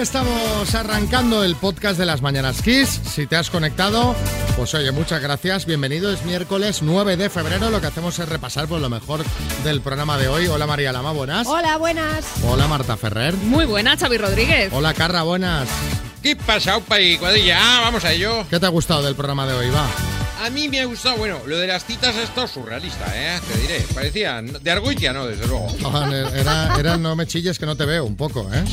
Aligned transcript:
estamos 0.00 0.74
arrancando 0.76 1.42
el 1.42 1.56
podcast 1.56 1.98
de 1.98 2.06
las 2.06 2.22
Mañanas 2.22 2.62
Kiss. 2.62 3.00
Si 3.04 3.26
te 3.26 3.34
has 3.34 3.50
conectado, 3.50 4.14
pues 4.56 4.72
oye, 4.74 4.92
muchas 4.92 5.20
gracias. 5.20 5.66
Bienvenido. 5.66 6.12
Es 6.12 6.24
miércoles 6.24 6.82
9 6.82 7.16
de 7.16 7.28
febrero. 7.28 7.70
Lo 7.70 7.80
que 7.80 7.88
hacemos 7.88 8.16
es 8.18 8.28
repasar 8.28 8.68
por 8.68 8.80
lo 8.80 8.88
mejor 8.88 9.24
del 9.64 9.80
programa 9.80 10.16
de 10.16 10.28
hoy. 10.28 10.46
Hola 10.46 10.68
María 10.68 10.92
Lama, 10.92 11.10
buenas. 11.10 11.48
Hola, 11.48 11.78
buenas. 11.78 12.24
Hola 12.44 12.68
Marta 12.68 12.96
Ferrer. 12.96 13.34
Muy 13.34 13.64
buena, 13.64 13.96
Xavi 13.96 14.18
Rodríguez. 14.18 14.72
Hola 14.72 14.94
Carra, 14.94 15.22
buenas. 15.24 15.68
¿Qué 16.22 16.36
pasa, 16.36 16.76
Upa 16.76 17.00
y 17.00 17.18
cuadrilla? 17.18 17.58
Ah, 17.60 17.80
vamos 17.82 18.04
a 18.04 18.12
ello. 18.12 18.46
¿Qué 18.48 18.60
te 18.60 18.66
ha 18.66 18.70
gustado 18.70 19.02
del 19.02 19.16
programa 19.16 19.46
de 19.46 19.54
hoy? 19.54 19.70
Va. 19.70 20.17
A 20.40 20.50
mí 20.50 20.68
me 20.68 20.80
ha 20.80 20.84
gustado, 20.84 21.16
bueno, 21.16 21.40
lo 21.46 21.58
de 21.58 21.66
las 21.66 21.84
citas 21.84 22.14
esto 22.16 22.44
es 22.44 22.50
surrealista, 22.52 23.06
¿eh? 23.14 23.40
Te 23.46 23.58
diré. 23.58 23.80
Parecía, 23.92 24.40
de 24.40 24.70
Argoitia 24.70 25.12
no, 25.12 25.26
desde 25.26 25.46
luego. 25.46 25.66
Ah, 25.84 26.08
Era, 26.34 26.76
era 26.78 26.96
no 26.96 27.16
me 27.16 27.26
chilles 27.26 27.58
que 27.58 27.66
no 27.66 27.76
te 27.76 27.84
veo 27.84 28.04
un 28.04 28.16
poco, 28.16 28.48
¿eh? 28.52 28.64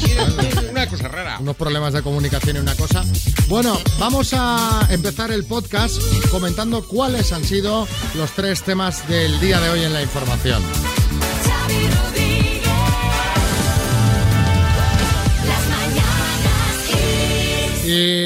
Una 0.70 0.88
cosa 0.88 1.08
rara. 1.08 1.38
Unos 1.40 1.56
problemas 1.56 1.94
de 1.94 2.02
comunicación 2.04 2.58
y 2.58 2.60
una 2.60 2.76
cosa. 2.76 3.04
Bueno, 3.48 3.80
vamos 3.98 4.34
a 4.34 4.88
empezar 4.90 5.32
el 5.32 5.44
podcast 5.46 6.00
comentando 6.30 6.86
cuáles 6.88 7.32
han 7.34 7.44
sido 7.44 7.88
los 8.14 8.32
tres 8.32 8.62
temas 8.62 9.08
del 9.08 9.40
día 9.40 9.60
de 9.60 9.70
hoy 9.70 9.84
en 9.84 9.94
la 9.94 10.02
información. 10.02 10.62
Y 17.88 18.26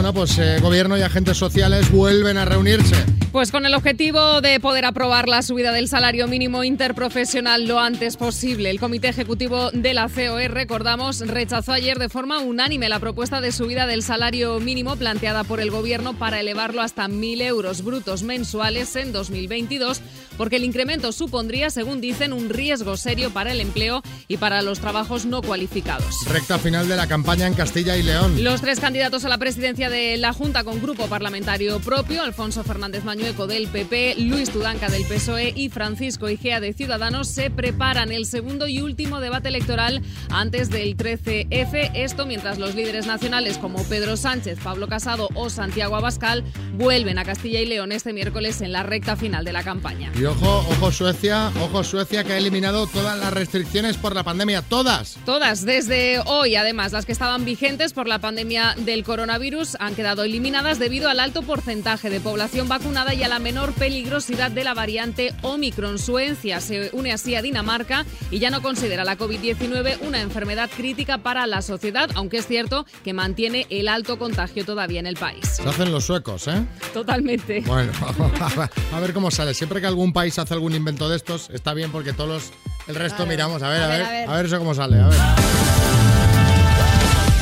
bueno, 0.00 0.14
pues 0.14 0.38
eh, 0.38 0.58
gobierno 0.62 0.96
y 0.96 1.02
agentes 1.02 1.36
sociales 1.36 1.92
vuelven 1.92 2.38
a 2.38 2.46
reunirse. 2.46 2.96
Pues 3.32 3.52
con 3.52 3.66
el 3.66 3.74
objetivo 3.74 4.40
de 4.40 4.58
poder 4.58 4.86
aprobar 4.86 5.28
la 5.28 5.42
subida 5.42 5.72
del 5.72 5.88
salario 5.88 6.26
mínimo 6.26 6.64
interprofesional 6.64 7.68
lo 7.68 7.78
antes 7.78 8.16
posible. 8.16 8.70
El 8.70 8.80
Comité 8.80 9.08
Ejecutivo 9.08 9.70
de 9.72 9.92
la 9.92 10.08
COE, 10.08 10.48
recordamos, 10.48 11.20
rechazó 11.20 11.72
ayer 11.72 11.98
de 11.98 12.08
forma 12.08 12.40
unánime 12.40 12.88
la 12.88 12.98
propuesta 12.98 13.42
de 13.42 13.52
subida 13.52 13.86
del 13.86 14.02
salario 14.02 14.58
mínimo 14.58 14.96
planteada 14.96 15.44
por 15.44 15.60
el 15.60 15.70
Gobierno 15.70 16.14
para 16.14 16.40
elevarlo 16.40 16.80
hasta 16.80 17.06
1.000 17.06 17.42
euros 17.42 17.84
brutos 17.84 18.22
mensuales 18.22 18.96
en 18.96 19.12
2022, 19.12 20.00
porque 20.40 20.56
el 20.56 20.64
incremento 20.64 21.12
supondría, 21.12 21.68
según 21.68 22.00
dicen, 22.00 22.32
un 22.32 22.48
riesgo 22.48 22.96
serio 22.96 23.30
para 23.30 23.52
el 23.52 23.60
empleo 23.60 24.02
y 24.26 24.38
para 24.38 24.62
los 24.62 24.80
trabajos 24.80 25.26
no 25.26 25.42
cualificados. 25.42 26.14
Recta 26.26 26.58
final 26.58 26.88
de 26.88 26.96
la 26.96 27.06
campaña 27.06 27.46
en 27.46 27.52
Castilla 27.52 27.94
y 27.98 28.02
León. 28.02 28.42
Los 28.42 28.62
tres 28.62 28.80
candidatos 28.80 29.26
a 29.26 29.28
la 29.28 29.36
presidencia 29.36 29.90
de 29.90 30.16
la 30.16 30.32
Junta 30.32 30.64
con 30.64 30.80
grupo 30.80 31.08
parlamentario 31.08 31.78
propio, 31.80 32.22
Alfonso 32.22 32.64
Fernández 32.64 33.04
Mañueco 33.04 33.46
del 33.46 33.68
PP, 33.68 34.14
Luis 34.16 34.48
Tudanca 34.48 34.88
del 34.88 35.04
PSOE 35.04 35.52
y 35.54 35.68
Francisco 35.68 36.30
Igea 36.30 36.58
de 36.58 36.72
Ciudadanos 36.72 37.28
se 37.28 37.50
preparan 37.50 38.10
el 38.10 38.24
segundo 38.24 38.66
y 38.66 38.80
último 38.80 39.20
debate 39.20 39.48
electoral 39.48 40.00
antes 40.30 40.70
del 40.70 40.96
13F. 40.96 41.90
Esto 41.92 42.24
mientras 42.24 42.58
los 42.58 42.74
líderes 42.74 43.06
nacionales 43.06 43.58
como 43.58 43.84
Pedro 43.84 44.16
Sánchez, 44.16 44.58
Pablo 44.64 44.88
Casado 44.88 45.28
o 45.34 45.50
Santiago 45.50 45.96
Abascal 45.96 46.44
vuelven 46.78 47.18
a 47.18 47.26
Castilla 47.26 47.60
y 47.60 47.66
León 47.66 47.92
este 47.92 48.14
miércoles 48.14 48.62
en 48.62 48.72
la 48.72 48.82
recta 48.84 49.16
final 49.16 49.44
de 49.44 49.52
la 49.52 49.62
campaña. 49.62 50.10
Ojo, 50.30 50.64
ojo 50.70 50.92
Suecia, 50.92 51.50
ojo 51.60 51.82
Suecia 51.82 52.24
que 52.24 52.32
ha 52.32 52.38
eliminado 52.38 52.86
todas 52.86 53.18
las 53.18 53.32
restricciones 53.32 53.96
por 53.96 54.14
la 54.14 54.22
pandemia, 54.22 54.62
todas. 54.62 55.18
Todas, 55.24 55.64
desde 55.64 56.20
hoy, 56.26 56.56
además, 56.56 56.92
las 56.92 57.06
que 57.06 57.12
estaban 57.12 57.44
vigentes 57.44 57.92
por 57.92 58.06
la 58.06 58.18
pandemia 58.20 58.74
del 58.78 59.04
coronavirus 59.04 59.76
han 59.80 59.94
quedado 59.94 60.22
eliminadas 60.22 60.78
debido 60.78 61.08
al 61.08 61.20
alto 61.20 61.42
porcentaje 61.42 62.10
de 62.10 62.20
población 62.20 62.68
vacunada 62.68 63.14
y 63.14 63.22
a 63.22 63.28
la 63.28 63.38
menor 63.38 63.72
peligrosidad 63.72 64.50
de 64.50 64.64
la 64.64 64.74
variante 64.74 65.34
Omicron. 65.42 65.98
Suecia 65.98 66.60
se 66.60 66.90
une 66.92 67.12
así 67.12 67.34
a 67.34 67.42
Dinamarca 67.42 68.04
y 68.30 68.38
ya 68.38 68.50
no 68.50 68.62
considera 68.62 69.04
la 69.04 69.18
COVID-19 69.18 69.98
una 70.02 70.20
enfermedad 70.20 70.70
crítica 70.74 71.18
para 71.18 71.46
la 71.46 71.62
sociedad, 71.62 72.10
aunque 72.14 72.38
es 72.38 72.46
cierto 72.46 72.86
que 73.04 73.12
mantiene 73.12 73.66
el 73.70 73.88
alto 73.88 74.18
contagio 74.18 74.64
todavía 74.64 75.00
en 75.00 75.06
el 75.06 75.16
país. 75.16 75.40
Se 75.44 75.68
hacen 75.68 75.90
los 75.90 76.04
suecos, 76.04 76.46
¿eh? 76.48 76.64
Totalmente. 76.92 77.62
Bueno, 77.66 77.92
a 78.92 79.00
ver 79.00 79.12
cómo 79.12 79.30
sale. 79.30 79.54
Siempre 79.54 79.80
que 79.80 79.86
algún 79.86 80.12
país 80.12 80.19
hace 80.28 80.54
algún 80.54 80.74
invento 80.74 81.08
de 81.08 81.16
estos, 81.16 81.50
está 81.50 81.74
bien 81.74 81.90
porque 81.92 82.12
todos 82.12 82.28
los, 82.28 82.42
el 82.88 82.94
resto 82.94 83.26
miramos. 83.26 83.62
A 83.62 83.68
ver, 83.68 83.82
a 83.82 83.86
ver, 83.88 84.02
a 84.02 84.10
ver, 84.10 84.28
a 84.28 84.32
ver. 84.34 84.46
eso 84.46 84.58
cómo 84.58 84.74
sale. 84.74 85.00
A 85.00 85.08
ver. 85.08 85.18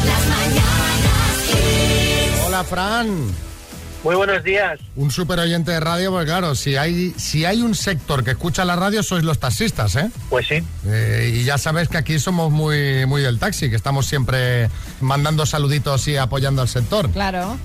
Las 0.04 0.26
mañanas 0.28 1.42
Kiss. 1.46 2.44
Hola, 2.46 2.64
Fran. 2.64 3.48
Muy 4.04 4.14
buenos 4.14 4.44
días. 4.44 4.78
Un 4.94 5.10
super 5.10 5.40
oyente 5.40 5.72
de 5.72 5.80
radio, 5.80 6.12
porque 6.12 6.26
claro, 6.26 6.54
si 6.54 6.76
hay, 6.76 7.12
si 7.16 7.44
hay 7.44 7.62
un 7.62 7.74
sector 7.74 8.22
que 8.22 8.30
escucha 8.30 8.64
la 8.64 8.76
radio, 8.76 9.02
sois 9.02 9.24
los 9.24 9.40
taxistas, 9.40 9.96
¿eh? 9.96 10.08
Pues 10.30 10.46
sí, 10.46 10.62
Eh, 10.86 11.34
y 11.34 11.44
ya 11.44 11.58
sabes 11.58 11.88
que 11.88 11.98
aquí 11.98 12.20
somos 12.20 12.52
muy, 12.52 13.06
muy 13.06 13.22
del 13.22 13.40
taxi, 13.40 13.68
que 13.68 13.74
estamos 13.76 14.06
siempre 14.06 14.70
mandando 15.00 15.46
saluditos 15.46 16.06
y 16.06 16.16
apoyando 16.16 16.62
al 16.62 16.68
sector. 16.68 17.10
Claro. 17.10 17.58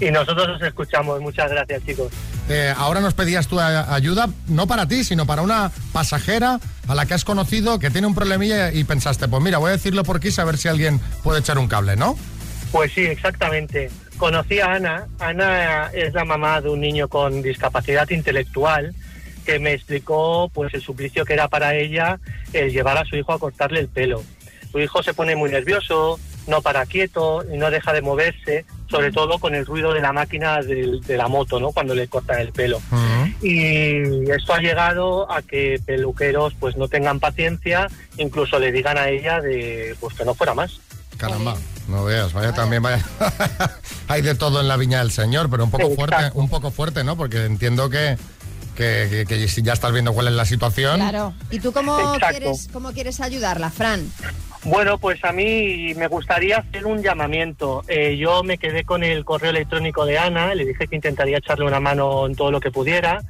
Y 0.00 0.10
nosotros 0.10 0.48
os 0.56 0.62
escuchamos. 0.62 1.20
Muchas 1.20 1.50
gracias, 1.50 1.84
chicos. 1.84 2.12
Eh, 2.48 2.72
ahora 2.76 3.00
nos 3.00 3.14
pedías 3.14 3.46
tu 3.48 3.60
a- 3.60 3.94
ayuda, 3.94 4.28
no 4.46 4.66
para 4.66 4.86
ti, 4.86 5.04
sino 5.04 5.26
para 5.26 5.42
una 5.42 5.70
pasajera 5.92 6.58
a 6.86 6.94
la 6.94 7.04
que 7.06 7.14
has 7.14 7.24
conocido 7.24 7.78
que 7.78 7.90
tiene 7.90 8.06
un 8.06 8.14
problemilla 8.14 8.72
y 8.72 8.84
pensaste, 8.84 9.28
pues 9.28 9.42
mira, 9.42 9.58
voy 9.58 9.68
a 9.70 9.72
decirlo 9.72 10.02
por 10.04 10.16
aquí, 10.16 10.28
a 10.38 10.44
ver 10.44 10.56
si 10.56 10.68
alguien 10.68 11.00
puede 11.22 11.40
echar 11.40 11.58
un 11.58 11.68
cable, 11.68 11.96
¿no? 11.96 12.16
Pues 12.72 12.92
sí, 12.92 13.02
exactamente. 13.02 13.90
Conocí 14.16 14.60
a 14.60 14.72
Ana. 14.74 15.06
Ana 15.20 15.90
es 15.92 16.12
la 16.14 16.24
mamá 16.24 16.60
de 16.60 16.68
un 16.70 16.80
niño 16.80 17.08
con 17.08 17.42
discapacidad 17.42 18.08
intelectual 18.10 18.94
que 19.46 19.58
me 19.58 19.72
explicó 19.72 20.50
pues 20.52 20.74
el 20.74 20.82
suplicio 20.82 21.24
que 21.24 21.32
era 21.32 21.48
para 21.48 21.74
ella 21.74 22.18
el 22.52 22.70
llevar 22.70 22.98
a 22.98 23.04
su 23.04 23.16
hijo 23.16 23.32
a 23.32 23.38
cortarle 23.38 23.80
el 23.80 23.88
pelo. 23.88 24.22
Su 24.72 24.78
hijo 24.80 25.02
se 25.02 25.14
pone 25.14 25.36
muy 25.36 25.50
nervioso, 25.50 26.18
no 26.46 26.60
para 26.60 26.84
quieto 26.84 27.44
y 27.50 27.56
no 27.56 27.70
deja 27.70 27.92
de 27.94 28.02
moverse, 28.02 28.66
sobre 28.90 29.12
todo 29.12 29.38
con 29.38 29.54
el 29.54 29.66
ruido 29.66 29.92
de 29.92 30.00
la 30.00 30.12
máquina 30.12 30.60
de, 30.62 31.16
la 31.16 31.28
moto, 31.28 31.60
¿no? 31.60 31.72
Cuando 31.72 31.94
le 31.94 32.08
cortan 32.08 32.40
el 32.40 32.52
pelo. 32.52 32.80
Y 33.42 34.30
esto 34.30 34.54
ha 34.54 34.60
llegado 34.60 35.30
a 35.30 35.42
que 35.42 35.80
peluqueros 35.84 36.54
pues 36.58 36.76
no 36.76 36.88
tengan 36.88 37.20
paciencia, 37.20 37.88
incluso 38.16 38.58
le 38.58 38.72
digan 38.72 38.98
a 38.98 39.08
ella 39.08 39.40
de 39.40 39.94
pues 40.00 40.14
que 40.14 40.24
no 40.24 40.34
fuera 40.34 40.54
más. 40.54 40.80
Caramba, 41.18 41.56
no 41.88 42.04
veas, 42.04 42.32
vaya 42.32 42.52
también, 42.52 42.82
vaya. 42.82 43.04
Hay 44.08 44.22
de 44.22 44.34
todo 44.34 44.60
en 44.60 44.68
la 44.68 44.76
viña 44.76 45.00
del 45.00 45.10
señor, 45.10 45.50
pero 45.50 45.64
un 45.64 45.70
poco 45.70 45.90
fuerte, 45.94 46.14
Exacto. 46.16 46.38
un 46.38 46.48
poco 46.48 46.70
fuerte, 46.70 47.04
¿no? 47.04 47.16
Porque 47.16 47.44
entiendo 47.44 47.90
que, 47.90 48.16
que, 48.76 49.24
que- 49.28 49.62
ya 49.62 49.72
estás 49.72 49.92
viendo 49.92 50.12
cuál 50.12 50.28
es 50.28 50.34
la 50.34 50.44
situación. 50.44 51.00
Claro. 51.00 51.34
¿Y 51.50 51.58
tú 51.58 51.72
cómo 51.72 51.98
Exacto. 52.14 52.26
quieres, 52.30 52.68
cómo 52.72 52.92
quieres 52.92 53.20
ayudarla, 53.20 53.70
Fran? 53.70 54.10
Bueno, 54.64 54.98
pues 54.98 55.24
a 55.24 55.32
mí 55.32 55.94
me 55.96 56.08
gustaría 56.08 56.58
hacer 56.58 56.86
un 56.86 57.02
llamamiento. 57.02 57.84
Eh, 57.88 58.16
yo 58.16 58.42
me 58.42 58.58
quedé 58.58 58.84
con 58.84 59.04
el 59.04 59.24
correo 59.24 59.50
electrónico 59.50 60.04
de 60.04 60.18
Ana, 60.18 60.54
le 60.54 60.64
dije 60.64 60.88
que 60.88 60.96
intentaría 60.96 61.38
echarle 61.38 61.64
una 61.64 61.80
mano 61.80 62.26
en 62.26 62.34
todo 62.34 62.50
lo 62.50 62.60
que 62.60 62.70
pudiera. 62.70 63.22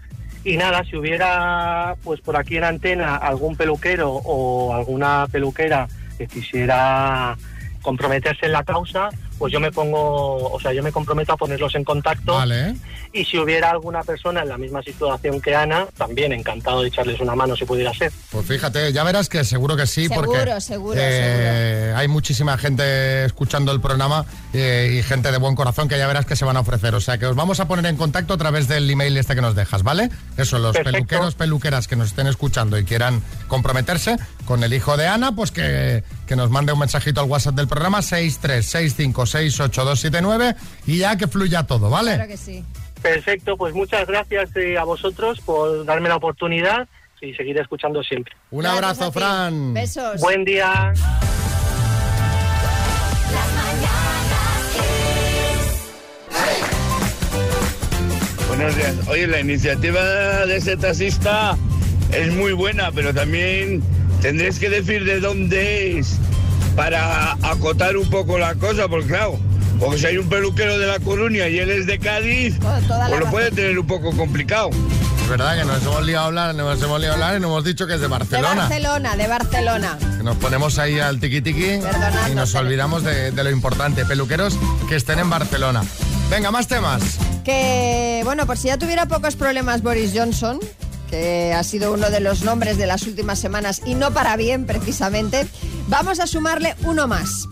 Y 0.45 0.57
nada, 0.57 0.83
si 0.85 0.97
hubiera, 0.97 1.97
pues 2.03 2.21
por 2.21 2.37
aquí 2.37 2.57
en 2.57 2.65
antena, 2.65 3.17
algún 3.17 3.57
peluquero 3.57 4.11
o 4.11 4.75
alguna 4.75 5.27
peluquera 5.31 5.87
que 6.17 6.27
quisiera 6.27 7.37
comprometerse 7.83 8.47
en 8.47 8.53
la 8.53 8.65
causa, 8.65 9.11
pues 9.39 9.53
yo 9.53 9.61
me 9.61 9.71
pongo, 9.71 10.51
o 10.51 10.61
sea, 10.61 10.73
yo 10.73 10.83
me 10.83 10.93
comprometo 10.93 11.33
a 11.33 11.37
ponerlos 11.37 11.75
en 11.75 11.85
contacto. 11.85 12.35
Vale. 12.35 12.75
Y 13.13 13.25
si 13.25 13.39
hubiera 13.39 13.71
alguna 13.71 14.03
persona 14.03 14.43
en 14.43 14.49
la 14.49 14.59
misma 14.59 14.83
situación 14.83 15.41
que 15.41 15.55
Ana, 15.55 15.87
también 15.97 16.33
encantado 16.33 16.83
de 16.83 16.89
echarles 16.89 17.21
una 17.21 17.35
mano 17.35 17.57
si 17.57 17.65
pudiera 17.65 17.95
ser. 17.95 18.13
Pues 18.31 18.47
fíjate, 18.47 18.93
ya 18.93 19.05
verás 19.05 19.29
que 19.29 19.45
seguro 19.45 19.77
que 19.77 19.87
sí, 19.87 20.09
Seguro, 20.09 20.33
porque 20.33 20.61
seguro, 20.61 21.01
eh, 21.01 21.95
hay 21.97 22.09
muchísima 22.09 22.59
gente 22.59 23.25
escuchando 23.25 23.73
el 23.73 23.81
programa 23.81 24.27
eh, 24.53 24.97
y 24.99 25.03
gente 25.03 25.31
de 25.31 25.39
buen 25.39 25.55
corazón 25.55 25.89
que 25.89 25.97
ya 25.97 26.07
verás 26.07 26.27
que 26.27 26.37
se 26.37 26.45
van 26.45 26.57
a 26.57 26.61
ofrecer. 26.61 26.95
O 26.95 27.01
sea 27.01 27.19
que 27.19 27.27
os 27.27 27.37
vamos 27.37 27.61
a 27.61 27.69
poner 27.69 27.87
en 27.87 27.97
contacto 27.97 28.35
a 28.35 28.39
través 28.39 28.69
del 28.69 28.91
email 28.91 29.17
este 29.17 29.35
que 29.35 29.41
nos 29.41 29.55
dejas, 29.55 29.83
¿vale? 29.83 30.11
Eso, 30.37 30.59
los 30.59 30.77
Perfecto. 30.77 30.93
peluqueros, 30.93 31.35
peluqueras 31.35 31.89
que 31.89 31.97
nos 31.97 32.09
estén 32.09 32.27
escuchando 32.27 32.79
y 32.79 32.85
quieran 32.85 33.23
comprometerse 33.47 34.17
con 34.45 34.65
el 34.65 34.73
hijo 34.73 34.97
de 34.97 35.07
Ana, 35.07 35.33
pues 35.35 35.51
que, 35.51 36.03
que 36.27 36.37
nos 36.37 36.51
mande 36.51 36.73
un 36.73 36.79
mensajito 36.79 37.21
al 37.21 37.29
WhatsApp 37.29 37.55
del 37.55 37.69
programa 37.69 38.03
636568279 39.35 40.57
y 40.87 40.99
ya 40.99 41.17
que 41.17 41.27
fluya 41.27 41.65
todo, 41.65 41.91
¿vale? 41.91 42.15
Claro 42.15 42.29
que 42.29 42.37
sí. 42.37 42.65
Perfecto, 43.03 43.57
pues 43.57 43.75
muchas 43.75 44.07
gracias 44.07 44.51
eh, 44.57 44.77
a 44.77 44.85
vosotros 44.85 45.41
por 45.41 45.85
darme 45.85 46.09
la 46.09 46.17
oportunidad 46.17 46.89
y 47.21 47.35
seguir 47.35 47.59
escuchando 47.59 48.03
siempre. 48.03 48.35
Un 48.51 48.63
Gracias 48.63 48.83
abrazo. 48.83 49.13
Fran. 49.13 49.75
Besos. 49.75 50.21
Buen 50.21 50.45
día. 50.45 50.93
Buenos 58.49 58.77
días. 58.77 59.09
Oye, 59.09 59.27
la 59.27 59.41
iniciativa 59.41 60.47
de 60.47 60.57
ese 60.57 60.77
taxista 60.77 61.57
es 62.13 62.35
muy 62.35 62.53
buena, 62.53 62.91
pero 62.93 63.15
también 63.15 63.83
tendréis 64.21 64.59
que 64.59 64.69
decir 64.69 65.05
de 65.05 65.21
dónde 65.21 65.99
es 65.99 66.19
para 66.79 67.33
acotar 67.43 67.97
un 67.97 68.09
poco 68.09 68.39
la 68.39 68.55
cosa, 68.55 68.87
porque 68.87 69.09
claro, 69.09 69.37
porque 69.81 69.99
si 69.99 70.07
hay 70.07 70.17
un 70.17 70.29
peluquero 70.29 70.79
de 70.79 70.87
La 70.87 71.01
Coruña 71.01 71.49
y 71.49 71.59
él 71.59 71.71
es 71.71 71.87
de 71.87 71.99
Cádiz, 71.99 72.57
pues 72.61 73.19
lo 73.19 73.31
puede 73.33 73.51
tener 73.51 73.77
un 73.77 73.87
poco 73.87 74.17
complicado. 74.17 74.71
Es 75.21 75.29
verdad 75.29 75.59
que 75.59 75.65
nos 75.65 75.83
hemos 75.83 76.07
liado 76.07 76.23
a 76.23 76.27
hablar, 76.29 76.55
nos 76.55 76.81
hemos 76.81 77.01
liado 77.01 77.15
a 77.15 77.17
hablar 77.17 77.37
y 77.37 77.41
nos 77.41 77.51
hemos 77.51 77.65
dicho 77.65 77.85
que 77.89 77.95
es 77.95 78.01
de 78.01 78.07
De 78.07 78.11
Barcelona. 78.13 78.55
Barcelona, 78.55 79.17
de 79.17 79.27
Barcelona. 79.27 79.99
Que 80.19 80.23
Nos 80.23 80.37
ponemos 80.37 80.79
ahí 80.79 81.01
al 81.01 81.19
tiqui 81.19 81.43
tiqui 81.43 81.81
Perdonad, 81.83 82.31
y 82.31 82.37
nos 82.37 82.55
olvidamos 82.55 83.03
de, 83.03 83.33
de 83.33 83.45
lo 83.45 83.51
importante. 83.51 84.05
Peluqueros 84.05 84.57
que 84.89 84.95
estén 84.95 85.19
en 85.19 85.29
Barcelona. 85.29 85.83
Venga, 86.31 86.53
más 86.53 86.69
temas. 86.69 87.19
Que, 87.45 88.21
bueno, 88.25 88.47
por 88.47 88.57
si 88.57 88.69
ya 88.69 88.79
tuviera 88.79 89.07
pocos 89.07 89.35
problemas 89.35 89.83
Boris 89.83 90.13
Johnson, 90.15 90.61
que 91.11 91.53
ha 91.55 91.65
sido 91.65 91.93
uno 91.93 92.09
de 92.11 92.21
los 92.21 92.43
nombres 92.43 92.79
de 92.79 92.87
las 92.87 93.03
últimas 93.03 93.39
semanas 93.39 93.83
y 93.85 93.95
no 93.95 94.13
para 94.13 94.37
bien 94.37 94.65
precisamente, 94.67 95.47
vamos 95.89 96.21
a 96.21 96.27
sumarle 96.27 96.75
uno 96.85 97.07
más. 97.09 97.49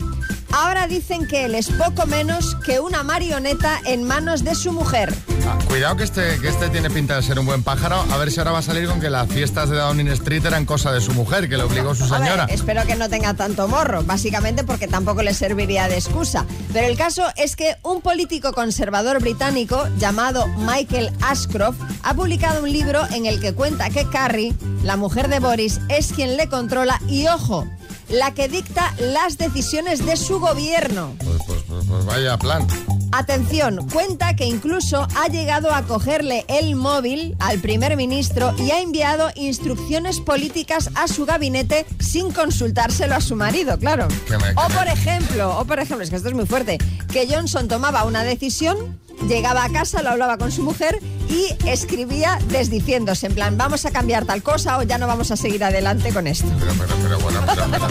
Ahora 0.53 0.87
dicen 0.87 1.27
que 1.27 1.45
él 1.45 1.55
es 1.55 1.69
poco 1.71 2.07
menos 2.07 2.55
que 2.65 2.79
una 2.81 3.03
marioneta 3.03 3.81
en 3.85 4.05
manos 4.05 4.45
de 4.45 4.55
su 4.55 4.73
mujer. 4.73 5.13
Ah, 5.47 5.59
cuidado 5.69 5.97
que 5.97 6.05
este, 6.05 6.39
que 6.41 6.49
este 6.49 6.69
tiene 6.71 6.89
pinta 6.89 7.17
de 7.17 7.23
ser 7.23 7.39
un 7.39 7.47
buen 7.47 7.63
pájaro. 7.63 8.05
A 8.11 8.17
ver 8.17 8.31
si 8.31 8.39
ahora 8.39 8.53
va 8.53 8.61
a 8.61 8.63
salir 8.63 8.89
con 8.89 9.01
que 9.01 9.11
las 9.11 9.29
fiestas 9.29 9.69
de 9.69 9.77
Downing 9.77 10.09
Street 10.09 10.45
eran 10.47 10.65
cosa 10.65 10.93
de 10.93 11.01
su 11.01 11.13
mujer, 11.13 11.49
que 11.49 11.57
le 11.57 11.65
obligó 11.65 11.95
su 11.95 12.05
A 12.05 12.19
ver, 12.19 12.29
señora. 12.29 12.45
espero 12.49 12.87
que 12.87 12.95
no 12.95 13.09
tenga 13.11 13.35
tanto 13.35 13.69
morro, 13.69 14.03
básicamente 14.05 14.65
porque 14.65 14.87
tampoco 14.87 15.23
le 15.23 15.35
serviría 15.35 15.89
de 15.89 15.97
excusa. 15.97 16.47
Pero 16.73 16.87
el 16.87 16.97
caso 16.97 17.25
es 17.37 17.55
que 17.57 17.77
un 17.83 18.01
político 18.01 18.53
conservador 18.53 19.21
británico 19.21 19.87
llamado 19.99 20.47
Michael 20.59 21.11
Ashcroft 21.23 21.79
ha 22.03 22.15
publicado 22.15 22.63
un 22.63 22.73
libro 22.73 23.03
en 23.11 23.27
el 23.27 23.41
que 23.41 23.53
cuenta 23.53 23.91
que 23.91 24.09
Carrie, 24.09 24.55
la 24.85 24.97
mujer 24.97 25.29
de 25.29 25.41
Boris, 25.41 25.81
es 25.89 26.13
quien 26.13 26.37
le 26.37 26.49
controla 26.49 27.01
y, 27.09 27.27
ojo, 27.27 27.67
la 28.09 28.33
que 28.35 28.49
dicta 28.49 28.95
las 28.99 29.39
decisiones 29.39 30.05
de 30.05 30.17
su 30.17 30.39
gobierno. 30.41 31.15
Pues, 31.19 31.39
pues- 31.47 31.63
pues- 31.69 31.85
pues 31.89 32.05
vaya 32.05 32.37
plan. 32.39 32.67
Atención, 33.13 33.89
cuenta 33.93 34.35
que 34.35 34.45
incluso 34.47 35.07
ha 35.17 35.29
llegado 35.29 35.73
a 35.73 35.83
cogerle 35.83 36.45
el 36.49 36.75
móvil 36.75 37.37
al 37.39 37.61
primer 37.61 37.97
ministro 37.97 38.55
y 38.59 38.73
ha 38.73 38.81
enviado 38.81 39.31
instrucciones 39.37 40.21
políticas 40.21 40.91
a 40.97 41.09
su 41.09 41.25
gabinete 41.25 41.87
sin 42.01 42.33
consultárselo 42.33 43.15
a 43.15 43.21
su 43.21 43.37
marido, 43.37 43.79
claro. 43.79 44.09
Que 44.27 44.37
me- 44.37 44.45
que 44.45 44.51
O 44.57 44.69
por 44.69 44.89
ejemplo, 44.89 45.59
o 45.59 45.65
por 45.65 45.79
ejemplo, 45.79 46.03
es 46.05 46.11
que 46.11 46.17
esto 46.17 46.29
es 46.29 46.35
muy 46.35 46.47
fuerte, 46.47 46.79
que 47.13 47.27
Johnson 47.33 47.69
tomaba 47.69 48.05
una 48.05 48.23
decisión, 48.25 48.99
llegaba 49.27 49.65
a 49.65 49.69
casa, 49.71 50.03
lo 50.03 50.11
hablaba 50.11 50.39
con 50.39 50.51
su 50.53 50.63
mujer 50.63 50.99
y 51.29 51.49
escribía 51.69 52.39
desdiciéndose, 52.49 53.27
en 53.27 53.35
plan, 53.35 53.59
vamos 53.59 53.85
a 53.85 53.91
cambiar 53.91 54.25
tal 54.25 54.43
cosa 54.43 54.79
o 54.79 54.83
ya 54.83 54.99
no 54.99 55.07
vamos 55.07 55.31
a 55.31 55.37
seguir 55.37 55.65
adelante 55.65 56.13
con 56.13 56.27
esto. 56.27 56.47
Pero, 56.59 56.73
pero, 56.79 56.95
pero, 57.03 57.19
bueno, 57.21 57.41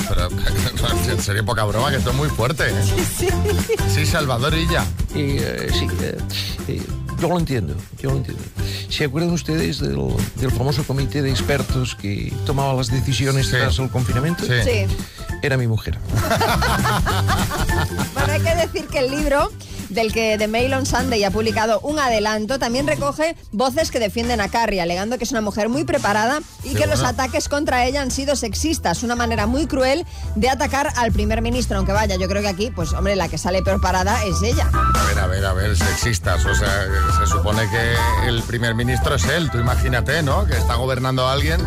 pero, 0.10 0.30
pero, 1.08 1.22
serio, 1.22 1.46
poca 1.46 1.64
broma, 1.66 1.92
que 1.92 1.98
esto 1.98 2.12
es 2.12 2.16
muy 2.16 2.30
fuerte. 2.30 2.64
¿eh? 2.70 3.30
Sí, 3.94 4.06
Salvador 4.06 4.54
Illa. 4.54 4.86
Y, 5.14 5.38
eh, 5.40 5.70
sí, 5.74 5.88
eh, 6.02 6.18
eh, 6.68 6.82
yo 7.20 7.28
lo 7.30 7.38
entiendo, 7.40 7.76
yo 8.02 8.12
lo 8.12 8.18
entiendo. 8.18 8.44
¿Se 8.90 9.06
acuerdan 9.06 9.32
ustedes 9.32 9.80
del, 9.80 9.98
del 10.36 10.52
famoso 10.52 10.84
comité 10.86 11.22
de 11.22 11.32
expertos 11.32 11.96
que 11.96 12.34
tomaba 12.46 12.74
las 12.74 12.90
decisiones 12.90 13.48
Sí. 13.48 13.52
tras 13.54 13.80
el 13.80 13.90
confinamiento? 13.90 14.46
Sí. 14.46 14.54
Sí. 14.64 14.86
Era 15.42 15.58
mi 15.58 15.68
mujer. 15.68 15.98
Bueno, 18.14 18.32
hay 18.34 18.42
que 18.42 18.56
decir 18.56 18.88
que 18.88 19.00
el 19.00 19.12
libro 19.12 19.52
del 19.90 20.14
que 20.14 20.38
The 20.38 20.48
Mail 20.48 20.74
on 20.74 20.86
Sunday 20.86 21.24
ha 21.24 21.32
publicado 21.32 21.80
un 21.82 22.00
adelanto 22.00 22.60
también 22.60 22.88
recoge 22.88 23.36
voces 23.52 23.92
que 23.92 24.00
defienden 24.00 24.42
a 24.42 24.50
Carrie, 24.50 24.82
alegando 24.82 25.18
que 25.18 25.24
es 25.24 25.32
una 25.32 25.42
mujer 25.42 25.70
muy 25.70 25.84
preparada 25.84 26.40
y 26.64 26.70
Sí, 26.70 26.76
que 26.76 26.88
los 26.88 27.04
ataques 27.04 27.48
contra 27.48 27.86
ella 27.86 28.02
han 28.02 28.12
sido 28.12 28.36
sexistas, 28.36 29.04
una 29.04 29.16
manera 29.16 29.46
muy 29.48 29.68
cruel 29.68 30.06
de 30.36 30.50
atacar 30.50 30.92
al 30.96 31.12
primer 31.12 31.42
ministro, 31.42 31.78
aunque 31.78 31.92
vaya, 31.92 32.16
yo 32.16 32.28
creo 32.28 32.42
que 32.42 32.48
aquí, 32.48 32.72
pues 32.72 32.92
hombre, 32.94 33.16
la 33.16 33.28
que 33.28 33.38
sale 33.38 33.62
peor 33.62 33.80
parada 33.82 34.24
es 34.26 34.42
ella. 34.42 34.70
A 34.74 35.04
ver, 35.06 35.20
a 35.20 35.28
ver, 35.28 35.46
a 35.46 35.54
ver, 35.54 35.78
sexistas. 35.78 36.46
O 36.46 36.56
sea, 36.56 36.88
se 37.20 37.28
supone 37.28 37.70
que 37.70 38.28
el 38.28 38.44
primer 38.44 38.76
ministro 38.76 39.16
es 39.16 39.26
él. 39.26 39.50
Tú 39.52 39.60
imagínate, 39.60 40.24
¿no? 40.24 40.46
Que 40.46 40.58
está 40.58 40.76
gobernando 40.76 41.28
a 41.28 41.34
alguien, 41.34 41.62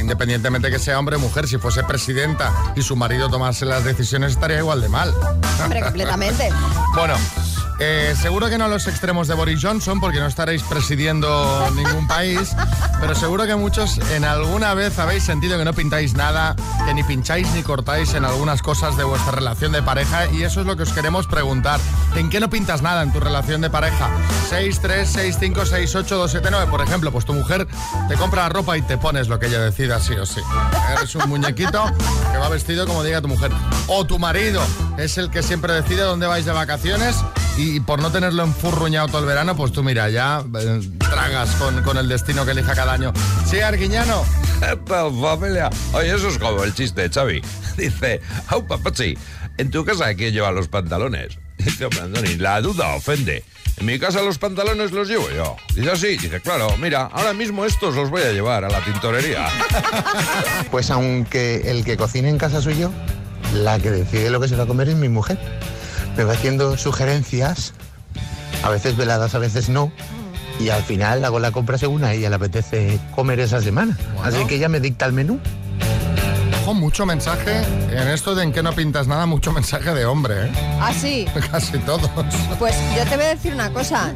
independientemente 0.00 0.70
que 0.70 0.78
sea 0.78 0.98
hombre 0.98 1.16
o 1.16 1.18
mujer. 1.18 1.46
Si 1.46 1.58
fuese 1.58 1.82
presidenta 1.84 2.52
y 2.76 2.82
su 2.82 2.96
marido 2.96 3.28
tomase 3.28 3.64
las 3.64 3.84
decisiones, 3.84 4.32
estaría 4.32 4.58
igual 4.58 4.80
de 4.80 4.88
mal. 4.88 5.14
Hombre, 5.62 5.80
completamente. 5.82 6.50
Bueno, 6.94 7.14
eh, 7.80 8.14
seguro 8.20 8.48
que 8.48 8.58
no 8.58 8.68
los 8.68 8.86
extremos 8.88 9.28
de 9.28 9.34
Boris 9.34 9.60
Johnson, 9.62 10.00
porque 10.00 10.18
no 10.18 10.26
estaréis 10.26 10.62
presidiendo 10.64 11.70
ningún 11.74 12.08
país, 12.08 12.54
pero 13.00 13.14
seguro 13.14 13.46
que 13.46 13.54
muchos 13.54 13.98
en 14.12 14.24
alguna 14.24 14.74
vez 14.74 14.98
habéis 14.98 15.22
sentido 15.22 15.58
que 15.58 15.64
no 15.64 15.72
pintáis 15.72 16.14
nada, 16.14 16.56
que 16.86 16.94
ni 16.94 17.04
pincháis 17.04 17.48
ni 17.54 17.62
cortáis 17.62 18.14
en 18.14 18.24
algunas 18.24 18.62
cosas 18.62 18.96
de 18.96 19.04
vuestra 19.04 19.32
relación 19.32 19.72
de 19.72 19.82
pareja, 19.82 20.26
y 20.32 20.42
eso 20.42 20.60
es 20.60 20.66
lo 20.66 20.76
que 20.76 20.82
os 20.82 20.92
queremos 20.92 21.26
preguntar. 21.26 21.78
¿En 22.16 22.30
qué 22.30 22.40
no 22.40 22.50
pintas 22.50 22.82
nada 22.82 23.02
en 23.02 23.12
tu 23.12 23.20
relación 23.20 23.60
de 23.60 23.70
pareja? 23.70 24.08
6, 24.48 24.80
3, 24.80 25.08
6, 25.08 25.36
5, 25.38 25.66
6, 25.66 25.94
8, 25.94 26.16
2, 26.16 26.30
7, 26.30 26.48
9. 26.50 26.70
Por 26.70 26.80
ejemplo, 26.80 27.12
pues 27.12 27.24
tu 27.24 27.32
mujer 27.32 27.68
te 28.08 28.14
compra 28.16 28.42
la 28.42 28.48
ropa 28.48 28.76
y 28.76 28.82
te 28.82 28.98
pones 28.98 29.28
lo 29.28 29.38
que 29.38 29.46
ella 29.46 29.60
decida, 29.60 30.00
sí 30.00 30.14
o 30.14 30.26
sí. 30.26 30.40
Eres 30.96 31.14
un 31.14 31.28
muñequito 31.28 31.84
que 32.32 32.38
va 32.38 32.48
vestido 32.48 32.86
como 32.86 33.04
diga 33.04 33.20
tu 33.20 33.28
mujer. 33.28 33.52
O 33.86 34.04
tu 34.04 34.18
marido 34.18 34.62
es 34.96 35.16
el 35.18 35.30
que 35.30 35.42
siempre 35.42 35.72
decide 35.72 36.02
dónde 36.02 36.26
vais 36.26 36.44
de 36.44 36.52
vacaciones 36.52 37.16
y 37.58 37.80
por 37.80 38.00
no 38.00 38.12
tenerlo 38.12 38.44
enfurruñado 38.44 39.08
todo 39.08 39.18
el 39.20 39.26
verano, 39.26 39.56
pues 39.56 39.72
tú 39.72 39.82
mira, 39.82 40.08
ya 40.08 40.44
eh, 40.60 40.80
tragas 40.98 41.50
con, 41.56 41.82
con 41.82 41.96
el 41.98 42.08
destino 42.08 42.44
que 42.44 42.52
elija 42.52 42.74
cada 42.74 42.92
año. 42.92 43.12
Sí, 43.46 43.58
Arguiñano. 43.60 44.24
tal, 44.86 45.10
familia? 45.20 45.68
Oye, 45.92 46.14
eso 46.14 46.28
es 46.28 46.38
como 46.38 46.62
el 46.62 46.72
chiste 46.72 47.02
de 47.02 47.10
Xavi. 47.10 47.42
Dice, 47.76 48.20
au 48.46 48.64
papachi, 48.64 49.18
¿en 49.56 49.70
tu 49.70 49.84
casa 49.84 50.14
quién 50.14 50.32
lleva 50.32 50.52
los 50.52 50.68
pantalones? 50.68 51.36
Dice, 51.58 51.86
hombre, 51.86 52.02
Andoni, 52.02 52.36
la 52.36 52.60
duda 52.60 52.94
ofende. 52.94 53.42
En 53.76 53.86
mi 53.86 53.98
casa 53.98 54.22
los 54.22 54.38
pantalones 54.38 54.92
los 54.92 55.08
llevo 55.08 55.28
yo. 55.30 55.56
Dice 55.74 55.90
así, 55.90 56.16
dice, 56.16 56.40
claro, 56.40 56.76
mira, 56.78 57.08
ahora 57.12 57.32
mismo 57.32 57.64
estos 57.64 57.94
los 57.94 58.08
voy 58.10 58.22
a 58.22 58.32
llevar 58.32 58.64
a 58.64 58.68
la 58.68 58.80
tintorería. 58.84 59.48
Pues 60.70 60.90
aunque 60.90 61.70
el 61.70 61.84
que 61.84 61.96
cocine 61.96 62.28
en 62.28 62.38
casa 62.38 62.60
soy 62.60 62.78
yo, 62.78 62.92
la 63.54 63.78
que 63.78 63.90
decide 63.90 64.30
lo 64.30 64.40
que 64.40 64.48
se 64.48 64.54
va 64.56 64.64
a 64.64 64.66
comer 64.66 64.88
es 64.90 64.96
mi 64.96 65.08
mujer. 65.08 65.38
Me 66.18 66.24
va 66.24 66.32
haciendo 66.32 66.76
sugerencias, 66.76 67.74
a 68.64 68.70
veces 68.70 68.96
veladas, 68.96 69.36
a 69.36 69.38
veces 69.38 69.68
no. 69.68 69.92
Y 70.58 70.70
al 70.70 70.82
final 70.82 71.24
hago 71.24 71.38
la 71.38 71.52
compra 71.52 71.78
según 71.78 72.02
a 72.02 72.12
ella 72.12 72.28
le 72.28 72.34
apetece 72.34 72.98
comer 73.14 73.38
esa 73.38 73.62
semana. 73.62 73.96
Bueno. 74.14 74.24
Así 74.24 74.44
que 74.46 74.56
ella 74.56 74.68
me 74.68 74.80
dicta 74.80 75.06
el 75.06 75.12
menú. 75.12 75.38
Ojo, 76.62 76.74
mucho 76.74 77.06
mensaje 77.06 77.62
en 77.92 78.08
esto 78.08 78.34
de 78.34 78.42
en 78.42 78.52
que 78.52 78.64
no 78.64 78.72
pintas 78.72 79.06
nada, 79.06 79.26
mucho 79.26 79.52
mensaje 79.52 79.94
de 79.94 80.06
hombre, 80.06 80.46
¿eh? 80.46 80.50
Así. 80.80 81.24
Casi 81.52 81.78
todos. 81.78 82.10
Pues 82.58 82.74
yo 82.96 83.04
te 83.04 83.14
voy 83.14 83.24
a 83.24 83.28
decir 83.28 83.54
una 83.54 83.72
cosa. 83.72 84.12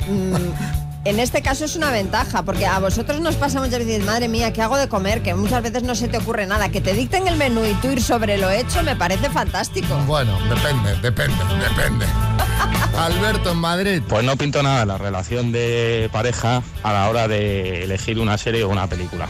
En 1.05 1.19
este 1.19 1.43
caso 1.43 1.65
es 1.65 1.75
una 1.75 1.91
ventaja, 1.91 2.45
porque 2.45 2.65
a 2.65 2.79
vosotros 2.79 3.21
nos 3.21 3.35
pasa 3.35 3.59
muchas 3.59 3.81
veces, 3.81 4.05
madre 4.05 4.29
mía, 4.29 4.53
¿qué 4.53 4.63
hago 4.63 4.77
de 4.77 4.89
comer? 4.89 5.21
Que 5.21 5.35
muchas 5.35 5.61
veces 5.61 5.83
no 5.83 5.97
se 5.97 6.07
te 6.07 6.19
ocurre 6.19 6.47
nada. 6.47 6.69
Que 6.69 6.81
te 6.81 6.93
dicten 6.93 7.27
el 7.27 7.37
menú 7.37 7.65
y 7.65 7.75
tú 7.75 7.89
ir 7.91 8.01
sobre 8.01 8.39
lo 8.39 8.49
hecho 8.51 8.85
me 8.85 8.95
parece 8.95 9.29
fantástico. 9.29 9.97
Bueno, 10.07 10.39
depende, 10.49 10.95
depende, 11.03 11.37
depende. 11.61 12.07
Alberto 12.97 13.51
en 13.51 13.59
Madrid. 13.59 14.03
Pues 14.09 14.23
no 14.25 14.37
pinto 14.37 14.63
nada 14.63 14.87
la 14.87 14.97
relación 14.97 15.51
de 15.51 16.09
pareja 16.13 16.63
a 16.85 16.93
la 16.93 17.09
hora 17.09 17.27
de 17.27 17.83
elegir 17.83 18.21
una 18.21 18.39
serie 18.39 18.63
o 18.63 18.69
una 18.69 18.87
película. 18.87 19.27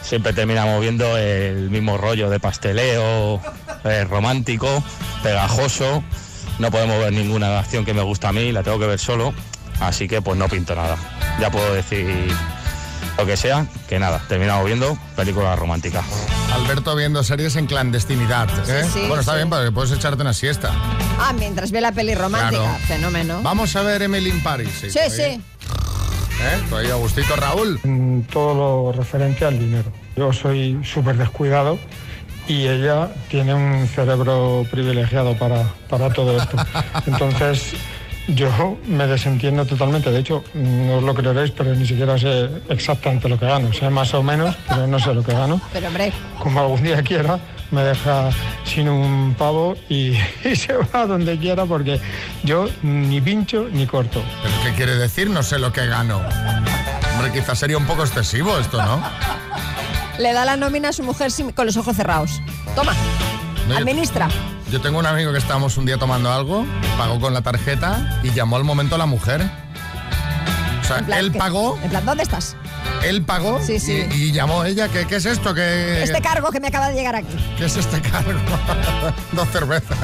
Siempre 0.00 0.32
terminamos 0.32 0.80
viendo 0.80 1.16
el 1.16 1.70
mismo 1.70 1.98
rollo 1.98 2.30
de 2.30 2.38
pasteleo, 2.38 3.40
eh, 3.82 4.04
romántico, 4.04 4.84
pegajoso. 5.24 6.04
No 6.60 6.70
podemos 6.70 7.00
ver 7.00 7.12
ninguna 7.12 7.58
acción 7.58 7.84
que 7.84 7.94
me 7.94 8.02
gusta 8.02 8.28
a 8.28 8.32
mí, 8.32 8.52
la 8.52 8.62
tengo 8.62 8.78
que 8.78 8.86
ver 8.86 9.00
solo. 9.00 9.34
Así 9.80 10.08
que 10.08 10.22
pues 10.22 10.38
no 10.38 10.48
pinto 10.48 10.74
nada. 10.74 10.96
Ya 11.40 11.50
puedo 11.50 11.74
decir 11.74 12.32
lo 13.18 13.26
que 13.26 13.36
sea, 13.36 13.66
que 13.88 13.98
nada, 13.98 14.20
terminamos 14.28 14.64
viendo 14.66 14.98
películas 15.16 15.58
románticas. 15.58 16.04
Alberto 16.52 16.94
viendo 16.96 17.22
series 17.22 17.56
en 17.56 17.66
clandestinidad. 17.66 18.48
¿eh? 18.68 18.84
sí, 18.92 19.00
bueno, 19.00 19.20
está 19.20 19.32
sí. 19.32 19.36
bien 19.38 19.50
porque 19.50 19.72
puedes 19.72 19.92
echarte 19.92 20.22
una 20.22 20.32
siesta. 20.32 20.72
Ah, 21.18 21.32
mientras 21.36 21.70
ve 21.70 21.80
la 21.80 21.92
peli 21.92 22.14
romántica. 22.14 22.62
Claro. 22.62 22.78
Fenómeno. 22.86 23.40
Vamos 23.42 23.74
a 23.76 23.82
ver 23.82 24.02
Emily 24.02 24.30
in 24.30 24.42
Paris. 24.42 24.70
Sí, 24.80 24.98
sí. 25.10 25.22
¿eh? 25.22 25.40
Ahí, 26.76 26.90
Agustito 26.90 27.36
Raúl. 27.36 27.80
en 27.84 28.26
todo 28.30 28.54
lo 28.54 28.92
referente 28.92 29.44
al 29.44 29.58
dinero. 29.58 29.90
Yo 30.16 30.32
soy 30.32 30.80
súper 30.84 31.16
descuidado 31.16 31.78
y 32.46 32.66
ella 32.66 33.10
tiene 33.28 33.54
un 33.54 33.88
cerebro 33.88 34.66
privilegiado 34.70 35.36
para, 35.38 35.64
para 35.88 36.12
todo 36.12 36.36
esto. 36.36 36.56
Entonces, 37.06 37.74
yo 38.28 38.78
me 38.86 39.06
desentiendo 39.06 39.64
totalmente. 39.66 40.10
De 40.10 40.20
hecho, 40.20 40.44
no 40.54 40.96
os 40.96 41.02
lo 41.02 41.14
creeréis, 41.14 41.50
pero 41.50 41.74
ni 41.74 41.86
siquiera 41.86 42.16
sé 42.18 42.48
exactamente 42.68 43.28
lo 43.28 43.38
que 43.38 43.46
gano. 43.46 43.72
Sé 43.72 43.90
más 43.90 44.12
o 44.14 44.22
menos, 44.22 44.54
pero 44.68 44.86
no 44.86 44.98
sé 44.98 45.12
lo 45.14 45.22
que 45.22 45.32
gano. 45.32 45.60
Pero 45.72 45.88
hombre, 45.88 46.12
Como 46.38 46.60
algún 46.60 46.82
día 46.82 47.02
quiera, 47.02 47.38
me 47.70 47.82
deja 47.82 48.30
sin 48.64 48.88
un 48.88 49.34
pavo 49.38 49.76
y, 49.88 50.16
y 50.44 50.56
se 50.56 50.72
va 50.74 51.02
a 51.02 51.06
donde 51.06 51.38
quiera 51.38 51.64
porque 51.66 52.00
yo 52.44 52.66
ni 52.82 53.20
pincho 53.20 53.68
ni 53.72 53.86
corto. 53.86 54.22
¿Pero 54.42 54.54
qué 54.64 54.72
quiere 54.76 54.96
decir? 54.96 55.28
No 55.30 55.42
sé 55.42 55.58
lo 55.58 55.72
que 55.72 55.86
gano. 55.86 56.20
Hombre, 57.14 57.32
quizás 57.32 57.58
sería 57.58 57.76
un 57.78 57.86
poco 57.86 58.02
excesivo 58.04 58.58
esto, 58.58 58.82
¿no? 58.82 59.02
le 60.18 60.32
da 60.32 60.44
la 60.44 60.56
nómina 60.56 60.90
a 60.90 60.92
su 60.92 61.02
mujer 61.02 61.32
sin- 61.32 61.50
con 61.50 61.66
los 61.66 61.76
ojos 61.76 61.96
cerrados. 61.96 62.40
Toma, 62.76 62.92
administra. 63.76 64.28
Yo 64.74 64.80
tengo 64.80 64.98
un 64.98 65.06
amigo 65.06 65.30
que 65.30 65.38
estábamos 65.38 65.76
un 65.76 65.86
día 65.86 65.98
tomando 65.98 66.32
algo, 66.32 66.66
pagó 66.98 67.20
con 67.20 67.32
la 67.32 67.42
tarjeta 67.42 68.18
y 68.24 68.32
llamó 68.32 68.56
al 68.56 68.64
momento 68.64 68.96
a 68.96 68.98
la 68.98 69.06
mujer. 69.06 69.40
O 70.80 70.84
sea, 70.84 70.98
En 70.98 71.04
plan, 71.04 71.18
él 71.20 71.30
pagó, 71.30 71.78
En 71.80 71.90
plan, 71.90 72.04
¿dónde 72.04 72.24
estás? 72.24 72.56
él 73.04 73.22
pagó 73.22 73.62
Sí, 73.62 73.78
sí. 73.78 74.04
Y, 74.10 74.14
y 74.24 74.32
llamó 74.32 74.64
ella. 74.64 74.88
¿Qué, 74.88 75.06
qué 75.06 75.14
es 75.14 75.26
esto? 75.26 75.54
¿Qué, 75.54 76.02
Este 76.02 76.20
cargo 76.20 76.50
que 76.50 76.58
me 76.58 76.66
acaba 76.66 76.88
de 76.88 76.96
llegar 76.96 77.14
aquí. 77.14 77.36
¿Qué 77.56 77.66
es 77.66 77.76
este 77.76 78.00
cargo? 78.00 78.32
Dos 79.32 79.48
cervezas. 79.50 79.96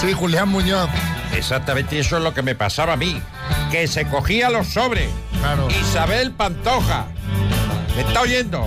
Sí, 0.00 0.14
Julián 0.14 0.48
Muñoz. 0.48 0.88
Exactamente 1.34 1.98
eso 1.98 2.16
es 2.16 2.22
lo 2.22 2.32
que 2.32 2.40
me 2.40 2.54
pasaba 2.54 2.94
a 2.94 2.96
mí. 2.96 3.20
Que 3.70 3.86
se 3.88 4.06
cogía 4.06 4.48
los 4.48 4.68
sobres. 4.68 5.10
Claro. 5.38 5.68
Isabel 5.70 6.32
Pantoja. 6.32 7.08
¿Me 7.94 8.00
está 8.04 8.22
oyendo? 8.22 8.66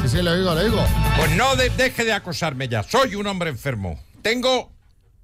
Sí, 0.00 0.08
sí, 0.08 0.22
lo 0.22 0.34
digo, 0.34 0.54
lo 0.54 0.64
digo. 0.64 0.82
Pues 1.18 1.30
no 1.32 1.56
de- 1.56 1.68
deje 1.68 2.06
de 2.06 2.14
acosarme 2.14 2.68
ya. 2.68 2.82
Soy 2.82 3.16
un 3.16 3.26
hombre 3.26 3.50
enfermo. 3.50 4.00
Tengo 4.22 4.72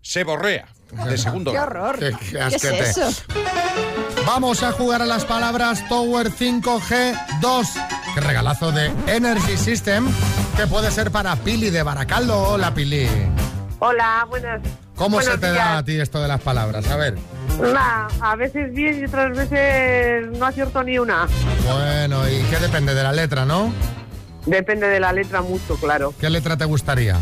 seborrea 0.01 0.67
de 1.05 1.19
segundo 1.19 1.53
¡Qué 1.53 1.59
horror! 1.59 1.99
Qué- 1.99 2.13
qué 2.19 2.27
¿Qué 2.31 2.39
es 2.39 2.55
asquete. 2.65 2.91
eso? 2.91 3.09
Vamos 4.27 4.63
a 4.63 4.73
jugar 4.73 5.03
a 5.03 5.07
las 5.07 5.25
palabras 5.25 5.87
Tower 5.89 6.31
5G2. 6.31 7.69
Qué 8.15 8.21
regalazo 8.21 8.73
de 8.73 8.91
Energy 9.07 9.57
System 9.57 10.09
que 10.57 10.67
puede 10.67 10.91
ser 10.91 11.11
para 11.11 11.37
Pili 11.37 11.71
de 11.71 11.83
Baracaldo. 11.83 12.39
Hola, 12.41 12.73
Pili. 12.75 13.09
Hola, 13.79 14.25
buenas. 14.29 14.63
¿Cómo 14.95 15.17
buenos 15.17 15.35
se 15.35 15.39
te 15.39 15.53
días. 15.53 15.57
da 15.65 15.79
a 15.79 15.85
ti 15.85 16.01
esto 16.01 16.21
de 16.23 16.29
las 16.29 16.41
palabras? 16.41 16.89
A 16.89 16.97
ver. 16.97 17.17
Nah, 17.61 18.09
a 18.21 18.37
veces 18.37 18.73
bien 18.73 19.01
y 19.01 19.05
otras 19.05 19.37
veces 19.37 20.29
no 20.39 20.47
acierto 20.47 20.83
ni 20.83 20.99
una. 20.99 21.27
Bueno, 21.71 22.27
¿y 22.29 22.39
qué 22.45 22.57
depende 22.59 22.95
de 22.95 23.03
la 23.03 23.13
letra, 23.13 23.45
no? 23.45 23.71
Depende 24.47 24.89
de 24.89 24.99
la 25.01 25.13
letra 25.13 25.43
mucho, 25.43 25.77
claro. 25.77 26.15
¿Qué 26.19 26.31
letra 26.31 26.57
te 26.57 26.65
gustaría? 26.65 27.17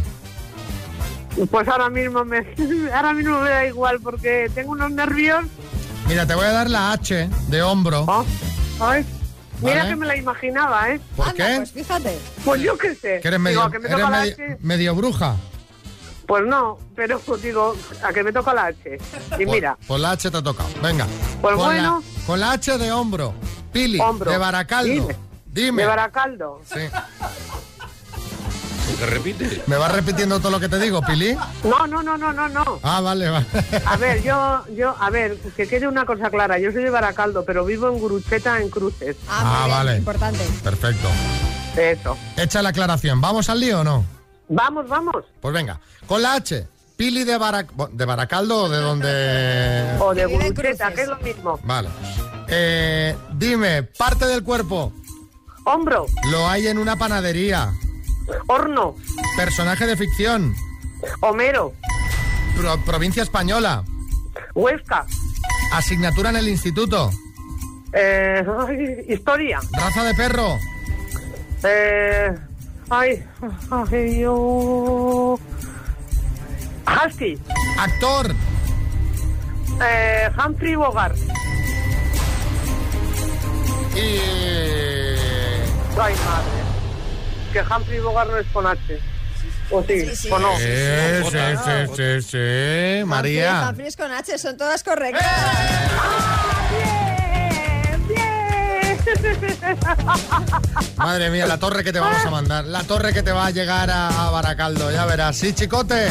Pues 1.50 1.68
ahora 1.68 1.90
mismo 1.90 2.24
me, 2.24 2.38
ahora 2.94 3.12
mismo 3.12 3.40
me 3.40 3.50
da 3.50 3.66
igual 3.66 4.00
porque 4.00 4.50
tengo 4.54 4.72
unos 4.72 4.90
nervios. 4.90 5.44
Mira, 6.06 6.26
te 6.26 6.34
voy 6.34 6.44
a 6.44 6.52
dar 6.52 6.70
la 6.70 6.92
H 6.92 7.28
de 7.48 7.62
hombro. 7.62 8.04
Oh, 8.06 8.24
ay, 8.80 9.04
mira 9.60 9.78
Vale. 9.78 9.88
que 9.90 9.96
me 9.96 10.06
la 10.06 10.16
imaginaba, 10.16 10.90
¿eh? 10.90 11.00
¿Por 11.16 11.28
Anda, 11.28 11.46
qué? 11.48 11.56
Pues 11.56 11.72
fíjate. 11.72 12.18
Pues 12.44 12.60
yo 12.62 12.76
qué 12.78 12.94
sé. 12.94 13.20
¿Que 13.20 13.28
eres 13.28 13.32
Digo, 13.32 13.38
medio, 13.40 13.62
¿a 13.62 13.70
que 13.70 13.78
me 13.78 13.88
eres 13.88 13.98
toca 14.00 14.10
la 14.10 14.20
medio, 14.20 14.34
H? 14.34 14.58
medio 14.60 14.94
bruja? 14.94 15.36
Pues 16.26 16.44
no, 16.46 16.78
pero 16.94 17.20
digo, 17.42 17.74
a 18.02 18.12
que 18.12 18.22
me 18.22 18.32
toca 18.32 18.54
la 18.54 18.66
H. 18.66 18.78
Y 18.94 18.98
Pues- 19.36 19.48
mira, 19.48 19.76
Pues 19.86 20.00
la 20.00 20.12
H 20.12 20.30
te 20.30 20.36
ha 20.36 20.42
tocado. 20.42 20.68
Venga. 20.82 21.06
Pues 21.40 21.56
con 21.56 21.64
bueno. 21.66 22.02
La, 22.20 22.26
con 22.26 22.40
la 22.40 22.52
H 22.52 22.78
de 22.78 22.92
hombro. 22.92 23.34
Pili, 23.72 23.98
Hombro. 23.98 24.30
de 24.30 24.38
Baracaldo. 24.38 24.92
Dime. 24.92 25.16
Dime. 25.46 25.82
de 25.82 25.88
Baracaldo. 25.88 26.60
Sí. 26.72 26.80
¿Te 28.98 29.06
repite? 29.06 29.62
¿Me 29.66 29.76
vas 29.76 29.92
repitiendo 29.92 30.38
todo 30.40 30.50
lo 30.52 30.60
que 30.60 30.68
te 30.68 30.78
digo, 30.78 31.00
Pili? 31.02 31.36
No, 31.64 31.86
no, 31.86 32.02
no, 32.02 32.16
no, 32.16 32.32
no, 32.32 32.48
no. 32.48 32.78
Ah, 32.82 33.00
vale, 33.00 33.28
vale. 33.28 33.46
A 33.86 33.96
ver, 33.96 34.22
yo, 34.22 34.64
yo, 34.74 34.94
a 34.98 35.10
ver, 35.10 35.36
que 35.56 35.66
quede 35.68 35.88
una 35.88 36.06
cosa 36.06 36.30
clara. 36.30 36.58
Yo 36.58 36.70
soy 36.72 36.84
de 36.84 36.90
Baracaldo, 36.90 37.44
pero 37.44 37.64
vivo 37.64 37.88
en 37.88 37.98
Gurucheta, 37.98 38.60
en 38.60 38.70
Cruces. 38.70 39.16
Ah, 39.28 39.42
Ah, 39.44 39.64
bien, 39.66 39.76
vale. 39.76 39.96
Importante. 39.98 40.44
Perfecto. 40.62 41.08
Eso. 41.76 42.16
Hecha 42.36 42.62
la 42.62 42.68
aclaración. 42.70 43.20
¿Vamos 43.20 43.48
al 43.50 43.60
lío 43.60 43.80
o 43.80 43.84
no? 43.84 44.04
Vamos, 44.48 44.88
vamos. 44.88 45.24
Pues 45.40 45.52
venga. 45.54 45.80
Con 46.06 46.22
la 46.22 46.34
H. 46.34 46.66
Pili 46.96 47.24
de, 47.24 47.36
Barac- 47.38 47.90
de 47.90 48.04
Baracaldo 48.04 48.64
o 48.64 48.68
de 48.68 48.78
donde... 48.78 49.96
O 49.98 50.14
de 50.14 50.26
Gurucheta, 50.26 50.92
que 50.92 51.02
es 51.02 51.08
lo 51.08 51.16
mismo. 51.16 51.58
Vale. 51.64 51.88
Eh, 52.46 53.16
dime, 53.32 53.82
parte 53.82 54.26
del 54.26 54.44
cuerpo. 54.44 54.92
Hombro, 55.64 56.06
Lo 56.30 56.46
hay 56.46 56.66
en 56.68 56.78
una 56.78 56.94
panadería. 56.96 57.72
Horno, 58.46 58.94
Personaje 59.36 59.86
de 59.86 59.96
ficción. 59.96 60.54
Homero, 61.20 61.72
Pro- 62.56 62.78
provincia 62.84 63.22
española. 63.22 63.84
Huesca, 64.54 65.06
Asignatura 65.72 66.30
en 66.30 66.36
el 66.36 66.48
instituto. 66.48 67.10
eh, 67.92 68.44
ay, 68.66 69.04
historia, 69.08 69.60
Raza 69.72 70.04
de 70.04 70.14
perro. 70.14 70.58
eh, 71.64 72.34
ay, 72.90 73.24
ay, 73.70 74.20
yo... 74.20 75.38
Husky, 76.86 77.38
Actor. 77.78 78.34
eh, 79.82 80.30
Humphrey 80.38 80.74
Bogart. 80.76 81.16
Y... 83.96 84.18
Ay, 85.98 86.14
madre. 86.24 86.63
Que 87.54 87.60
Humphrey 87.60 88.00
Bogart 88.00 88.28
no 88.28 88.36
es 88.36 88.46
con 88.48 88.66
H. 88.66 88.80
¿O 89.70 89.84
sí? 89.84 90.00
Sí, 90.06 90.16
sí. 90.16 90.28
¿O 90.28 90.40
no? 90.40 90.56
Sí, 90.56 90.64
sí, 91.30 91.38
sí, 91.64 91.86
sí, 91.94 92.22
sí. 92.28 93.04
María. 93.04 93.68
Humphrey 93.68 93.92
con 93.92 94.10
H 94.10 94.38
son 94.38 94.56
todas 94.56 94.82
correctas. 94.82 95.24
¡Bien! 96.72 98.08
¡Bien! 98.08 98.98
Madre 100.96 101.30
mía, 101.30 101.46
la 101.46 101.58
torre 101.58 101.84
que 101.84 101.92
te 101.92 102.00
vamos 102.00 102.26
a 102.26 102.30
mandar. 102.30 102.64
La 102.64 102.82
torre 102.82 103.12
que 103.14 103.22
te 103.22 103.30
va 103.30 103.46
a 103.46 103.50
llegar 103.52 103.88
a, 103.88 104.26
a 104.26 104.30
Baracaldo. 104.30 104.90
Ya 104.90 105.06
verás. 105.06 105.36
Sí, 105.36 105.52
chicote. 105.52 106.08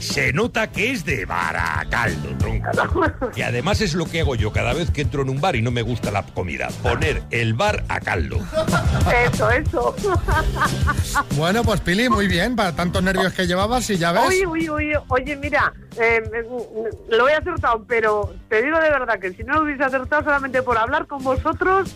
Se 0.00 0.32
nota 0.32 0.72
que 0.72 0.92
es 0.92 1.04
de 1.04 1.26
Baracaldo, 1.26 2.30
tronco. 2.38 3.30
Y 3.36 3.42
además 3.42 3.80
es 3.82 3.94
lo 3.94 4.06
que 4.06 4.20
hago 4.20 4.34
yo 4.34 4.50
cada 4.50 4.72
vez 4.72 4.90
que 4.90 5.02
entro 5.02 5.22
en 5.22 5.28
un 5.28 5.40
bar 5.40 5.56
y 5.56 5.62
no 5.62 5.70
me 5.70 5.82
gusta 5.82 6.10
la 6.10 6.22
comida. 6.22 6.68
Poner 6.82 7.22
el 7.30 7.52
bar 7.54 7.84
a 7.88 8.00
caldo. 8.00 8.38
Eso, 9.30 9.50
eso. 9.50 9.94
Bueno, 11.36 11.62
pues 11.64 11.80
Pili, 11.80 12.08
muy 12.08 12.26
bien. 12.26 12.56
Para 12.56 12.72
tantos 12.74 13.02
nervios 13.02 13.32
que 13.32 13.46
llevabas 13.46 13.88
y 13.90 13.96
ya 13.96 14.12
ves. 14.12 14.22
Uy, 14.28 14.46
uy, 14.46 14.70
uy, 14.70 14.92
oye, 15.08 15.36
mira, 15.36 15.72
eh, 15.98 16.20
mm, 16.22 17.14
lo 17.14 17.28
he 17.28 17.34
acertado, 17.34 17.84
pero 17.86 18.32
te 18.48 18.62
digo 18.62 18.78
de 18.78 18.90
verdad 18.90 19.18
que 19.18 19.32
si 19.32 19.44
no 19.44 19.54
lo 19.54 19.62
hubiese 19.64 19.84
acertado 19.84 20.24
solamente 20.24 20.62
por 20.62 20.78
hablar 20.78 21.06
con 21.06 21.22
vosotros, 21.22 21.94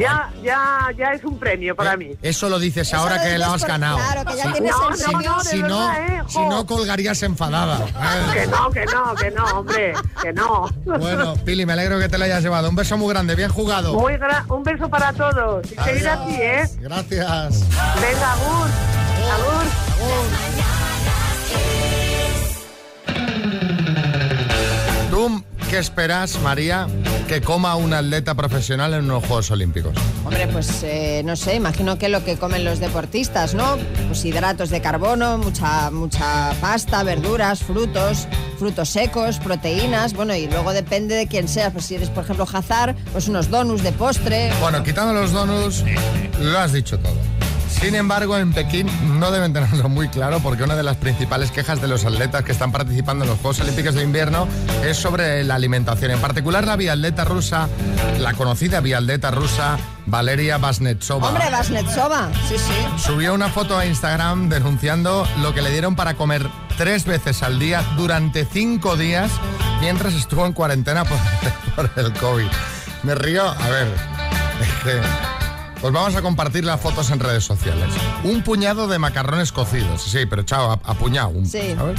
ya, 0.00 0.30
ya, 0.42 0.88
ya 0.96 1.12
es 1.12 1.24
un 1.24 1.38
premio 1.38 1.76
para 1.76 1.96
mí. 1.96 2.10
Eso 2.22 2.48
lo 2.48 2.58
dices 2.58 2.88
Eso 2.88 2.96
ahora 2.96 3.16
lo 3.16 3.22
que 3.22 3.38
lo 3.38 3.44
has 3.46 3.64
ganado. 3.64 3.96
Claro, 3.98 4.24
que 4.30 4.36
ya 4.36 4.42
Si- 4.44 4.52
tienes 4.52 4.70
No, 4.72 4.90
el 4.90 4.98
no, 4.98 5.04
premio. 5.06 5.30
no, 5.30 5.38
de 5.42 5.50
si, 5.50 5.58
no, 5.62 5.78
verdad, 5.88 6.08
¿eh? 6.08 6.22
si 6.28 6.38
no, 6.38 6.50
Jo. 6.58 6.66
colgarías 6.66 7.22
enfadada. 7.22 7.78
Que 8.34 8.46
no, 8.46 8.70
que 8.70 8.84
no, 8.86 9.14
que 9.14 9.30
no, 9.30 9.44
hombre, 9.58 9.92
que 10.22 10.32
no. 10.32 10.68
Bueno, 10.84 11.34
Pili, 11.44 11.66
me 11.66 11.72
alegro 11.74 11.98
que 11.98 12.08
te 12.08 12.18
lo 12.18 12.24
hayas 12.24 12.42
llevado. 12.42 12.68
Un 12.68 12.76
beso 12.76 12.96
muy 12.96 13.08
grande, 13.12 13.34
bien 13.34 13.50
jugado. 13.50 13.94
Muy 13.94 14.14
gra- 14.14 14.44
un 14.48 14.62
beso 14.62 14.88
para 14.88 15.12
todos. 15.12 15.64
Y 15.70 15.74
seguir 15.82 16.08
así, 16.08 16.34
¿eh? 16.34 16.68
Gracias. 16.80 17.60
Venga, 17.68 18.32
Agur. 18.32 18.68
Agur. 19.30 19.64
¿Tú 19.98 20.79
qué 25.70 25.78
esperas, 25.78 26.36
María, 26.40 26.88
que 27.28 27.40
coma 27.40 27.76
un 27.76 27.94
atleta 27.94 28.34
profesional 28.34 28.92
en 28.92 29.04
unos 29.04 29.24
Juegos 29.24 29.52
Olímpicos? 29.52 29.92
Hombre, 30.24 30.48
pues 30.48 30.82
eh, 30.82 31.22
no 31.24 31.36
sé, 31.36 31.54
imagino 31.54 31.96
que 31.96 32.08
lo 32.08 32.24
que 32.24 32.36
comen 32.36 32.64
los 32.64 32.80
deportistas, 32.80 33.54
¿no? 33.54 33.76
Pues 34.08 34.24
hidratos 34.24 34.70
de 34.70 34.80
carbono, 34.80 35.38
mucha, 35.38 35.92
mucha 35.92 36.52
pasta, 36.60 37.04
verduras, 37.04 37.60
frutos, 37.60 38.26
frutos 38.58 38.88
secos, 38.88 39.38
proteínas, 39.38 40.12
bueno, 40.12 40.34
y 40.34 40.48
luego 40.48 40.72
depende 40.72 41.14
de 41.14 41.28
quién 41.28 41.46
seas, 41.46 41.72
pues 41.72 41.84
si 41.84 41.94
eres, 41.94 42.10
por 42.10 42.24
ejemplo, 42.24 42.48
Hazard, 42.52 42.96
pues 43.12 43.28
unos 43.28 43.48
donuts 43.48 43.84
de 43.84 43.92
postre. 43.92 44.50
Bueno, 44.60 44.82
quitando 44.82 45.14
los 45.14 45.30
donuts, 45.30 45.84
lo 46.40 46.58
has 46.58 46.72
dicho 46.72 46.98
todo. 46.98 47.29
Sin 47.70 47.94
embargo, 47.94 48.36
en 48.36 48.52
Pekín 48.52 48.88
no 49.18 49.30
deben 49.30 49.52
tenerlo 49.52 49.88
muy 49.88 50.08
claro 50.08 50.40
porque 50.40 50.64
una 50.64 50.76
de 50.76 50.82
las 50.82 50.96
principales 50.96 51.50
quejas 51.50 51.80
de 51.80 51.88
los 51.88 52.04
atletas 52.04 52.44
que 52.44 52.52
están 52.52 52.72
participando 52.72 53.24
en 53.24 53.30
los 53.30 53.38
Juegos 53.38 53.60
Olímpicos 53.60 53.94
de 53.94 54.02
Invierno 54.02 54.46
es 54.84 54.96
sobre 54.96 55.44
la 55.44 55.54
alimentación. 55.54 56.10
En 56.10 56.20
particular, 56.20 56.66
la 56.66 56.76
biatleta 56.76 57.24
rusa, 57.24 57.68
la 58.18 58.34
conocida 58.34 58.80
biatleta 58.80 59.30
rusa 59.30 59.78
Valeria 60.06 60.58
Vasnetsova. 60.58 61.28
Hombre, 61.28 61.48
Vasnetsova, 61.50 62.30
sí, 62.48 62.56
sí. 62.58 63.02
Subió 63.02 63.32
una 63.32 63.48
foto 63.48 63.78
a 63.78 63.86
Instagram 63.86 64.48
denunciando 64.48 65.26
lo 65.40 65.54
que 65.54 65.62
le 65.62 65.70
dieron 65.70 65.96
para 65.96 66.14
comer 66.14 66.46
tres 66.76 67.04
veces 67.04 67.42
al 67.42 67.58
día 67.58 67.82
durante 67.96 68.44
cinco 68.44 68.96
días 68.96 69.30
mientras 69.80 70.14
estuvo 70.14 70.44
en 70.44 70.52
cuarentena 70.52 71.04
por, 71.04 71.18
por 71.76 71.90
el 71.96 72.12
COVID. 72.14 72.48
Me 73.02 73.14
río, 73.14 73.48
a 73.48 73.68
ver, 73.68 73.88
es 74.60 74.84
que... 74.84 75.29
Pues 75.80 75.92
vamos 75.94 76.14
a 76.14 76.20
compartir 76.22 76.64
las 76.64 76.80
fotos 76.80 77.10
en 77.10 77.20
redes 77.20 77.44
sociales. 77.44 77.86
Un 78.22 78.42
puñado 78.42 78.86
de 78.86 78.98
macarrones 78.98 79.50
cocidos, 79.50 80.02
sí, 80.02 80.26
pero 80.28 80.42
chao, 80.42 80.70
a, 80.72 80.74
a 80.90 80.94
puñado. 80.94 81.28
un- 81.30 81.46
Sí. 81.46 81.74
¿sabes? 81.74 81.98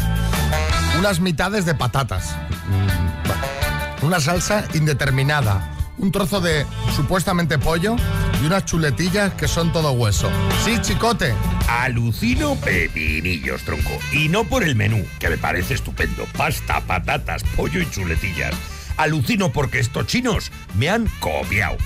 Unas 0.99 1.19
mitades 1.19 1.65
de 1.65 1.73
patatas. 1.73 2.35
Mm. 2.67 4.05
Una 4.05 4.19
salsa 4.19 4.65
indeterminada. 4.73 5.67
Un 5.97 6.11
trozo 6.11 6.41
de 6.41 6.65
supuestamente 6.95 7.59
pollo 7.59 7.95
y 8.41 8.45
unas 8.45 8.65
chuletillas 8.65 9.33
que 9.33 9.47
son 9.47 9.71
todo 9.71 9.91
hueso. 9.91 10.29
Sí, 10.65 10.77
chicote. 10.81 11.33
Alucino 11.67 12.55
pepinillos, 12.55 13.61
tronco. 13.63 13.91
Y 14.11 14.27
no 14.29 14.43
por 14.43 14.63
el 14.63 14.75
menú, 14.75 15.05
que 15.19 15.29
me 15.29 15.37
parece 15.37 15.73
estupendo. 15.75 16.25
Pasta, 16.37 16.81
patatas, 16.81 17.43
pollo 17.55 17.79
y 17.81 17.89
chuletillas. 17.89 18.53
Alucino 18.97 19.51
porque 19.51 19.79
estos 19.79 20.07
chinos 20.07 20.51
me 20.75 20.89
han 20.89 21.07
copiado. 21.19 21.77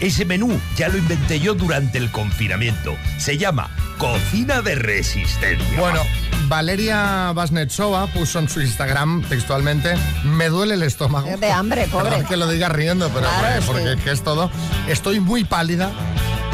Ese 0.00 0.24
menú 0.24 0.60
ya 0.76 0.88
lo 0.88 0.98
inventé 0.98 1.40
yo 1.40 1.54
durante 1.54 1.98
el 1.98 2.10
confinamiento. 2.10 2.96
Se 3.18 3.38
llama 3.38 3.70
Cocina 3.98 4.60
de 4.60 4.74
Resistencia. 4.74 5.78
Bueno, 5.80 6.00
Valeria 6.48 7.32
Vasnetsova 7.32 8.06
puso 8.08 8.38
en 8.38 8.48
su 8.48 8.60
Instagram 8.60 9.22
textualmente, 9.28 9.94
me 10.24 10.48
duele 10.48 10.74
el 10.74 10.82
estómago. 10.82 11.36
De 11.38 11.50
hambre, 11.50 11.86
pobre. 11.86 12.04
Perdón 12.10 12.26
que 12.26 12.36
lo 12.36 12.48
diga 12.48 12.68
riendo, 12.68 13.08
pero 13.08 13.20
Claro, 13.26 13.42
bueno, 13.46 13.60
sí. 13.62 13.66
porque 13.66 13.92
es 13.92 14.00
que 14.00 14.10
es 14.10 14.22
todo. 14.22 14.50
Estoy 14.88 15.20
muy 15.20 15.44
pálida 15.44 15.90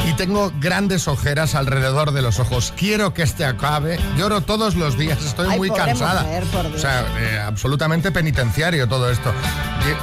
y 0.08 0.12
tengo 0.14 0.52
grandes 0.60 1.08
ojeras 1.08 1.54
alrededor 1.54 2.12
de 2.12 2.22
los 2.22 2.38
ojos. 2.40 2.72
Quiero 2.76 3.12
que 3.14 3.22
este 3.22 3.44
acabe. 3.44 3.98
Lloro 4.16 4.40
todos 4.40 4.74
los 4.74 4.96
días, 4.98 5.22
estoy 5.24 5.48
Ay, 5.50 5.58
muy 5.58 5.70
cansada. 5.70 6.22
mujer, 6.22 6.44
o 6.74 6.78
sea, 6.78 7.04
eh, 7.18 7.38
absolutamente 7.38 8.10
penitenciario 8.10 8.88
todo 8.88 9.10
esto. 9.10 9.32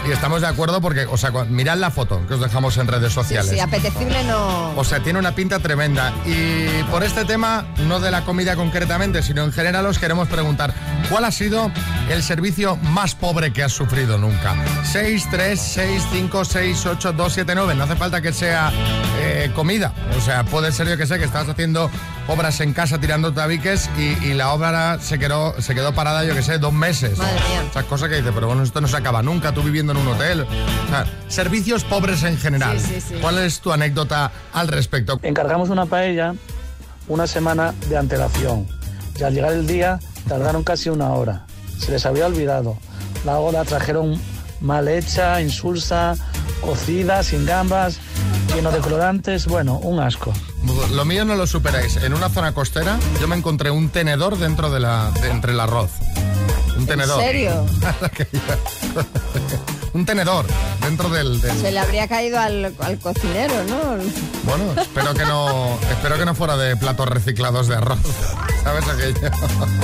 Y, 0.06 0.10
y 0.10 0.12
estamos 0.12 0.42
de 0.42 0.48
acuerdo 0.48 0.82
porque, 0.82 1.06
o 1.06 1.18
sea, 1.18 1.32
mirad 1.50 1.78
la 1.78 1.92
foto 1.92 2.26
que 2.28 2.36
os 2.36 2.40
dejamos 2.42 2.78
en 2.78 2.88
redes 2.88 3.10
Sí, 3.10 3.16
sociales. 3.16 3.52
sí, 3.52 3.60
apetecible 3.60 4.24
no. 4.24 4.72
O 4.76 4.84
sea, 4.84 5.00
tiene 5.02 5.20
una 5.20 5.34
pinta 5.34 5.60
tremenda. 5.60 6.14
Y 6.26 6.84
por 6.90 7.04
este 7.04 7.26
tema, 7.26 7.66
no 7.88 8.00
de 8.00 8.12
la 8.12 8.24
comida 8.26 8.56
concretamente, 8.56 9.22
sino 9.24 9.44
en 9.44 9.52
general, 9.52 9.86
os 9.86 10.00
queremos 10.00 10.28
preguntar, 10.28 10.74
¿cuál 11.10 11.26
ha 11.26 11.32
sido 11.32 11.72
el 12.10 12.24
servicio 12.24 12.76
más 12.78 13.16
pobre 13.16 13.54
que 13.54 13.64
has 13.64 13.72
sufrido 13.74 14.18
nunca? 14.18 14.56
6, 14.84 15.28
3, 15.30 15.60
6, 15.60 16.04
5, 16.12 16.46
6, 16.46 16.86
8, 16.86 17.14
2, 17.14 17.34
7, 17.34 17.54
9. 17.56 17.76
No 17.76 17.84
hace 17.84 17.96
falta 17.96 18.22
que 18.22 18.34
sea 18.34 18.72
eh, 19.20 19.52
comida. 19.56 19.87
O 20.18 20.22
sea, 20.22 20.44
puede 20.44 20.72
ser, 20.72 20.88
yo 20.88 20.98
que 20.98 21.06
sé, 21.06 21.18
que 21.18 21.26
estabas 21.26 21.50
haciendo 21.50 21.90
obras 22.28 22.60
en 22.62 22.74
casa 22.74 23.00
tirando 23.00 23.34
tabiques 23.34 23.90
y, 23.98 24.26
y 24.26 24.34
la 24.34 24.54
obra 24.54 25.00
se 25.00 25.20
quedó, 25.20 25.60
se 25.62 25.76
quedó 25.76 25.94
parada, 25.94 26.24
yo 26.24 26.34
que 26.34 26.42
sé, 26.44 26.58
dos 26.60 26.74
meses. 26.74 27.18
Madre 27.18 27.34
mía. 27.50 27.64
Esas 27.70 27.86
cosas 27.86 28.10
que 28.10 28.16
dices, 28.16 28.32
pero 28.34 28.48
bueno, 28.48 28.64
esto 28.64 28.82
no 28.82 28.88
se 28.88 28.98
acaba 28.98 29.22
nunca, 29.22 29.52
tú 29.52 29.62
viviendo 29.64 29.94
en 29.94 30.00
un 30.00 30.08
hotel. 30.08 30.42
O 30.42 30.90
sea, 30.90 31.06
servicios 31.28 31.84
pobres 31.84 32.24
en 32.24 32.38
general. 32.38 32.80
Sí, 32.80 32.96
sí, 32.96 33.02
sí. 33.02 33.16
¿Cuál 33.22 33.38
es 33.40 33.60
tu 33.60 33.72
anécdota 33.72 34.32
al 34.54 34.68
respecto? 34.68 35.20
Encargamos 35.24 35.70
una 35.70 35.86
paella 35.86 36.34
una 37.08 37.28
semana 37.28 37.74
de 37.90 37.98
antelación 37.98 38.68
y 39.18 39.24
al 39.24 39.34
llegar 39.34 39.54
el 39.54 39.66
día 39.66 40.00
tardaron 40.28 40.64
casi 40.64 40.90
una 40.90 41.10
hora. 41.10 41.46
Se 41.80 41.92
les 41.92 42.06
había 42.06 42.26
olvidado. 42.28 42.78
La 43.26 43.40
hora 43.40 43.64
trajeron 43.64 44.20
mal 44.62 44.88
hecha, 44.88 45.42
insulsa, 45.42 46.16
cocida, 46.62 47.24
sin 47.24 47.46
gambas, 47.46 48.00
lleno 48.58 48.72
de 48.72 48.80
colorantes, 48.80 49.46
bueno, 49.46 49.76
un 49.84 50.00
asco. 50.00 50.34
Lo 50.92 51.06
mío 51.06 51.24
no 51.26 51.36
lo 51.36 51.46
superáis. 51.46 51.96
En 51.98 52.16
una 52.16 52.28
zona 52.30 52.54
costera 52.56 52.98
yo 53.22 53.28
me 53.28 53.36
encontré 53.36 53.70
un 53.70 53.90
tenedor 53.90 54.36
dentro 54.40 54.72
de 54.72 54.80
la 54.80 55.12
de- 55.12 55.30
entre 55.30 55.52
el 55.52 55.60
arroz. 55.60 55.92
Un 56.76 56.88
tenedor. 56.88 57.22
serio? 57.22 57.66
un 59.94 60.06
tenedor 60.08 60.48
dentro 60.82 61.08
del, 61.10 61.40
del- 61.40 61.56
Se 61.62 61.72
le 61.72 61.78
habría 61.80 62.08
caído 62.08 62.40
al, 62.40 62.74
al 62.80 62.98
cocinero, 62.98 63.54
¿no? 63.66 63.78
Bueno, 64.44 64.82
espero 64.82 65.14
que 65.14 65.26
no 65.26 65.78
espero 65.92 66.18
que 66.18 66.26
no 66.26 66.34
fuera 66.34 66.58
de 66.58 66.76
platos 66.78 67.08
reciclados 67.10 67.68
de 67.68 67.76
arroz. 67.76 68.00
¿Sabes 68.64 68.88
aquello? 68.88 69.20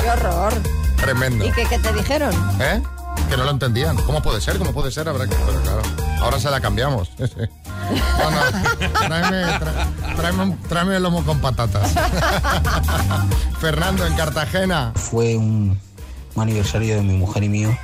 Qué 0.02 0.10
horror. 0.10 0.54
Tremendo. 0.98 1.46
¿Y 1.46 1.52
qué, 1.52 1.66
qué 1.68 1.78
te 1.78 1.94
dijeron? 1.94 2.34
¿Eh? 2.60 2.82
Que 3.30 3.38
no 3.38 3.44
lo 3.44 3.52
entendían. 3.52 3.98
¿Cómo 3.98 4.24
puede 4.24 4.42
ser? 4.42 4.58
¿Cómo 4.58 4.74
puede 4.74 4.92
ser? 4.92 5.08
Habrá 5.08 5.28
que... 5.28 5.36
Pero 5.36 5.62
claro, 5.62 5.82
ahora 6.24 6.40
se 6.40 6.50
la 6.50 6.62
cambiamos. 6.62 7.12
No, 8.18 8.32
no, 8.32 8.40
tráeme, 10.16 10.58
tráeme 10.70 10.96
el 10.96 11.04
lomo 11.04 11.24
con 11.26 11.40
patatas. 11.40 11.94
Fernando, 13.60 14.06
en 14.06 14.16
Cartagena. 14.16 14.94
Fue 14.96 15.36
un, 15.36 15.78
un 16.34 16.42
aniversario 16.42 16.96
de 16.96 17.02
mi 17.02 17.14
mujer 17.14 17.44
y 17.44 17.50
mío 17.50 17.78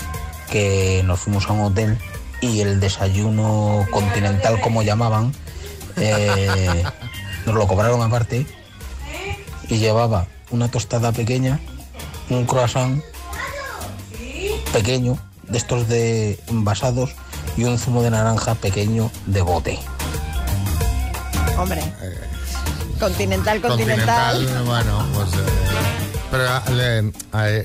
que 0.50 1.04
nos 1.06 1.20
fuimos 1.20 1.48
a 1.50 1.54
un 1.54 1.62
hotel 1.62 1.98
y 2.42 2.62
el 2.62 2.80
desayuno 2.80 3.86
continental, 3.92 4.62
como 4.62 4.82
llamaban, 4.84 5.34
eh, 5.98 6.84
nos 7.46 7.56
lo 7.56 7.68
cobraron 7.68 8.02
aparte 8.02 8.48
y 9.68 9.78
llevaba 9.78 10.28
una 10.50 10.70
tostada 10.70 11.12
pequeña, 11.12 11.60
un 12.30 12.46
croissant 12.46 13.04
pequeño, 14.72 15.18
de 15.44 15.58
estos 15.58 15.88
de 15.88 16.40
envasados, 16.48 17.16
y 17.58 17.64
un 17.64 17.78
zumo 17.78 18.02
de 18.04 18.12
naranja 18.12 18.56
pequeño 18.56 19.12
de 19.26 19.42
bote. 19.42 19.80
Hombre. 21.58 21.82
Continental, 23.00 23.62
continental. 23.62 24.34
Continental, 24.36 24.64
bueno, 24.66 25.06
pues... 25.14 25.34
eh, 25.34 25.38
pero 26.32 26.44
eh, 26.80 27.12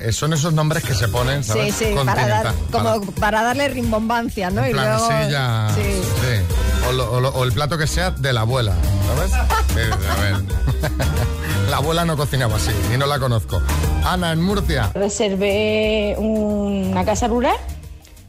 eh, 0.07 0.11
son 0.11 0.33
esos 0.33 0.53
nombres 0.53 0.83
que 0.83 0.95
se 0.95 1.07
ponen, 1.07 1.43
Sí, 1.43 1.49
¿sabes? 1.49 1.75
sí, 1.75 1.85
para, 2.05 2.27
dar, 2.27 2.53
como 2.71 3.01
para- 3.01 3.11
para 3.19 3.43
darle 3.43 3.67
rimbombancia, 3.69 4.49
¿no? 4.49 4.63
en 4.63 4.71
y 4.71 4.73
plan, 4.73 4.97
luego. 4.97 5.09
ya... 5.29 5.71
Sí. 5.75 5.81
sí. 5.81 6.87
O, 6.89 6.91
lo- 6.93 7.11
o 7.11 7.21
lo- 7.21 7.29
o 7.29 7.43
el 7.43 7.51
plato 7.51 7.77
que 7.77 7.85
sea 7.87 8.11
de 8.11 8.33
la 8.33 8.41
abuela, 8.41 8.73
¿sabes? 9.07 9.31
Sí, 9.75 9.81
a 10.09 10.21
ver. 10.21 10.43
La 11.69 11.77
abuela 11.77 12.05
no 12.05 12.15
cocinaba 12.15 12.55
así, 12.57 12.69
y 12.93 12.97
no 12.97 13.07
la 13.07 13.17
conozco. 13.19 13.59
Ana, 14.05 14.31
en 14.31 14.39
Murcia. 14.41 14.91
Reservé 14.93 16.15
una 16.17 17.03
casa 17.03 17.27
rural 17.27 17.55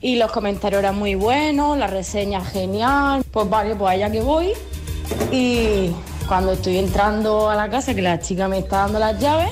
y 0.07 0.15
los 0.15 0.31
comentarios 0.31 0.79
eran 0.79 0.97
muy 0.97 1.17
buenos, 1.17 1.77
la 1.77 1.89
reseña 1.89 2.41
genial. 2.45 3.25
Pues 3.29 3.51
vale, 3.51 3.75
pues 3.75 3.95
allá 3.95 4.09
que 4.09 4.21
voy. 4.21 4.53
Y 5.33 5.91
cuando 6.29 6.53
estoy 6.53 6.79
entrando 6.79 7.51
a 7.51 7.57
la 7.57 7.69
casa, 7.69 7.93
que 7.93 8.03
la 8.03 8.21
chica 8.21 8.47
me 8.47 8.59
está 8.59 8.83
dando 8.83 9.01
las 9.01 9.19
llaves, 9.19 9.51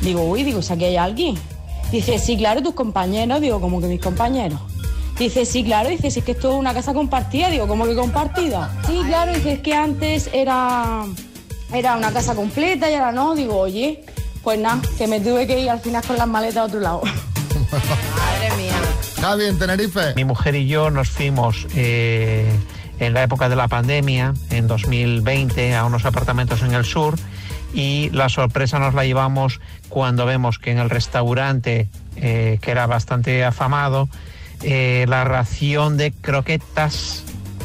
digo, 0.00 0.22
uy, 0.24 0.42
digo, 0.42 0.60
si 0.60 0.72
aquí 0.72 0.86
hay 0.86 0.96
alguien. 0.96 1.38
Dice, 1.92 2.18
sí, 2.18 2.36
claro, 2.36 2.60
tus 2.64 2.74
compañeros. 2.74 3.40
Digo, 3.40 3.60
como 3.60 3.80
que 3.80 3.86
mis 3.86 4.00
compañeros. 4.00 4.58
Dice, 5.20 5.46
sí, 5.46 5.62
claro, 5.62 5.88
dice, 5.88 6.10
si 6.10 6.18
es 6.18 6.24
que 6.24 6.32
esto 6.32 6.50
es 6.50 6.58
una 6.58 6.74
casa 6.74 6.92
compartida. 6.92 7.48
Digo, 7.48 7.68
¿cómo 7.68 7.84
que 7.84 7.94
compartida? 7.94 8.72
Sí, 8.88 9.02
claro, 9.06 9.32
dice, 9.32 9.52
es 9.52 9.60
que 9.60 9.72
antes 9.72 10.30
era, 10.32 11.04
era 11.72 11.96
una 11.96 12.12
casa 12.12 12.34
completa 12.34 12.90
y 12.90 12.94
ahora 12.94 13.12
no. 13.12 13.36
Digo, 13.36 13.56
oye, 13.56 14.04
pues 14.42 14.58
nada, 14.58 14.82
que 14.98 15.06
me 15.06 15.20
tuve 15.20 15.46
que 15.46 15.60
ir 15.60 15.70
al 15.70 15.78
final 15.78 16.04
con 16.04 16.16
las 16.16 16.26
maletas 16.26 16.56
a 16.56 16.64
otro 16.64 16.80
lado. 16.80 17.02
Madre 17.70 18.56
mía. 18.56 18.71
Javi, 19.22 19.44
en 19.44 19.56
Tenerife. 19.56 20.14
Mi 20.16 20.24
mujer 20.24 20.56
y 20.56 20.66
yo 20.66 20.90
nos 20.90 21.08
fuimos 21.08 21.68
eh, 21.76 22.58
en 22.98 23.14
la 23.14 23.22
época 23.22 23.48
de 23.48 23.54
la 23.54 23.68
pandemia, 23.68 24.34
en 24.50 24.66
2020, 24.66 25.76
a 25.76 25.84
unos 25.84 26.04
apartamentos 26.04 26.62
en 26.62 26.74
el 26.74 26.84
sur 26.84 27.14
y 27.72 28.10
la 28.10 28.28
sorpresa 28.28 28.80
nos 28.80 28.94
la 28.94 29.04
llevamos 29.04 29.60
cuando 29.88 30.26
vemos 30.26 30.58
que 30.58 30.72
en 30.72 30.78
el 30.78 30.90
restaurante, 30.90 31.88
eh, 32.16 32.58
que 32.60 32.70
era 32.72 32.88
bastante 32.88 33.44
afamado, 33.44 34.08
eh, 34.60 35.06
la 35.08 35.22
ración 35.22 35.96
de 35.96 36.10
croquetas 36.10 37.22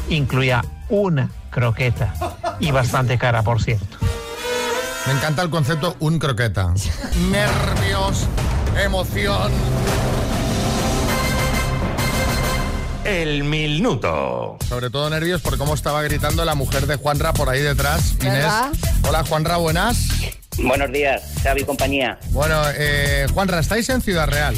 incluía 0.08 0.64
una 0.88 1.28
croqueta 1.50 2.14
y 2.60 2.70
bastante 2.70 3.18
cara, 3.18 3.42
por 3.42 3.60
cierto. 3.60 3.98
Me 5.08 5.12
encanta 5.12 5.42
el 5.42 5.50
concepto 5.50 5.96
un 5.98 6.20
croqueta. 6.20 6.72
Nervios, 7.32 8.28
emoción. 8.80 9.50
El 13.08 13.42
minuto. 13.42 14.58
Sobre 14.68 14.90
todo 14.90 15.08
nervios 15.08 15.40
por 15.40 15.56
cómo 15.56 15.72
estaba 15.72 16.02
gritando 16.02 16.44
la 16.44 16.54
mujer 16.54 16.86
de 16.86 16.96
Juanra 16.96 17.32
por 17.32 17.48
ahí 17.48 17.62
detrás. 17.62 18.12
Inés. 18.20 18.34
¿Verdad? 18.34 18.72
Hola 19.08 19.24
Juanra, 19.24 19.56
buenas. 19.56 20.08
Buenos 20.58 20.92
días, 20.92 21.22
Xavi 21.42 21.64
compañía. 21.64 22.18
Bueno, 22.32 22.60
eh, 22.74 23.26
Juanra, 23.32 23.60
estáis 23.60 23.88
en 23.88 24.02
Ciudad 24.02 24.28
Real, 24.28 24.54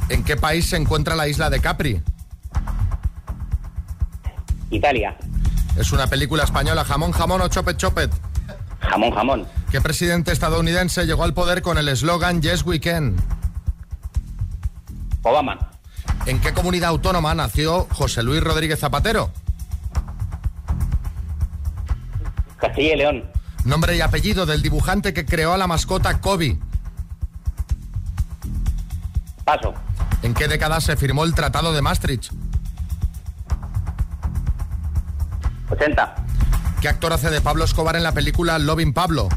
¿En 0.10 0.24
qué 0.24 0.36
país 0.36 0.70
se 0.70 0.78
encuentra 0.78 1.16
la 1.16 1.28
isla 1.28 1.50
de 1.50 1.60
Capri? 1.60 2.02
Italia. 4.70 5.16
Es 5.78 5.92
una 5.92 6.08
película 6.08 6.44
española, 6.44 6.84
jamón, 6.84 7.12
jamón 7.12 7.42
o 7.42 7.48
chopet, 7.48 7.78
chopet. 7.78 8.12
Jamón, 8.80 9.12
jamón. 9.12 9.48
¿Qué 9.72 9.82
presidente 9.82 10.32
estadounidense 10.32 11.06
llegó 11.06 11.24
al 11.24 11.34
poder 11.34 11.62
con 11.62 11.78
el 11.78 11.88
eslogan 11.88 12.42
Yes 12.42 12.64
We 12.64 12.80
Can? 12.80 13.16
Obama. 15.24 15.72
¿En 16.26 16.40
qué 16.40 16.54
comunidad 16.54 16.90
autónoma 16.90 17.34
nació 17.34 17.88
José 17.92 18.24
Luis 18.24 18.44
Rodríguez 18.44 18.80
Zapatero? 18.80 19.32
Castilla 22.58 22.94
y 22.94 22.98
León. 22.98 23.33
Nombre 23.65 23.95
y 23.95 24.02
apellido 24.02 24.45
del 24.45 24.62
dibujante 24.62 25.13
que 25.13 25.26
creó 25.26 25.54
a 25.54 25.58
la 25.58 25.67
mascota 25.67 26.19
Kobe. 26.19 26.60
Paso. 29.45 29.73
¿En 30.21 30.34
qué 30.34 30.47
década 30.47 30.80
se 30.82 30.95
firmó 30.97 31.23
el 31.23 31.34
Tratado 31.34 31.73
de 31.73 31.82
Maastricht? 31.82 32.32
80. 35.69 36.15
¿Qué 36.82 36.89
actor 36.89 37.13
hace 37.13 37.30
de 37.30 37.41
Pablo 37.41 37.63
Escobar 37.63 37.95
en 37.95 38.04
la 38.04 38.12
película 38.12 38.60
Loving 38.60 38.93
Pablo? 38.93 39.30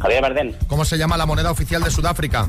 Javier 0.00 0.20
Bardem. 0.20 0.52
¿Cómo 0.66 0.84
se 0.84 0.98
llama 0.98 1.16
la 1.16 1.24
moneda 1.24 1.50
oficial 1.50 1.82
de 1.82 1.90
Sudáfrica? 1.90 2.48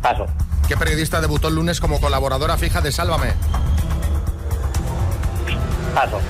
Paso. 0.00 0.26
¿Qué 0.66 0.76
periodista 0.76 1.20
debutó 1.20 1.48
el 1.48 1.54
lunes 1.54 1.80
como 1.80 2.00
colaboradora 2.00 2.56
fija 2.56 2.80
de 2.80 2.90
Sálvame? 2.90 3.34
Paso. 5.94 6.20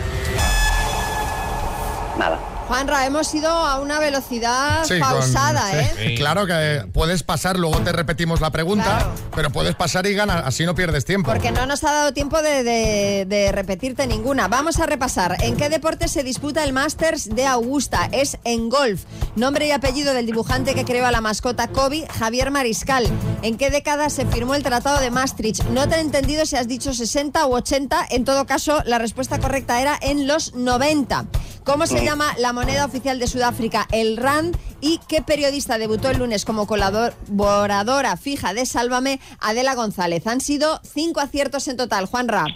Nada. 2.18 2.51
Juanra, 2.68 3.04
hemos 3.06 3.34
ido 3.34 3.48
a 3.50 3.80
una 3.80 3.98
velocidad 3.98 4.84
Sí, 4.84 4.98
con- 4.98 5.00
pausada, 5.10 5.70
sí. 5.72 5.76
¿eh? 5.98 6.14
Claro 6.16 6.46
que 6.46 6.86
puedes 6.92 7.22
pasar, 7.22 7.58
luego 7.58 7.78
te 7.80 7.92
repetimos 7.92 8.40
la 8.40 8.50
pregunta, 8.50 9.08
pero 9.34 9.50
puedes 9.50 9.74
pasar 9.74 10.06
y 10.06 10.14
ganar, 10.14 10.44
así 10.46 10.64
no 10.64 10.74
pierdes 10.74 11.04
tiempo. 11.04 11.30
Porque 11.30 11.50
no 11.50 11.66
nos 11.66 11.84
ha 11.84 11.92
dado 11.92 12.12
tiempo 12.12 12.40
de, 12.40 12.62
de- 12.62 13.26
de 13.28 13.52
repetirte 13.52 14.06
ninguna. 14.06 14.48
Vamos 14.48 14.78
a 14.80 14.86
repasar. 14.86 15.36
¿En 15.42 15.56
qué 15.56 15.68
deporte 15.68 16.08
se 16.08 16.22
disputa 16.22 16.64
el 16.64 16.72
Masters 16.72 17.28
de 17.34 17.46
Augusta? 17.46 18.08
Es 18.12 18.38
en 18.44 18.68
golf. 18.70 19.02
Nombre 19.36 19.66
y 19.66 19.70
apellido 19.72 20.14
del 20.14 20.24
dibujante 20.26 20.74
que 20.74 20.84
creó 20.84 21.04
a 21.06 21.10
la 21.12 21.20
mascota 21.20 21.68
Kobe, 21.68 22.06
Javier 22.18 22.50
Mariscal. 22.50 23.06
¿En 23.42 23.56
qué 23.58 23.70
década 23.70 24.08
se 24.08 24.24
firmó 24.24 24.54
el 24.54 24.62
Tratado 24.62 25.00
de 25.00 25.10
Maastricht? 25.10 25.64
No 25.64 25.88
te 25.88 25.96
he 25.96 26.00
entendido 26.00 26.46
si 26.46 26.56
has 26.56 26.68
dicho 26.68 26.94
60 26.94 27.46
u 27.46 27.54
80. 27.54 28.06
En 28.10 28.24
todo 28.24 28.46
caso, 28.46 28.82
la 28.86 28.98
respuesta 28.98 29.38
correcta 29.38 29.80
era 29.82 29.98
en 30.00 30.26
los 30.26 30.54
90. 30.54 31.26
¿Cómo 31.64 31.86
se 31.86 32.04
llama 32.04 32.34
la 32.38 32.51
moneda 32.52 32.84
oficial 32.84 33.18
de 33.18 33.26
Sudáfrica? 33.26 33.86
El 33.92 34.16
RAND. 34.16 34.56
¿Y 34.80 35.00
qué 35.08 35.22
periodista 35.22 35.78
debutó 35.78 36.10
el 36.10 36.18
lunes 36.18 36.44
como 36.44 36.66
colaboradora 36.66 38.16
fija 38.16 38.54
de 38.54 38.66
Sálvame? 38.66 39.20
Adela 39.40 39.74
González. 39.74 40.26
Han 40.26 40.40
sido 40.40 40.80
cinco 40.82 41.20
aciertos 41.20 41.68
en 41.68 41.76
total. 41.76 42.06
Juan 42.06 42.28
Ra. 42.28 42.46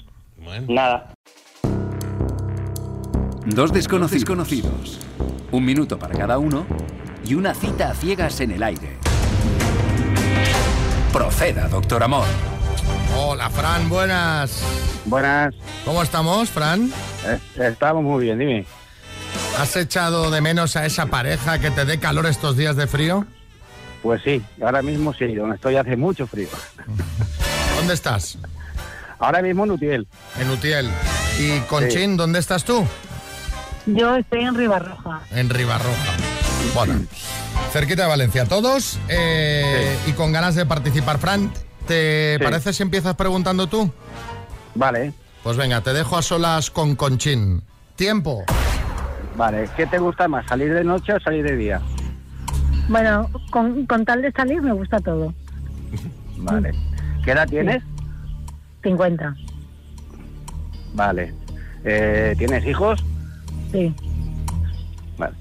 Nada. 0.68 1.12
Dos 3.46 3.72
desconocidos 3.72 4.24
conocidos. 4.24 4.98
Un 5.52 5.64
minuto 5.64 5.98
para 5.98 6.16
cada 6.16 6.38
uno 6.38 6.66
y 7.24 7.34
una 7.34 7.54
cita 7.54 7.90
a 7.90 7.94
ciegas 7.94 8.40
en 8.40 8.50
el 8.50 8.62
aire. 8.62 8.98
Proceda, 11.12 11.68
doctor 11.68 12.02
Amor. 12.02 12.26
Hola, 13.16 13.48
Fran, 13.50 13.88
buenas. 13.88 14.62
Buenas. 15.04 15.54
¿Cómo 15.84 16.02
estamos, 16.02 16.50
Fran? 16.50 16.92
estamos 17.56 18.02
muy 18.02 18.24
bien, 18.24 18.38
dime. 18.38 18.66
¿Has 19.58 19.74
echado 19.76 20.30
de 20.30 20.40
menos 20.40 20.76
a 20.76 20.84
esa 20.86 21.06
pareja 21.06 21.58
que 21.58 21.70
te 21.70 21.84
dé 21.84 21.98
calor 21.98 22.26
estos 22.26 22.56
días 22.56 22.76
de 22.76 22.86
frío? 22.86 23.26
Pues 24.02 24.22
sí, 24.22 24.42
ahora 24.62 24.82
mismo 24.82 25.12
sí, 25.14 25.34
donde 25.34 25.56
estoy 25.56 25.76
hace 25.76 25.96
mucho 25.96 26.26
frío. 26.26 26.48
¿Dónde 27.76 27.94
estás? 27.94 28.38
Ahora 29.18 29.40
mismo 29.42 29.64
en 29.64 29.70
Utiel. 29.72 30.06
En 30.38 30.50
Utiel. 30.50 30.90
¿Y 31.38 31.58
Conchín, 31.60 32.16
dónde 32.16 32.38
estás 32.38 32.64
tú? 32.64 32.86
Yo 33.86 34.16
estoy 34.16 34.40
en 34.40 34.54
Ribarroja. 34.54 35.20
En 35.30 35.48
Ribarroja. 35.48 36.12
Bueno, 36.74 37.00
cerquita 37.72 38.02
de 38.02 38.08
Valencia. 38.08 38.44
Todos 38.46 38.98
eh, 39.08 39.96
y 40.06 40.12
con 40.12 40.32
ganas 40.32 40.54
de 40.54 40.66
participar. 40.66 41.18
Fran, 41.18 41.52
¿te 41.86 42.36
Sí. 42.38 42.44
parece 42.44 42.72
si 42.72 42.82
empiezas 42.82 43.14
preguntando 43.14 43.66
tú? 43.68 43.90
Vale. 44.74 45.12
Pues 45.42 45.56
venga, 45.56 45.80
te 45.80 45.92
dejo 45.92 46.18
a 46.18 46.22
solas 46.22 46.70
con 46.70 46.96
Conchín. 46.96 47.62
Tiempo. 47.94 48.44
Vale, 49.36 49.68
¿qué 49.76 49.86
te 49.86 49.98
gusta 49.98 50.28
más, 50.28 50.46
salir 50.46 50.72
de 50.72 50.82
noche 50.82 51.12
o 51.12 51.20
salir 51.20 51.44
de 51.44 51.56
día? 51.56 51.80
Bueno, 52.88 53.28
con, 53.50 53.84
con 53.86 54.04
tal 54.04 54.22
de 54.22 54.32
salir 54.32 54.62
me 54.62 54.72
gusta 54.72 54.98
todo. 55.00 55.34
Vale. 56.38 56.72
¿Qué 57.24 57.32
edad 57.32 57.48
tienes? 57.48 57.82
50. 58.82 59.34
Vale. 60.94 61.34
Eh, 61.84 62.34
¿Tienes 62.38 62.64
hijos? 62.66 63.04
Sí. 63.72 63.94
Vale. 65.18 65.34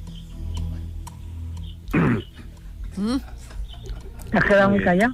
¿Te 4.31 4.37
has 4.37 4.43
quedado 4.43 4.69
Muy 4.71 4.83
callado? 4.83 5.13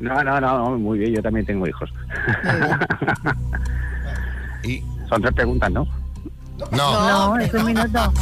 No, 0.00 0.24
no, 0.24 0.40
no, 0.40 0.58
no, 0.58 0.78
muy 0.78 0.98
bien, 0.98 1.14
yo 1.14 1.22
también 1.22 1.46
tengo 1.46 1.66
hijos. 1.66 1.92
y 4.64 4.82
Son 5.08 5.20
tres 5.20 5.34
preguntas, 5.34 5.70
¿no? 5.70 5.99
No, 6.70 7.36
es 7.38 7.52
un 7.54 7.64
minuto. 7.66 8.12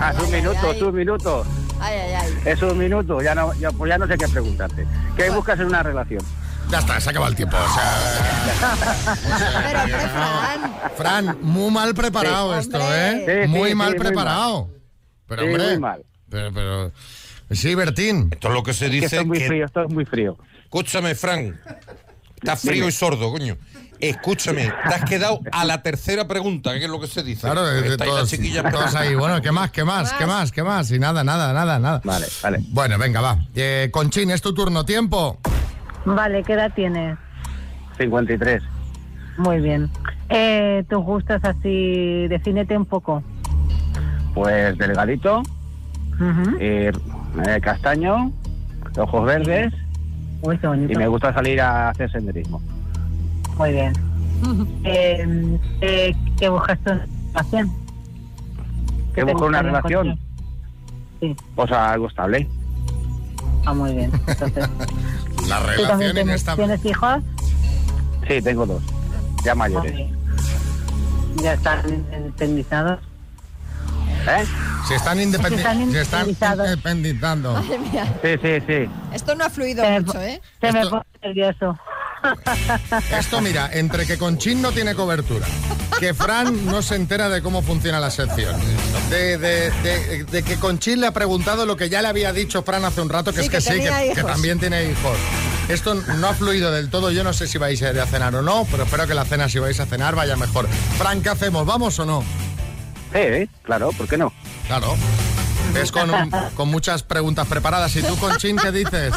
Ah, 0.00 0.12
es 0.16 0.22
un 0.22 0.30
minuto, 0.32 0.72
es 0.72 0.82
un 0.82 0.94
minuto. 0.94 1.46
Ay, 1.80 1.98
ay, 1.98 2.12
ay. 2.14 2.32
Es 2.44 2.62
un 2.62 2.78
minuto, 2.78 3.20
ya 3.22 3.34
no, 3.34 3.52
ya, 3.54 3.70
pues 3.72 3.88
ya 3.90 3.98
no 3.98 4.06
sé 4.06 4.16
qué 4.16 4.28
preguntarte. 4.28 4.86
¿Qué 5.16 5.30
buscas 5.30 5.58
en 5.60 5.66
una 5.66 5.82
relación? 5.82 6.22
Ya 6.70 6.78
está, 6.78 6.98
se 7.00 7.10
acaba 7.10 7.28
el 7.28 7.36
tiempo. 7.36 7.56
o 7.56 7.74
sea, 7.74 7.92
Fran, 10.96 11.36
muy 11.42 11.70
mal 11.70 11.94
preparado 11.94 12.52
Sí. 12.54 12.60
esto, 12.60 12.78
Hombre. 12.78 13.42
¿eh? 13.42 13.44
Sí, 13.46 13.50
muy 13.50 13.68
sí, 13.70 13.74
mal 13.74 13.90
muy 13.90 13.98
preparado. 13.98 14.66
mal. 14.66 14.74
Pero, 15.28 15.42
Sí, 15.42 15.48
hombre. 15.48 15.66
muy 15.68 15.78
mal. 15.78 16.04
Pero, 16.30 16.52
pero. 16.52 16.92
Sí, 17.50 17.74
Bertín. 17.74 18.28
Esto 18.32 18.48
es 18.48 18.54
lo 18.54 18.62
que 18.62 18.72
se 18.72 18.86
Es 18.86 18.90
que 18.90 18.94
dice. 18.96 19.06
esto 19.06 19.20
es 19.20 19.26
muy 19.26 19.38
que- 19.38 19.46
frío, 19.46 19.66
esto 19.66 19.82
es 19.84 19.90
muy 19.92 20.04
frío. 20.04 20.38
Escúchame, 20.64 21.14
Fran. 21.14 21.60
Estás 22.36 22.60
frío 22.60 22.74
Dime. 22.74 22.86
y 22.88 22.92
sordo, 22.92 23.30
coño. 23.30 23.56
Escúchame, 24.00 24.70
te 24.88 24.94
has 24.94 25.04
quedado 25.08 25.40
a 25.52 25.64
la 25.64 25.82
tercera 25.82 26.26
pregunta, 26.28 26.72
que 26.74 26.84
es 26.84 26.90
lo 26.90 27.00
que 27.00 27.06
se 27.06 27.22
dice. 27.22 27.42
Claro, 27.42 27.64
de- 27.64 27.96
todos, 27.96 28.30
todos 28.30 28.94
ahí. 28.94 29.14
Bueno, 29.14 29.40
¿qué 29.40 29.50
más? 29.52 29.70
¿Qué 29.70 29.84
más? 29.84 30.12
¿Qué 30.12 30.26
más? 30.26 30.52
¿Qué 30.52 30.62
más? 30.62 30.90
Y 30.90 30.98
nada, 30.98 31.24
nada, 31.24 31.52
nada, 31.52 31.78
nada. 31.78 32.00
Vale, 32.04 32.26
vale. 32.42 32.58
Bueno, 32.70 32.98
venga, 32.98 33.20
va. 33.20 33.38
Eh, 33.54 33.88
Conchín, 33.92 34.30
es 34.30 34.42
tu 34.42 34.52
turno. 34.52 34.84
Tiempo. 34.84 35.38
Vale, 36.04 36.42
¿qué 36.42 36.52
edad 36.54 36.72
tienes? 36.74 37.16
53. 37.98 38.62
Muy 39.38 39.60
bien. 39.60 39.90
Eh, 40.28 40.84
¿Tus 40.88 41.02
gustos 41.02 41.40
así? 41.42 42.26
Defínete 42.28 42.76
un 42.76 42.84
poco. 42.86 43.22
Pues 44.34 44.76
delgadito, 44.78 45.42
eh, 46.60 46.90
castaño, 47.62 48.32
ojos 48.98 49.24
verdes 49.24 49.72
Uy, 50.42 50.58
qué 50.58 50.66
bonito. 50.66 50.92
y 50.92 50.96
me 50.96 51.06
gusta 51.06 51.32
salir 51.32 51.60
a 51.60 51.90
hacer 51.90 52.10
senderismo. 52.10 52.60
Muy 53.58 53.72
bien. 53.72 53.92
Eh, 54.84 55.58
eh, 55.80 56.14
¿Qué 56.38 56.48
buscas 56.50 56.78
tú 56.84 56.90
en 56.90 56.98
una 56.98 57.06
relación? 57.32 57.72
¿Qué 59.14 59.24
busco 59.24 59.46
una 59.46 59.62
relación? 59.62 60.06
encontrar? 60.08 60.28
Sí. 61.20 61.36
O 61.56 61.66
sea, 61.66 61.92
algo 61.92 62.08
estable. 62.08 62.48
Ah, 63.64 63.72
muy 63.72 63.94
bien. 63.94 64.12
Entonces, 64.26 64.68
La 65.48 65.60
¿tú 65.60 65.64
también 65.64 65.76
relación 65.78 65.98
tienes, 66.12 66.24
inestable. 66.26 66.64
tienes 66.64 66.84
hijos? 66.84 67.18
Sí, 68.28 68.42
tengo 68.42 68.66
dos, 68.66 68.82
ya 69.44 69.54
mayores. 69.54 69.94
Ok. 69.94 71.42
Ya 71.42 71.54
están 71.54 71.88
independizados. 71.88 73.00
¿Eh? 74.28 74.44
Se 74.88 74.94
están, 74.96 75.18
independi- 75.18 75.54
están 75.56 75.90
se 75.92 76.00
están 76.02 76.20
independizados. 76.28 76.66
independizando. 76.68 77.52
Madre 77.54 77.78
mía. 77.78 78.18
Sí, 78.22 78.28
sí, 78.42 78.62
sí. 78.66 78.90
Esto 79.14 79.34
no 79.34 79.44
ha 79.44 79.50
fluido 79.50 79.82
Se 79.82 79.90
me 79.90 80.00
mucho, 80.00 80.12
po- 80.12 80.18
¿eh? 80.20 80.40
Se 80.60 80.72
me 80.72 80.86
pone 80.86 81.02
nervioso. 81.22 81.78
Esto, 83.18 83.40
mira, 83.40 83.70
entre 83.72 84.06
que 84.06 84.16
Conchín 84.18 84.62
no 84.62 84.72
tiene 84.72 84.94
cobertura, 84.94 85.46
que 85.98 86.14
Fran 86.14 86.66
no 86.66 86.82
se 86.82 86.96
entera 86.96 87.28
de 87.28 87.42
cómo 87.42 87.62
funciona 87.62 88.00
la 88.00 88.10
sección, 88.10 88.54
de, 89.10 89.38
de- 89.38 89.70
de- 89.82 90.24
de 90.24 90.42
que 90.42 90.56
Conchín 90.56 91.00
le 91.00 91.06
ha 91.08 91.12
preguntado 91.12 91.66
lo 91.66 91.76
que 91.76 91.88
ya 91.88 92.02
le 92.02 92.08
había 92.08 92.32
dicho 92.32 92.62
Fran 92.62 92.84
hace 92.84 93.00
un 93.00 93.08
rato, 93.08 93.32
que 93.32 93.40
Sí, 93.40 93.46
es 93.46 93.50
que, 93.50 93.56
que 93.58 93.88
sí, 94.08 94.14
que, 94.14 94.22
también 94.22 94.58
tiene 94.58 94.84
hijos. 94.90 95.16
Esto 95.68 95.94
no 95.94 96.28
ha 96.28 96.34
fluido 96.34 96.70
del 96.72 96.90
todo, 96.90 97.10
yo 97.10 97.24
no 97.24 97.32
sé 97.32 97.46
si 97.46 97.58
vais 97.58 97.80
a 97.82 97.90
ir 97.90 98.00
a 98.00 98.06
cenar 98.06 98.34
o 98.34 98.42
no, 98.42 98.66
pero 98.70 98.84
espero 98.84 99.06
que 99.06 99.14
la 99.14 99.24
cena, 99.24 99.48
si 99.48 99.58
vais 99.58 99.78
a 99.80 99.86
cenar, 99.86 100.14
vaya 100.14 100.36
mejor. 100.36 100.68
Fran, 100.98 101.22
¿qué 101.22 101.30
hacemos? 101.30 101.64
¿Vamos 101.66 101.98
o 101.98 102.04
no? 102.04 102.22
Sí, 103.12 103.48
claro, 103.62 103.90
¿por 103.92 104.08
qué 104.08 104.16
no? 104.18 104.32
Claro. 104.66 104.96
Es 105.80 105.90
con, 105.90 106.10
con 106.54 106.68
muchas 106.68 107.02
preguntas 107.02 107.46
preparadas. 107.48 107.94
¿Y 107.96 108.02
tú, 108.02 108.16
Conchín, 108.18 108.56
qué 108.56 108.70
dices? 108.70 109.12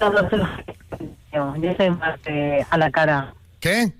Yo 0.00 1.56
yo 1.56 1.74
soy 1.76 1.90
más 1.90 2.22
de 2.22 2.66
a 2.70 2.78
la 2.78 2.90
cara. 2.90 3.34
¿Qué? 3.60 3.92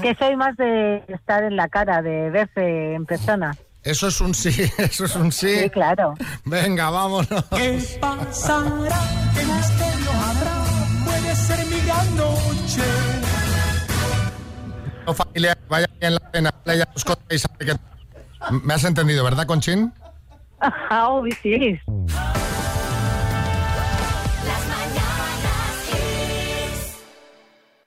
Que 0.00 0.14
soy 0.14 0.36
más 0.36 0.56
de 0.56 1.04
estar 1.08 1.44
en 1.44 1.56
la 1.56 1.68
cara, 1.68 2.02
de 2.02 2.30
verse 2.30 2.94
en 2.94 3.04
persona. 3.04 3.56
Eso 3.82 4.08
es 4.08 4.20
un 4.20 4.34
sí, 4.34 4.48
eso 4.78 5.04
es 5.04 5.16
un 5.16 5.32
sí. 5.32 5.60
Sí, 5.60 5.70
claro. 5.70 6.14
Venga, 6.44 6.90
vámonos. 6.90 7.44
¿Qué 7.50 7.78
pasará? 8.00 9.00
¿Qué 9.34 9.44
misterio 9.44 10.10
habrá? 10.12 11.04
Puede 11.04 11.36
ser 11.36 11.66
mi 11.66 11.86
gran 11.86 12.16
noche. 12.16 12.82
No, 15.06 15.14
familia, 15.14 15.58
vaya 15.68 15.86
bien 16.00 16.14
la 16.14 16.54
vale, 16.64 16.78
ya 16.78 16.88
os 16.94 17.04
contáis, 17.04 17.44
¿Me 18.50 18.74
has 18.74 18.84
entendido, 18.84 19.24
verdad, 19.24 19.46
Conchín? 19.46 19.92
Ah, 20.90 21.08
obvio, 21.08 21.34
sí. 21.42 21.76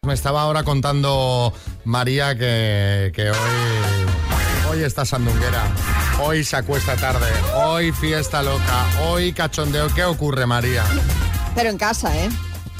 Me 0.05 0.13
estaba 0.13 0.41
ahora 0.43 0.63
contando 0.63 1.51
María 1.83 2.35
que, 2.37 3.11
que 3.15 3.31
hoy, 3.31 3.37
hoy 4.71 4.83
está 4.83 5.03
sandunguera, 5.05 5.63
hoy 6.21 6.43
se 6.43 6.57
acuesta 6.57 6.95
tarde, 6.95 7.27
hoy 7.55 7.91
fiesta 7.91 8.43
loca, 8.43 8.85
hoy 9.07 9.33
cachondeo. 9.33 9.87
¿Qué 9.93 10.03
ocurre, 10.03 10.45
María? 10.45 10.83
Pero 11.55 11.69
en 11.71 11.77
casa, 11.77 12.15
¿eh? 12.15 12.29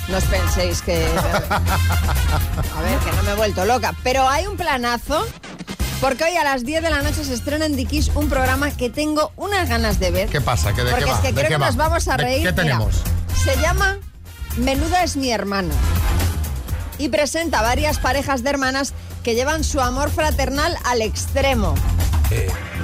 No 0.07 0.17
os 0.17 0.23
penséis 0.25 0.81
que... 0.83 1.07
A 1.17 2.81
ver, 2.83 2.99
que 2.99 3.11
no 3.15 3.23
me 3.23 3.31
he 3.31 3.35
vuelto 3.35 3.65
loca. 3.65 3.93
Pero 4.03 4.29
hay 4.29 4.45
un 4.45 4.55
planazo, 4.55 5.25
porque 6.01 6.25
hoy 6.25 6.35
a 6.37 6.43
las 6.43 6.63
10 6.63 6.83
de 6.83 6.89
la 6.91 7.01
noche 7.01 7.23
se 7.23 7.33
estrena 7.33 7.65
en 7.65 7.75
Dikis 7.75 8.11
un 8.13 8.29
programa 8.29 8.69
que 8.69 8.91
tengo 8.91 9.31
unas 9.35 9.67
ganas 9.67 9.99
de 9.99 10.11
ver. 10.11 10.29
¿Qué 10.29 10.41
pasa? 10.41 10.73
¿Qué, 10.73 10.83
¿De 10.83 10.91
porque 10.91 11.05
qué 11.05 11.11
va? 11.11 11.17
es 11.17 11.21
que 11.23 11.27
¿De 11.29 11.33
creo 11.33 11.43
qué 11.45 11.55
que 11.55 11.57
va? 11.59 11.65
nos 11.67 11.75
vamos 11.75 12.07
a 12.07 12.17
¿De 12.17 12.23
reír. 12.23 12.43
¿Qué 12.43 12.51
Mira, 12.51 12.55
tenemos? 12.63 13.01
se 13.43 13.55
llama 13.59 13.97
Menuda 14.57 15.03
es 15.03 15.17
mi 15.17 15.31
hermana. 15.31 15.73
Y 16.97 17.09
presenta 17.09 17.61
varias 17.61 17.99
parejas 17.99 18.43
de 18.43 18.49
hermanas 18.49 18.93
que 19.23 19.35
llevan 19.35 19.63
su 19.63 19.81
amor 19.81 20.09
fraternal 20.11 20.75
al 20.85 21.01
extremo. 21.01 21.75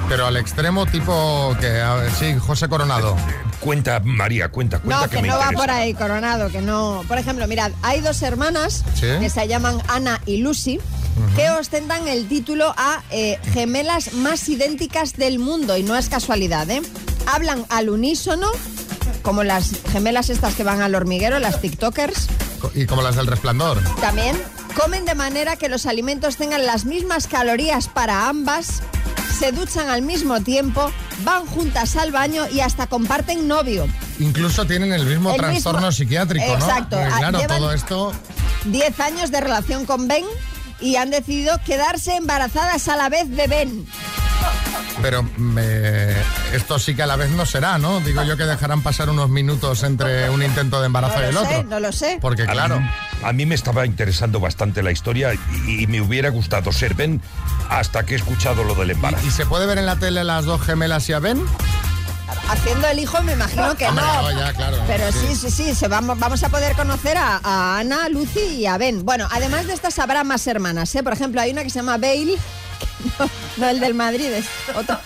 Pero 0.08 0.26
al 0.26 0.36
extremo 0.36 0.86
tipo 0.86 1.56
que, 1.60 1.80
a 1.80 1.94
ver, 1.94 2.10
sí, 2.12 2.34
José 2.38 2.68
Coronado. 2.68 3.16
Cuenta, 3.60 4.00
María, 4.00 4.48
cuenta, 4.50 4.80
cuenta 4.80 5.02
No, 5.04 5.08
que, 5.10 5.22
me 5.22 5.28
no 5.28 5.34
va 5.38 5.44
interesa. 5.44 5.60
por 5.62 5.70
ahí, 5.70 5.94
Coronado, 5.94 6.48
que 6.50 6.60
no. 6.60 7.02
Por 7.06 7.18
ejemplo, 7.18 7.46
mirad, 7.46 7.70
hay 7.82 8.00
dos 8.00 8.20
hermanas 8.22 8.84
Sí. 8.94 9.06
que 9.20 9.30
se 9.30 9.46
llaman 9.48 9.80
Ana 9.88 10.20
y 10.26 10.38
Lucy 10.38 10.80
que 11.36 11.50
ostentan 11.50 12.08
el 12.08 12.26
título 12.26 12.72
a 12.76 13.02
eh, 13.10 13.38
gemelas 13.52 14.14
más 14.14 14.48
idénticas 14.48 15.12
del 15.12 15.38
mundo 15.38 15.76
y 15.76 15.82
no 15.82 15.94
es 15.96 16.08
casualidad, 16.08 16.68
¿eh? 16.70 16.80
Hablan 17.26 17.66
al 17.68 17.90
unísono, 17.90 18.48
como 19.22 19.44
las 19.44 19.70
gemelas 19.90 20.28
estas 20.30 20.54
que 20.54 20.64
van 20.64 20.82
al 20.82 20.94
hormiguero, 20.94 21.38
las 21.38 21.60
TikTokers. 21.60 22.26
Y 22.74 22.86
como 22.86 23.02
las 23.02 23.16
del 23.16 23.26
resplandor. 23.26 23.80
También 24.00 24.36
comen 24.80 25.04
de 25.04 25.14
manera 25.14 25.56
que 25.56 25.68
los 25.68 25.86
alimentos 25.86 26.36
tengan 26.36 26.64
las 26.66 26.84
mismas 26.84 27.26
calorías 27.26 27.88
para 27.88 28.28
ambas, 28.28 28.82
se 29.38 29.50
duchan 29.52 29.88
al 29.88 30.02
mismo 30.02 30.40
tiempo, 30.42 30.90
van 31.24 31.46
juntas 31.46 31.96
al 31.96 32.12
baño 32.12 32.44
y 32.52 32.60
hasta 32.60 32.86
comparten 32.86 33.48
novio. 33.48 33.86
Incluso 34.20 34.64
tienen 34.66 34.92
el 34.92 35.04
mismo 35.06 35.30
El 35.32 35.38
trastorno 35.38 35.80
mismo- 35.80 35.92
psiquiátrico, 35.92 36.46
¿no? 36.46 36.54
Exacto. 36.54 36.96
Ah, 36.98 37.16
claro, 37.18 37.38
llevan- 37.40 37.58
todo 37.58 37.72
esto. 37.72 38.12
10 38.66 39.00
años 39.00 39.30
de 39.32 39.40
relación 39.40 39.84
con 39.86 40.06
Ben 40.06 40.24
y 40.80 40.94
han 40.96 41.10
decidido 41.10 41.58
quedarse 41.64 42.16
embarazadas 42.16 42.86
a 42.88 42.96
la 42.96 43.08
vez 43.08 43.28
de 43.28 43.46
Ben. 43.48 43.86
Pero 45.00 45.22
me- 45.36 46.14
esto 46.52 46.78
sí 46.78 46.94
que 46.94 47.02
a 47.02 47.06
la 47.06 47.16
vez 47.16 47.30
no 47.30 47.46
será, 47.46 47.78
¿no? 47.78 48.00
Digo 48.00 48.22
yo 48.24 48.36
que 48.36 48.44
dejarán 48.44 48.82
pasar 48.82 49.08
unos 49.10 49.28
minutos 49.30 49.82
entre 49.82 50.28
un 50.30 50.42
intento 50.42 50.80
de 50.80 50.86
embarazo 50.86 51.16
No 51.18 51.22
y 51.22 51.26
el 51.28 51.34
lo 51.34 51.40
otro. 51.40 51.52
sé, 51.52 51.64
no 51.64 51.80
lo 51.80 51.92
sé. 51.92 52.18
Porque 52.20 52.42
A 52.42 52.46
claro, 52.46 52.80
mí- 52.80 52.88
A 53.24 53.32
mí 53.32 53.46
me 53.46 53.54
estaba 53.54 53.86
interesando 53.86 54.40
bastante 54.40 54.82
la 54.82 54.90
historia 54.92 55.32
y, 55.66 55.82
y 55.82 55.86
me 55.86 56.00
hubiera 56.00 56.28
gustado 56.30 56.72
ser 56.72 56.94
Ben 56.94 57.20
hasta 57.68 58.04
que 58.04 58.14
he 58.14 58.16
escuchado 58.16 58.64
lo 58.64 58.74
del 58.74 58.90
embarazo. 58.90 59.26
¿y 59.26 59.30
se 59.30 59.46
puede 59.46 59.66
ver 59.66 59.78
en 59.78 59.86
la 59.86 59.96
tele 59.96 60.24
las 60.24 60.44
dos 60.44 60.60
gemelas 60.60 61.08
y 61.08 61.12
a 61.12 61.18
Ben? 61.18 61.42
Haciendo 62.48 62.86
el 62.88 62.98
hijo 62.98 63.22
me 63.22 63.32
imagino 63.32 63.74
que 63.76 63.86
Hombre, 63.86 64.04
no. 64.04 64.22
no, 64.22 64.30
ya, 64.38 64.52
claro, 64.52 64.78
Pero 64.86 65.10
sí. 65.12 65.18
sí, 65.28 65.36
sí, 65.36 65.50
sí, 65.50 65.74
se 65.74 65.88
vamos, 65.88 66.18
vamos 66.18 66.42
a 66.42 66.48
poder 66.48 66.74
conocer 66.74 67.16
a, 67.16 67.40
a 67.42 67.78
Ana, 67.78 68.08
Lucy 68.08 68.40
y 68.40 68.66
a 68.66 68.76
Ben. 68.78 69.04
Bueno, 69.04 69.26
además 69.30 69.66
de 69.66 69.74
estas 69.74 69.98
habrá 69.98 70.24
más 70.24 70.46
hermanas, 70.46 70.94
¿eh? 70.94 71.02
Por 71.02 71.12
ejemplo, 71.12 71.40
hay 71.40 71.52
una 71.52 71.62
que 71.62 71.70
se 71.70 71.78
llama 71.78 71.98
Bale, 71.98 72.36
no, 73.18 73.30
no 73.58 73.68
el 73.68 73.80
del 73.80 73.94
Madrid, 73.94 74.26
es 74.26 74.46
otro, 74.74 74.98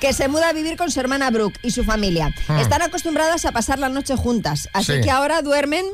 que 0.00 0.12
se 0.12 0.28
muda 0.28 0.48
a 0.48 0.52
vivir 0.52 0.76
con 0.76 0.90
su 0.90 0.98
hermana 1.00 1.30
Brooke 1.30 1.58
y 1.62 1.70
su 1.70 1.84
familia. 1.84 2.34
Hmm. 2.48 2.58
Están 2.58 2.82
acostumbradas 2.82 3.44
a 3.44 3.52
pasar 3.52 3.78
la 3.78 3.88
noche 3.88 4.16
juntas, 4.16 4.68
así 4.72 4.94
Sí. 4.94 5.00
que 5.02 5.10
ahora 5.10 5.42
duermen 5.42 5.84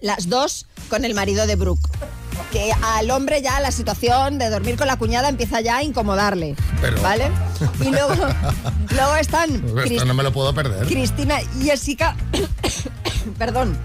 las 0.00 0.28
dos 0.28 0.66
con 0.88 1.04
el 1.04 1.14
marido 1.14 1.46
de 1.46 1.56
Brooke. 1.56 1.88
Que 2.52 2.70
al 2.72 3.10
hombre 3.10 3.42
ya 3.42 3.60
la 3.60 3.70
situación 3.72 4.38
de 4.38 4.48
dormir 4.50 4.76
con 4.76 4.86
la 4.86 4.96
cuñada 4.96 5.28
empieza 5.28 5.60
ya 5.60 5.78
a 5.78 5.82
incomodarle. 5.82 6.54
Pero- 6.80 7.00
¿Vale? 7.02 7.30
Y 7.80 7.90
luego, 7.90 8.14
luego 8.94 9.16
están 9.16 9.62
Esto 9.84 10.04
no 10.04 10.14
me 10.14 10.22
lo 10.22 10.32
puedo 10.32 10.54
perder. 10.54 10.86
Cristina 10.86 11.40
y 11.60 11.64
Jessica, 11.64 12.16
perdón, 13.38 13.76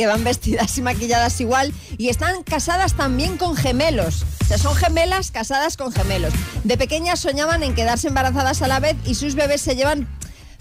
que 0.00 0.06
van 0.06 0.24
vestidas 0.24 0.78
y 0.78 0.80
maquilladas 0.80 1.38
igual 1.42 1.74
y 1.98 2.08
están 2.08 2.42
casadas 2.42 2.94
también 2.94 3.36
con 3.36 3.54
gemelos. 3.54 4.24
O 4.40 4.44
sea, 4.46 4.56
son 4.56 4.74
gemelas 4.74 5.30
casadas 5.30 5.76
con 5.76 5.92
gemelos. 5.92 6.32
De 6.64 6.78
pequeñas 6.78 7.20
soñaban 7.20 7.62
en 7.62 7.74
quedarse 7.74 8.08
embarazadas 8.08 8.62
a 8.62 8.66
la 8.66 8.80
vez 8.80 8.96
y 9.04 9.14
sus 9.14 9.34
bebés 9.34 9.60
se 9.60 9.76
llevan 9.76 10.08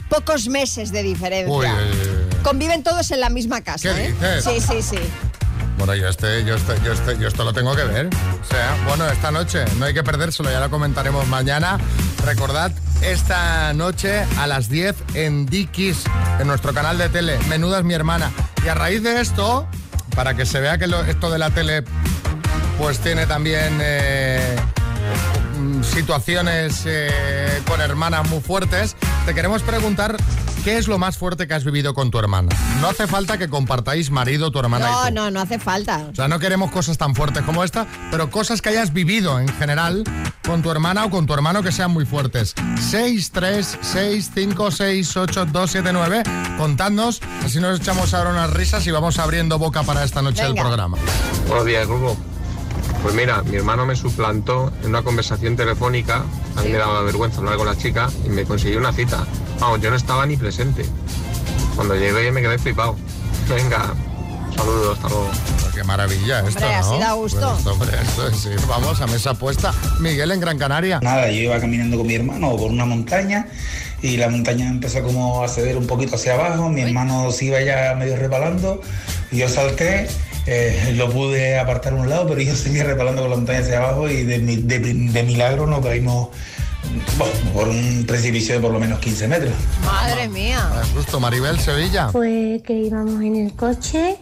pocos 0.09 0.49
meses 0.49 0.91
de 0.91 1.03
diferencia. 1.03 1.53
Uy. 1.53 1.67
Conviven 2.43 2.83
todos 2.83 3.11
en 3.11 3.21
la 3.21 3.29
misma 3.29 3.61
casa. 3.61 3.95
¿Qué 3.95 4.07
¿eh? 4.07 4.11
dices? 4.11 4.43
Sí, 4.43 4.59
sí, 4.59 4.81
sí. 4.81 4.99
Bueno, 5.77 5.95
yo 5.95 6.09
este, 6.09 6.43
yo 6.43 6.55
este, 6.55 6.75
yo 6.83 6.91
este, 6.91 7.17
yo 7.17 7.29
esto 7.29 7.45
lo 7.45 7.53
tengo 7.53 7.73
que 7.77 7.85
ver. 7.85 8.07
O 8.07 8.45
sea, 8.45 8.77
bueno, 8.85 9.07
esta 9.07 9.31
noche 9.31 9.63
no 9.77 9.85
hay 9.85 9.93
que 9.93 10.03
perdérselo, 10.03 10.51
ya 10.51 10.59
lo 10.59 10.69
comentaremos 10.69 11.25
mañana. 11.29 11.77
Recordad, 12.25 12.73
esta 13.01 13.71
noche 13.73 14.25
a 14.37 14.47
las 14.47 14.67
10 14.67 14.97
en 15.13 15.45
Dikis, 15.45 16.03
en 16.41 16.47
nuestro 16.47 16.73
canal 16.73 16.97
de 16.97 17.07
tele, 17.07 17.39
Menuda 17.47 17.79
es 17.79 17.85
mi 17.85 17.93
hermana. 17.93 18.29
Y 18.63 18.67
a 18.67 18.73
raíz 18.73 19.03
de 19.03 19.21
esto, 19.21 19.67
para 20.15 20.35
que 20.35 20.45
se 20.45 20.59
vea 20.59 20.77
que 20.77 20.85
esto 21.07 21.29
de 21.29 21.39
la 21.39 21.49
tele 21.49 21.83
pues 22.77 22.99
tiene 22.99 23.25
también 23.25 23.77
eh, 23.81 24.55
mm, 25.57 25.83
situaciones 25.83 26.83
eh, 26.85 27.61
con 27.67 27.81
hermanas 27.81 28.29
muy 28.29 28.39
fuertes, 28.39 28.95
te 29.25 29.33
queremos 29.33 29.61
preguntar 29.63 30.15
qué 30.63 30.77
es 30.77 30.87
lo 30.87 30.97
más 30.97 31.17
fuerte 31.17 31.47
que 31.47 31.53
has 31.53 31.63
vivido 31.63 31.93
con 31.93 32.11
tu 32.11 32.19
hermana. 32.19 32.49
No 32.81 32.87
hace 32.89 33.07
falta 33.07 33.37
que 33.37 33.49
compartáis 33.49 34.11
marido, 34.11 34.51
tu 34.51 34.59
hermana 34.59 34.87
y 34.87 34.91
No, 34.91 35.07
tú. 35.07 35.13
no, 35.13 35.31
no 35.31 35.41
hace 35.41 35.59
falta. 35.59 36.07
O 36.11 36.15
sea, 36.15 36.27
no 36.27 36.39
queremos 36.39 36.71
cosas 36.71 36.97
tan 36.97 37.15
fuertes 37.15 37.43
como 37.43 37.63
esta, 37.63 37.87
pero 38.11 38.29
cosas 38.29 38.61
que 38.61 38.69
hayas 38.69 38.93
vivido 38.93 39.39
en 39.39 39.47
general 39.47 40.03
con 40.45 40.61
tu 40.61 40.71
hermana 40.71 41.05
o 41.05 41.09
con 41.09 41.25
tu 41.25 41.33
hermano 41.33 41.61
que 41.63 41.71
sean 41.71 41.91
muy 41.91 42.05
fuertes. 42.05 42.53
6, 42.89 43.31
3, 43.31 43.77
6, 43.81 44.31
5, 44.33 44.71
6, 44.71 45.17
8, 45.17 45.45
2, 45.45 45.71
7, 45.71 45.89
9. 45.93 46.23
Contadnos, 46.57 47.21
así 47.43 47.59
nos 47.59 47.79
echamos 47.79 48.13
ahora 48.13 48.31
unas 48.31 48.49
risas 48.51 48.85
y 48.87 48.91
vamos 48.91 49.19
abriendo 49.19 49.57
boca 49.59 49.83
para 49.83 50.03
esta 50.03 50.21
noche 50.21 50.43
del 50.43 50.55
programa. 50.55 50.97
Buenos 51.47 51.65
días, 51.65 51.87
grupo. 51.87 52.17
Pues 53.01 53.15
mira, 53.15 53.41
mi 53.43 53.55
hermano 53.55 53.85
me 53.85 53.95
suplantó 53.95 54.71
en 54.83 54.89
una 54.89 55.01
conversación 55.01 55.55
telefónica. 55.55 56.23
A 56.55 56.61
mí 56.61 56.69
me 56.69 56.77
daba 56.77 57.01
vergüenza 57.01 57.39
hablar 57.39 57.57
con 57.57 57.65
la 57.65 57.77
chica 57.77 58.09
y 58.25 58.29
me 58.29 58.43
consiguió 58.43 58.77
una 58.79 58.91
cita. 58.91 59.25
Vamos, 59.59 59.81
yo 59.81 59.89
no 59.89 59.95
estaba 59.95 60.25
ni 60.25 60.35
presente. 60.35 60.85
Cuando 61.75 61.95
llegué 61.95 62.31
me 62.31 62.41
quedé 62.41 62.57
flipado. 62.57 62.95
Venga, 63.49 63.93
saludos, 64.55 64.97
hasta 64.97 65.09
luego. 65.09 65.29
Qué 65.73 65.83
maravilla 65.85 66.39
esto, 66.39 66.59
Hombre, 66.59 66.75
así 66.75 66.91
¿no? 66.91 66.99
da 66.99 67.13
gusto. 67.13 67.39
Pues 67.39 67.57
esto, 67.57 67.71
hombre, 67.71 67.97
esto 68.01 68.27
es 68.27 68.45
ir, 68.45 68.67
vamos, 68.67 68.99
a 68.99 69.07
mesa 69.07 69.33
puesta. 69.33 69.73
Miguel 69.99 70.31
en 70.31 70.41
Gran 70.41 70.57
Canaria. 70.57 70.99
Nada, 71.01 71.27
yo 71.31 71.39
iba 71.39 71.59
caminando 71.59 71.97
con 71.97 72.05
mi 72.05 72.15
hermano 72.15 72.57
por 72.57 72.69
una 72.69 72.83
montaña 72.85 73.47
y 74.01 74.17
la 74.17 74.29
montaña 74.29 74.67
empezó 74.67 75.01
como 75.03 75.41
a 75.43 75.47
ceder 75.47 75.77
un 75.77 75.87
poquito 75.87 76.15
hacia 76.15 76.33
abajo, 76.33 76.69
mi 76.69 76.81
hermano 76.81 77.31
se 77.31 77.45
iba 77.45 77.61
ya 77.61 77.95
medio 77.97 78.15
resbalando 78.17 78.81
y 79.31 79.37
yo 79.37 79.49
salté, 79.49 80.07
eh, 80.49 80.93
lo 80.95 81.09
pude 81.11 81.57
apartar 81.59 81.93
a 81.93 81.95
un 81.97 82.09
lado, 82.09 82.27
pero 82.27 82.41
yo 82.41 82.55
seguía 82.55 82.83
resbalando 82.83 83.21
con 83.21 83.29
la 83.31 83.35
montaña 83.37 83.59
hacia 83.59 83.77
abajo 83.77 84.09
y 84.09 84.23
de, 84.23 84.39
de- 84.39 84.79
de 84.79 85.23
milagro 85.23 85.67
nos 85.67 85.85
caímos 85.85 86.29
bueno, 87.17 87.33
por 87.53 87.67
un 87.67 88.05
precipicio 88.07 88.55
de 88.55 88.61
por 88.61 88.71
lo 88.71 88.79
menos 88.79 88.99
15 88.99 89.27
metros. 89.27 89.53
Madre 89.85 90.27
mía. 90.27 90.59
Justo, 90.95 91.19
Maribel, 91.19 91.59
Sevilla. 91.59 92.09
Fue 92.09 92.61
que 92.65 92.73
íbamos 92.73 93.21
en 93.21 93.35
el 93.35 93.53
coche 93.53 94.15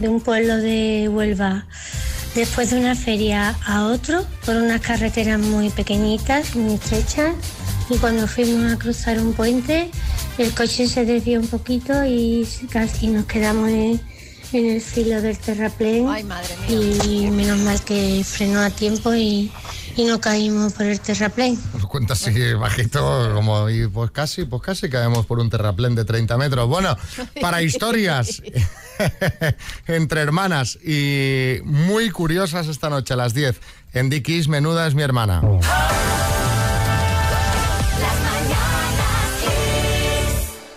de 0.00 0.08
un 0.08 0.20
pueblo 0.20 0.56
de 0.56 1.08
Huelva 1.12 1.66
después 2.34 2.70
de 2.70 2.78
una 2.80 2.94
feria 2.96 3.54
a 3.66 3.86
otro 3.86 4.24
por 4.44 4.56
unas 4.56 4.80
carreteras 4.80 5.38
muy 5.38 5.70
pequeñitas, 5.70 6.56
muy 6.56 6.74
estrechas 6.74 7.32
y 7.90 7.96
cuando 7.98 8.26
fuimos 8.26 8.72
a 8.72 8.76
cruzar 8.78 9.18
un 9.20 9.34
puente 9.34 9.90
el 10.38 10.52
coche 10.52 10.88
se 10.88 11.04
desvió 11.04 11.38
un 11.38 11.46
poquito 11.46 12.04
y 12.04 12.44
casi 12.70 13.06
nos 13.08 13.26
quedamos 13.26 13.68
en, 13.68 14.00
en 14.54 14.70
el 14.70 14.80
filo 14.80 15.20
del 15.20 15.38
terraplén 15.38 16.06
y 16.68 17.30
menos 17.30 17.58
mal 17.58 17.80
que 17.82 18.24
frenó 18.24 18.60
a 18.60 18.70
tiempo 18.70 19.14
y, 19.14 19.50
y 19.96 20.04
no 20.04 20.20
caímos 20.20 20.72
por 20.74 20.86
el 20.86 21.00
terraplén. 21.00 21.58
Nos 21.72 21.86
cuenta 21.86 22.14
así 22.14 22.54
bajito, 22.54 23.32
como, 23.34 23.68
y 23.68 23.86
pues 23.88 24.10
casi, 24.10 24.44
pues 24.44 24.62
casi 24.62 24.88
caemos 24.88 25.26
por 25.26 25.40
un 25.40 25.50
terraplén 25.50 25.94
de 25.94 26.04
30 26.04 26.36
metros. 26.38 26.68
Bueno, 26.68 26.96
para 27.40 27.62
historias 27.62 28.42
entre 29.86 30.20
hermanas 30.20 30.78
y 30.84 31.58
muy 31.64 32.10
curiosas 32.10 32.68
esta 32.68 32.90
noche 32.90 33.14
a 33.14 33.16
las 33.16 33.34
10 33.34 33.60
en 33.92 34.10
Dickies, 34.10 34.48
Menuda 34.48 34.86
es 34.86 34.94
mi 34.94 35.02
hermana. 35.02 35.42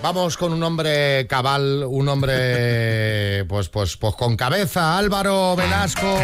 Vamos 0.02 0.38
con 0.38 0.54
un 0.54 0.62
hombre 0.64 1.26
cabal, 1.28 1.84
un 1.88 2.08
hombre 2.08 3.44
pues, 3.50 3.70
pues, 3.70 3.98
pues 3.98 4.16
con 4.16 4.36
cabeza, 4.38 4.98
Álvaro 4.98 5.56
Velasco. 5.56 6.06
Muy 6.06 6.16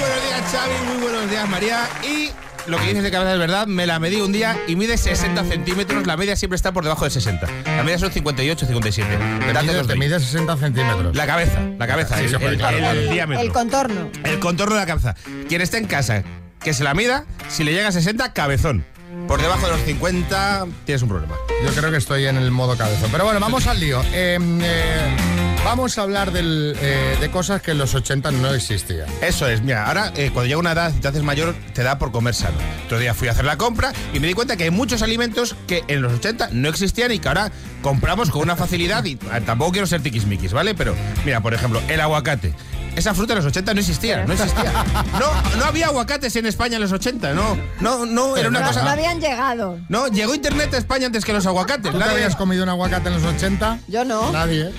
buenos 0.00 0.22
días, 0.26 0.42
Xavi. 0.50 0.74
Muy 0.88 1.02
buenos 1.02 1.30
días, 1.30 1.48
María. 1.48 1.86
Y 2.02 2.30
lo 2.66 2.78
que 2.78 2.86
dices 2.86 3.02
de 3.02 3.10
cabeza 3.10 3.34
es 3.34 3.38
verdad. 3.38 3.66
Me 3.66 3.86
la 3.86 3.98
medí 3.98 4.20
un 4.22 4.32
día 4.32 4.56
y 4.66 4.74
mide 4.76 4.96
60 4.96 5.44
centímetros. 5.44 6.06
La 6.06 6.16
media 6.16 6.34
siempre 6.34 6.56
está 6.56 6.72
por 6.72 6.82
debajo 6.84 7.04
de 7.04 7.10
60. 7.10 7.46
La 7.76 7.82
media 7.82 7.98
son 7.98 8.10
58, 8.10 8.66
57. 8.66 9.18
Te 9.52 9.62
mide, 9.62 9.84
te 9.84 9.96
mide 9.96 10.18
60 10.18 10.56
centímetros. 10.56 11.14
La 11.14 11.26
cabeza, 11.26 11.60
la 11.78 11.86
cabeza, 11.86 12.16
Sí, 12.16 12.24
el, 12.24 12.30
puede, 12.32 12.52
el- 12.52 12.56
claro, 12.58 12.76
el 12.78 12.82
claro. 12.82 13.00
diámetro. 13.12 13.44
El 13.44 13.52
contorno. 13.52 14.10
El 14.24 14.38
contorno 14.38 14.74
de 14.76 14.80
la 14.80 14.86
cabeza. 14.86 15.14
Quien 15.48 15.60
esté 15.60 15.76
en 15.76 15.86
casa, 15.86 16.22
que 16.60 16.72
se 16.72 16.84
la 16.84 16.94
mida, 16.94 17.26
si 17.48 17.64
le 17.64 17.72
llega 17.72 17.88
a 17.88 17.92
60, 17.92 18.32
cabezón. 18.32 18.84
Por 19.28 19.40
debajo 19.40 19.66
de 19.66 19.72
los 19.72 19.82
50, 19.82 20.66
tienes 20.84 21.02
un 21.02 21.08
problema. 21.08 21.34
Yo 21.64 21.72
creo 21.72 21.90
que 21.90 21.96
estoy 21.96 22.26
en 22.26 22.36
el 22.36 22.50
modo 22.50 22.76
cabezón. 22.76 23.10
Pero 23.10 23.24
bueno, 23.24 23.40
vamos 23.40 23.66
al 23.66 23.80
lío. 23.80 24.02
Eh, 24.12 24.38
eh, 24.40 25.16
vamos 25.64 25.96
a 25.98 26.02
hablar 26.02 26.32
eh, 26.34 27.16
de 27.20 27.30
cosas 27.30 27.62
que 27.62 27.70
en 27.70 27.78
los 27.78 27.94
80 27.94 28.30
no 28.32 28.52
existían. 28.54 29.06
Eso 29.20 29.46
es, 29.48 29.62
mira, 29.62 29.86
ahora 29.86 30.12
eh, 30.16 30.30
cuando 30.32 30.46
llega 30.46 30.58
una 30.58 30.72
edad 30.72 30.92
y 30.94 31.00
te 31.00 31.08
haces 31.08 31.22
mayor, 31.22 31.54
te 31.72 31.82
da 31.82 31.98
por 31.98 32.12
comer 32.12 32.34
sano. 32.34 32.56
Otro 32.86 32.98
día 32.98 33.14
fui 33.14 33.28
a 33.28 33.32
hacer 33.32 33.44
la 33.44 33.56
compra 33.56 33.92
y 34.12 34.20
me 34.20 34.26
di 34.26 34.34
cuenta 34.34 34.56
que 34.56 34.64
hay 34.64 34.70
muchos 34.70 35.02
alimentos 35.02 35.56
que 35.66 35.84
en 35.88 36.02
los 36.02 36.12
80 36.14 36.50
no 36.52 36.68
existían 36.68 37.12
y 37.12 37.18
que 37.18 37.28
ahora 37.28 37.52
compramos 37.82 38.30
con 38.30 38.42
una 38.42 38.56
facilidad 38.56 39.04
y 39.04 39.16
tampoco 39.16 39.72
quiero 39.72 39.86
ser 39.86 40.02
tiquismiquis, 40.02 40.52
¿vale? 40.52 40.74
Pero 40.74 40.94
mira, 41.24 41.40
por 41.40 41.52
ejemplo, 41.54 41.80
el 41.88 42.00
aguacate. 42.00 42.54
Esa 42.96 43.14
fruta 43.14 43.32
en 43.32 43.38
los 43.38 43.46
80 43.46 43.72
no 43.72 43.80
existía, 43.80 44.24
no 44.26 44.34
existía. 44.34 44.70
No, 45.18 45.56
no 45.58 45.64
había 45.64 45.86
aguacates 45.86 46.36
en 46.36 46.44
España 46.44 46.76
en 46.76 46.82
los 46.82 46.92
80, 46.92 47.32
no, 47.32 47.56
no, 47.80 48.04
no, 48.04 48.36
era 48.36 48.48
una 48.50 48.60
no, 48.60 48.66
cosa... 48.66 48.82
no 48.82 48.90
habían 48.90 49.18
llegado. 49.18 49.78
No, 49.88 50.08
llegó 50.08 50.34
internet 50.34 50.74
a 50.74 50.78
España 50.78 51.06
antes 51.06 51.24
que 51.24 51.32
los 51.32 51.46
aguacates. 51.46 51.90
¿Tú 51.90 51.98
te 51.98 52.04
habías 52.04 52.36
comido 52.36 52.62
un 52.62 52.68
aguacate 52.68 53.08
en 53.08 53.14
los 53.14 53.24
80? 53.24 53.78
Yo 53.88 54.04
no. 54.04 54.30
Nadie. 54.30 54.66
¿eh? 54.68 54.72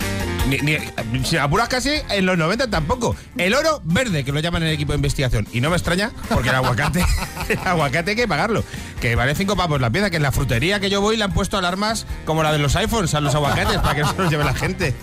Ni, 0.47 0.57
ni- 0.57 1.25
si 1.25 1.37
apuras 1.37 1.69
casi, 1.69 1.89
en 2.09 2.25
los 2.27 2.37
90 2.37 2.69
tampoco. 2.69 3.15
El 3.37 3.55
oro 3.55 3.81
verde, 3.83 4.23
que 4.23 4.31
lo 4.31 4.39
llaman 4.41 4.61
en 4.61 4.67
el 4.69 4.73
equipo 4.75 4.91
de 4.91 4.97
investigación. 4.97 5.47
Y 5.51 5.61
no 5.61 5.69
me 5.71 5.75
extraña, 5.77 6.11
porque 6.29 6.49
el 6.49 6.55
aguacate, 6.55 7.03
el 7.49 7.60
aguacate 7.65 8.12
hay 8.12 8.15
que 8.15 8.27
pagarlo. 8.27 8.63
Que 9.01 9.15
vale 9.15 9.36
5 9.36 9.56
pavos 9.56 9.82
la 9.82 9.89
pieza, 9.89 10.10
que 10.10 10.17
en 10.17 10.23
la 10.23 10.32
frutería 10.32 10.79
que 10.79 10.89
yo 10.89 11.01
voy 11.01 11.17
le 11.17 11.23
han 11.23 11.34
puesto 11.34 11.58
alarmas 11.58 12.06
como 12.25 12.43
la 12.43 12.51
de 12.51 12.60
los 12.60 12.75
iPhones 12.75 13.13
a 13.15 13.21
los 13.21 13.36
aguacates 13.36 13.77
para 13.79 13.95
que 13.95 14.01
no 14.01 14.12
se 14.15 14.17
los 14.21 14.32
lleve 14.32 14.43
la 14.43 14.53
gente. 14.53 14.93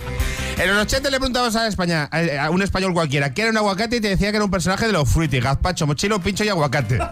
En 0.57 0.67
los 0.69 0.77
80 0.83 1.09
le 1.09 1.17
preguntabas 1.17 1.55
a 1.55 1.67
España, 1.67 2.09
a, 2.11 2.45
a 2.45 2.49
un 2.49 2.61
español 2.61 2.93
cualquiera, 2.93 3.33
¿qué 3.33 3.43
era 3.43 3.51
un 3.51 3.57
aguacate? 3.57 3.95
Y 3.97 4.01
te 4.01 4.09
decía 4.09 4.29
que 4.31 4.35
era 4.37 4.45
un 4.45 4.51
personaje 4.51 4.85
de 4.87 4.93
los 4.93 5.07
fruity, 5.09 5.39
gazpacho, 5.39 5.87
mochilo, 5.87 6.19
pincho 6.21 6.43
y 6.43 6.49
aguacate. 6.49 6.99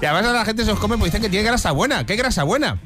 Y 0.00 0.04
además 0.04 0.24
ahora 0.26 0.38
la 0.40 0.44
gente 0.44 0.64
se 0.64 0.70
los 0.70 0.78
come 0.78 0.96
porque 0.96 1.06
dicen 1.10 1.20
que 1.22 1.28
tiene 1.28 1.44
grasa 1.46 1.72
buena. 1.72 2.06
¿Qué 2.06 2.14
grasa 2.16 2.44
buena? 2.44 2.78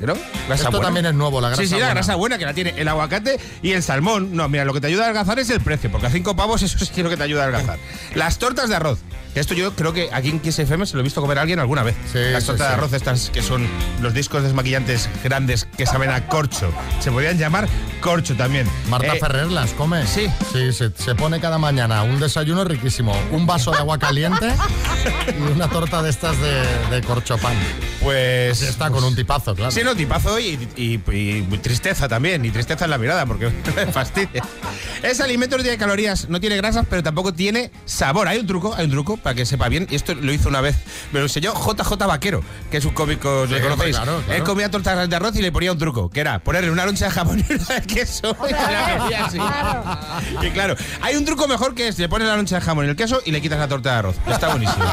¿No? 0.00 0.14
Grasa 0.48 0.54
Esto 0.54 0.70
buena. 0.70 0.86
también 0.86 1.06
es 1.06 1.14
nuevo, 1.14 1.40
la 1.42 1.48
grasa 1.48 1.62
Sí, 1.62 1.68
sí, 1.68 1.74
la 1.74 1.78
buena. 1.80 1.94
grasa 1.94 2.14
buena 2.14 2.38
que 2.38 2.46
la 2.46 2.54
tiene 2.54 2.74
el 2.76 2.88
aguacate 2.88 3.38
y 3.62 3.72
el 3.72 3.82
salmón. 3.82 4.34
No, 4.34 4.48
mira, 4.48 4.64
lo 4.64 4.72
que 4.72 4.80
te 4.80 4.86
ayuda 4.86 5.02
a 5.02 5.04
adelgazar 5.06 5.38
es 5.38 5.50
el 5.50 5.60
precio, 5.60 5.92
porque 5.92 6.06
a 6.06 6.10
cinco 6.10 6.34
pavos 6.34 6.62
eso 6.62 6.78
sí 6.78 6.90
es 6.96 6.98
lo 7.04 7.10
que 7.10 7.18
te 7.18 7.22
ayuda 7.22 7.42
a 7.42 7.48
adelgazar. 7.48 7.78
Las 8.14 8.38
tortas 8.38 8.70
de 8.70 8.76
arroz. 8.76 9.00
Esto 9.34 9.54
yo 9.54 9.74
creo 9.74 9.92
que 9.92 10.10
aquí 10.12 10.28
en 10.30 10.40
XFM 10.44 10.86
se 10.86 10.94
lo 10.94 11.00
he 11.00 11.04
visto 11.04 11.20
comer 11.20 11.38
a 11.38 11.42
alguien 11.42 11.58
alguna 11.60 11.82
vez. 11.82 11.94
Las 12.14 12.42
sí, 12.42 12.46
tortas 12.48 12.68
de 12.68 12.74
sí. 12.74 12.78
arroz 12.78 12.92
estas 12.92 13.30
que 13.30 13.42
son 13.42 13.66
los 14.00 14.12
discos 14.14 14.42
desmaquillantes 14.42 15.08
grandes 15.22 15.66
que 15.76 15.86
saben 15.86 16.10
a 16.10 16.26
corcho. 16.26 16.72
Se 17.00 17.10
podrían 17.12 17.38
llamar 17.38 17.68
corcho 18.00 18.34
también. 18.36 18.66
Marta 18.88 19.14
Eh, 19.14 19.20
Ferrer 19.20 19.46
las 19.50 19.70
come. 19.72 20.06
Sí. 20.06 20.26
Sí, 20.52 20.72
se, 20.72 20.90
se 20.96 21.14
pone 21.14 21.40
cada 21.40 21.58
mañana 21.58 22.02
un 22.02 22.18
desayuno 22.18 22.64
riquísimo. 22.64 23.16
Un 23.30 23.46
vaso 23.46 23.70
de 23.70 23.78
agua 23.78 23.98
caliente 23.98 24.48
y 25.38 25.52
una 25.52 25.68
torta 25.68 26.02
de 26.02 26.10
estas 26.10 26.36
de, 26.40 26.62
de 26.96 27.02
corchopán. 27.02 27.54
Pues. 28.02 28.62
está 28.62 28.90
con 28.90 29.04
un 29.04 29.14
tipazo, 29.14 29.54
claro. 29.54 29.70
Sí, 29.70 29.82
no, 29.84 29.94
tipazo 29.94 30.38
y, 30.40 30.58
y- 30.76 31.00
y 31.06 31.42
tristeza 31.58 32.08
también, 32.08 32.44
y 32.44 32.50
tristeza 32.50 32.84
en 32.86 32.90
la 32.90 32.98
mirada, 32.98 33.26
porque 33.26 33.50
me 33.76 33.86
fastidia. 33.92 34.42
Ese 35.02 35.22
alimento 35.22 35.56
no 35.56 35.62
tiene 35.62 35.76
calorías, 35.78 36.28
no 36.28 36.40
tiene 36.40 36.56
grasas, 36.56 36.86
pero 36.88 37.02
tampoco 37.02 37.32
tiene 37.34 37.70
sabor. 37.84 38.26
Hay 38.28 38.38
un 38.38 38.46
truco, 38.46 38.74
hay 38.74 38.86
un 38.86 38.90
truco 38.90 39.16
para 39.22 39.34
que 39.34 39.46
sepa 39.46 39.68
bien, 39.68 39.86
y 39.90 39.94
esto 39.94 40.14
lo 40.14 40.32
hizo 40.32 40.48
una 40.48 40.60
vez, 40.60 40.76
me 41.12 41.18
lo 41.20 41.26
enseñó 41.26 41.52
JJ 41.54 41.92
Vaquero, 42.06 42.42
que 42.70 42.78
es 42.78 42.84
un 42.84 42.92
cómico, 42.94 43.46
Sí, 43.46 43.54
¿le 43.54 43.60
conocéis? 43.60 43.96
claro, 43.96 44.22
claro. 44.24 44.38
Él 44.38 44.44
comía 44.44 44.70
tortas 44.70 45.08
de 45.08 45.16
arroz 45.16 45.36
y 45.36 45.42
le 45.42 45.52
ponía 45.52 45.72
un 45.72 45.78
truco, 45.78 46.10
que 46.10 46.20
era 46.20 46.38
ponerle 46.40 46.70
una 46.70 46.84
loncha 46.86 47.06
de 47.06 47.10
jamón 47.10 47.44
y 47.48 47.52
una 47.52 47.64
de 47.64 47.82
queso. 47.82 48.36
y 48.48 48.52
la 48.52 48.98
comía 48.98 49.24
así. 49.26 49.38
Y 50.46 50.50
claro, 50.50 50.74
hay 51.02 51.16
un 51.16 51.24
truco 51.24 51.46
mejor 51.48 51.74
que 51.74 51.88
es, 51.88 51.98
le 51.98 52.08
pones 52.08 52.28
la 52.28 52.36
loncha 52.36 52.56
de 52.56 52.60
jamón 52.62 52.86
y 52.86 52.88
el 52.88 52.96
queso 52.96 53.20
y 53.24 53.30
le 53.32 53.40
quitas 53.40 53.58
la 53.58 53.68
torta 53.68 53.92
de 53.92 53.98
arroz. 53.98 54.16
Está 54.26 54.48
buenísimo. 54.48 54.84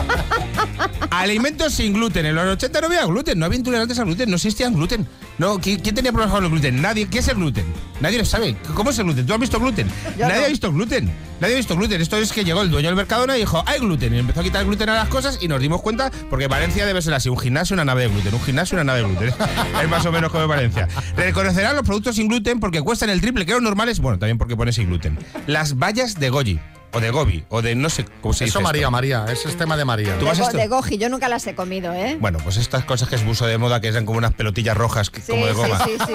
Alimentos 1.09 1.73
sin 1.73 1.93
gluten. 1.93 2.25
En 2.25 2.35
los 2.35 2.45
80 2.45 2.81
no 2.81 2.87
había 2.87 3.05
gluten, 3.05 3.39
no 3.39 3.45
había 3.45 3.57
intolerantes 3.57 3.97
al 3.99 4.05
gluten, 4.05 4.29
no 4.29 4.35
existían 4.35 4.73
gluten. 4.73 5.07
No, 5.37 5.59
¿quién, 5.59 5.79
quién 5.79 5.95
tenía 5.95 6.11
problemas 6.11 6.35
con 6.35 6.43
el 6.45 6.51
gluten? 6.51 6.81
Nadie. 6.81 7.07
¿Qué 7.07 7.19
es 7.19 7.27
el 7.27 7.35
gluten? 7.35 7.65
Nadie 8.01 8.17
lo 8.19 8.25
sabe. 8.25 8.55
¿Cómo 8.73 8.89
es 8.89 8.99
el 8.99 9.05
gluten? 9.05 9.25
¿Tú 9.25 9.33
has 9.33 9.39
visto 9.39 9.59
gluten? 9.59 9.87
Yo 10.17 10.27
Nadie 10.27 10.39
no. 10.41 10.45
ha 10.45 10.49
visto 10.49 10.71
gluten. 10.71 11.11
Nadie 11.39 11.53
ha 11.53 11.57
visto 11.57 11.75
gluten. 11.75 12.01
Esto 12.01 12.17
es 12.17 12.31
que 12.31 12.43
llegó 12.43 12.61
el 12.61 12.71
dueño 12.71 12.87
del 12.87 12.95
Mercadona 12.95 13.37
y 13.37 13.41
dijo, 13.41 13.63
hay 13.65 13.79
gluten. 13.79 14.13
Y 14.13 14.19
empezó 14.19 14.41
a 14.41 14.43
quitar 14.43 14.65
gluten 14.65 14.89
a 14.89 14.95
las 14.95 15.09
cosas 15.09 15.39
y 15.41 15.47
nos 15.47 15.61
dimos 15.61 15.81
cuenta, 15.81 16.11
porque 16.29 16.47
Valencia 16.47 16.85
debe 16.85 17.01
ser 17.01 17.13
así, 17.13 17.29
un 17.29 17.37
gimnasio, 17.37 17.73
una 17.73 17.85
nave 17.85 18.03
de 18.03 18.09
gluten. 18.09 18.33
Un 18.33 18.41
gimnasio, 18.41 18.75
una 18.75 18.83
nave 18.83 19.01
de 19.01 19.07
gluten. 19.07 19.33
es 19.81 19.89
más 19.89 20.05
o 20.05 20.11
menos 20.11 20.31
como 20.31 20.47
Valencia. 20.47 20.87
Reconocerán 21.15 21.75
los 21.75 21.85
productos 21.85 22.15
sin 22.15 22.27
gluten 22.27 22.59
porque 22.59 22.81
cuestan 22.81 23.09
el 23.09 23.21
triple 23.21 23.45
que 23.45 23.53
los 23.53 23.61
normales. 23.61 23.99
Bueno, 23.99 24.19
también 24.19 24.37
porque 24.37 24.55
pone 24.55 24.71
sin 24.71 24.87
gluten. 24.87 25.17
Las 25.45 25.77
vallas 25.77 26.19
de 26.19 26.29
Goji. 26.29 26.59
O 26.93 26.99
de 27.01 27.11
Gobi, 27.11 27.43
o 27.49 27.61
de 27.61 27.75
no 27.75 27.89
sé 27.89 28.05
cómo 28.21 28.33
se 28.33 28.45
dice. 28.45 28.51
Eso 28.51 28.59
esto. 28.59 28.67
María, 28.67 28.89
María, 28.89 29.25
ese 29.29 29.49
es 29.49 29.57
tema 29.57 29.75
de 29.77 29.85
María. 29.85 30.17
¿Tú 30.17 30.25
De, 30.25 30.31
go- 30.33 30.43
esto? 30.45 30.57
de 30.57 30.67
goji, 30.67 30.97
yo 30.97 31.09
nunca 31.09 31.27
las 31.27 31.45
he 31.45 31.53
comido, 31.53 31.93
¿eh? 31.93 32.17
Bueno, 32.19 32.39
pues 32.43 32.57
estas 32.57 32.85
cosas 32.85 33.09
que 33.09 33.15
es 33.15 33.25
buso 33.25 33.45
de 33.45 33.57
moda, 33.57 33.81
que 33.81 33.89
eran 33.89 34.05
como 34.05 34.17
unas 34.17 34.33
pelotillas 34.33 34.75
rojas, 34.75 35.09
que- 35.09 35.21
Sí, 35.21 35.31
como 35.31 35.45
de 35.45 35.53
goma, 35.53 35.83
sí, 35.85 35.91
sí. 36.07 36.13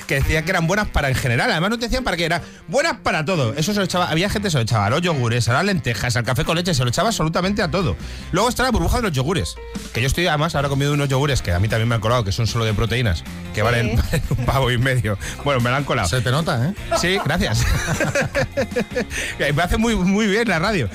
que 0.06 0.14
decían 0.16 0.44
que 0.44 0.50
eran 0.50 0.66
buenas 0.66 0.88
para 0.88 1.08
en 1.08 1.14
general. 1.16 1.50
Además, 1.50 1.70
no 1.70 1.78
te 1.78 1.86
decían 1.86 2.04
para 2.04 2.16
qué, 2.16 2.24
era 2.26 2.40
buenas 2.68 2.98
para 3.02 3.24
todo. 3.24 3.54
Eso 3.54 3.72
se 3.74 3.80
lo 3.80 3.84
echaba, 3.84 4.08
había 4.08 4.30
gente 4.30 4.46
que 4.46 4.50
se 4.52 4.58
lo 4.58 4.62
echaba 4.62 4.86
a 4.86 4.90
los 4.90 5.02
yogures, 5.02 5.48
a 5.48 5.52
las 5.54 5.64
lentejas, 5.64 6.16
al 6.16 6.24
café 6.24 6.44
con 6.44 6.56
leche, 6.56 6.74
se 6.74 6.84
lo 6.84 6.88
echaba 6.88 7.08
absolutamente 7.08 7.60
a 7.62 7.70
todo. 7.70 7.96
Luego 8.30 8.48
está 8.48 8.62
la 8.62 8.70
burbuja 8.70 8.98
de 8.98 9.02
los 9.02 9.12
yogures, 9.12 9.56
que 9.92 10.00
yo 10.00 10.06
estoy 10.06 10.26
además 10.28 10.54
ahora 10.54 10.68
comido 10.68 10.92
unos 10.94 11.08
yogures 11.08 11.42
que 11.42 11.52
a 11.52 11.58
mí 11.58 11.68
también 11.68 11.88
me 11.88 11.96
han 11.96 12.00
colado, 12.00 12.22
que 12.24 12.32
son 12.32 12.46
solo 12.46 12.64
de 12.64 12.72
proteínas, 12.72 13.24
que 13.52 13.62
valen, 13.62 13.96
valen 13.96 14.22
un 14.38 14.44
pavo 14.46 14.70
y 14.70 14.78
medio. 14.78 15.18
Bueno, 15.44 15.60
me 15.60 15.70
la 15.70 15.78
han 15.78 15.84
colado. 15.84 16.08
Se 16.08 16.20
te 16.20 16.30
nota, 16.30 16.68
¿eh? 16.68 16.74
Sí, 16.98 17.18
gracias. 17.24 17.64
Me 19.54 19.62
hace 19.62 19.76
muy, 19.82 19.94
muy 19.96 20.26
bien 20.26 20.48
la 20.48 20.58
radio. 20.58 20.88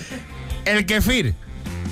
El 0.66 0.86
kefir, 0.86 1.36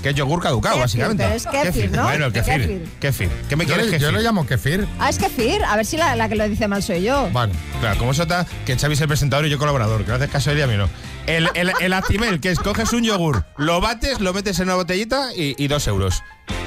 que 0.01 0.09
es 0.09 0.15
yogur 0.15 0.41
caducado, 0.41 0.75
Kefir, 0.75 0.83
básicamente. 1.01 1.23
pero 1.23 1.35
es 1.35 1.45
kefir, 1.47 1.91
¿no? 1.91 2.03
Bueno, 2.03 2.25
el 2.25 2.33
kefir. 2.33 2.53
Kefir. 2.61 2.83
Kefir. 2.99 3.29
¿Qué 3.49 3.55
me 3.55 3.65
Yo, 3.65 3.73
quieres 3.73 3.91
le- 3.91 3.99
yo 3.99 4.11
lo 4.11 4.19
llamo 4.21 4.45
kefir. 4.45 4.87
Ah, 4.99 5.09
es 5.09 5.17
kefir. 5.17 5.63
A 5.63 5.75
ver 5.75 5.85
si 5.85 5.97
la, 5.97 6.15
la 6.15 6.27
que 6.29 6.35
lo 6.35 6.47
dice 6.49 6.67
mal 6.67 6.81
soy 6.83 7.03
yo. 7.03 7.29
Bueno, 7.31 7.53
Claro, 7.79 7.97
como 7.99 8.13
sota 8.13 8.45
que 8.65 8.77
Xavi 8.77 8.93
es 8.93 9.01
el 9.01 9.07
presentador 9.07 9.45
y 9.45 9.49
yo 9.49 9.57
colaborador, 9.57 10.03
que 10.03 10.09
no 10.09 10.15
haces 10.15 10.29
caso 10.29 10.49
de 10.51 10.55
ella 10.57 10.65
a 10.65 10.67
mí 10.67 10.75
no. 10.77 10.89
El, 11.27 11.49
el, 11.55 11.71
el 11.79 11.93
Actimel, 11.93 12.39
que 12.39 12.51
es 12.51 12.59
coges 12.59 12.93
un 12.93 13.03
yogur, 13.03 13.45
lo 13.57 13.81
bates, 13.81 14.19
lo 14.19 14.31
metes 14.33 14.59
en 14.59 14.65
una 14.67 14.75
botellita 14.75 15.33
y, 15.35 15.55
y 15.57 15.67
dos 15.67 15.87
euros. 15.87 16.21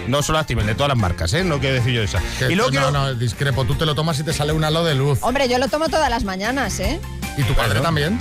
No 0.08 0.22
solo 0.22 0.38
Actimel, 0.38 0.66
de 0.66 0.74
todas 0.74 0.88
las 0.88 0.98
marcas, 0.98 1.32
¿eh? 1.34 1.44
No 1.44 1.58
quiero 1.60 1.76
decir 1.76 1.92
yo 1.92 2.02
esa. 2.02 2.20
que- 2.38 2.46
y 2.50 2.54
luego 2.56 2.70
no, 2.70 2.80
quiero... 2.80 2.90
no, 2.90 3.14
discrepo. 3.14 3.64
Tú 3.66 3.74
te 3.76 3.84
lo 3.86 3.94
tomas 3.94 4.18
y 4.18 4.24
te 4.24 4.32
sale 4.32 4.52
un 4.52 4.64
halo 4.64 4.82
de 4.84 4.94
luz. 4.94 5.18
Hombre, 5.22 5.48
yo 5.48 5.58
lo 5.58 5.68
tomo 5.68 5.88
todas 5.88 6.08
las 6.10 6.24
mañanas, 6.24 6.80
¿eh? 6.80 6.98
¿Y 7.36 7.42
tu 7.42 7.52
padre 7.54 7.80
también? 7.80 8.18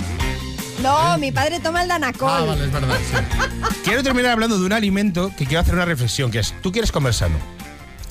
No, 0.82 1.18
mi 1.18 1.32
padre 1.32 1.60
toma 1.60 1.82
el 1.82 1.88
Danacol. 1.88 2.30
Ah, 2.30 2.44
vale, 2.44 2.64
es 2.64 2.72
verdad, 2.72 2.96
sí. 3.10 3.16
Quiero 3.84 4.02
terminar 4.02 4.32
hablando 4.32 4.58
de 4.58 4.64
un 4.64 4.72
alimento 4.72 5.32
que 5.36 5.46
quiero 5.46 5.60
hacer 5.60 5.74
una 5.74 5.84
reflexión, 5.84 6.30
que 6.30 6.38
es, 6.38 6.54
tú 6.62 6.70
quieres 6.70 6.92
comer 6.92 7.14
sano 7.14 7.36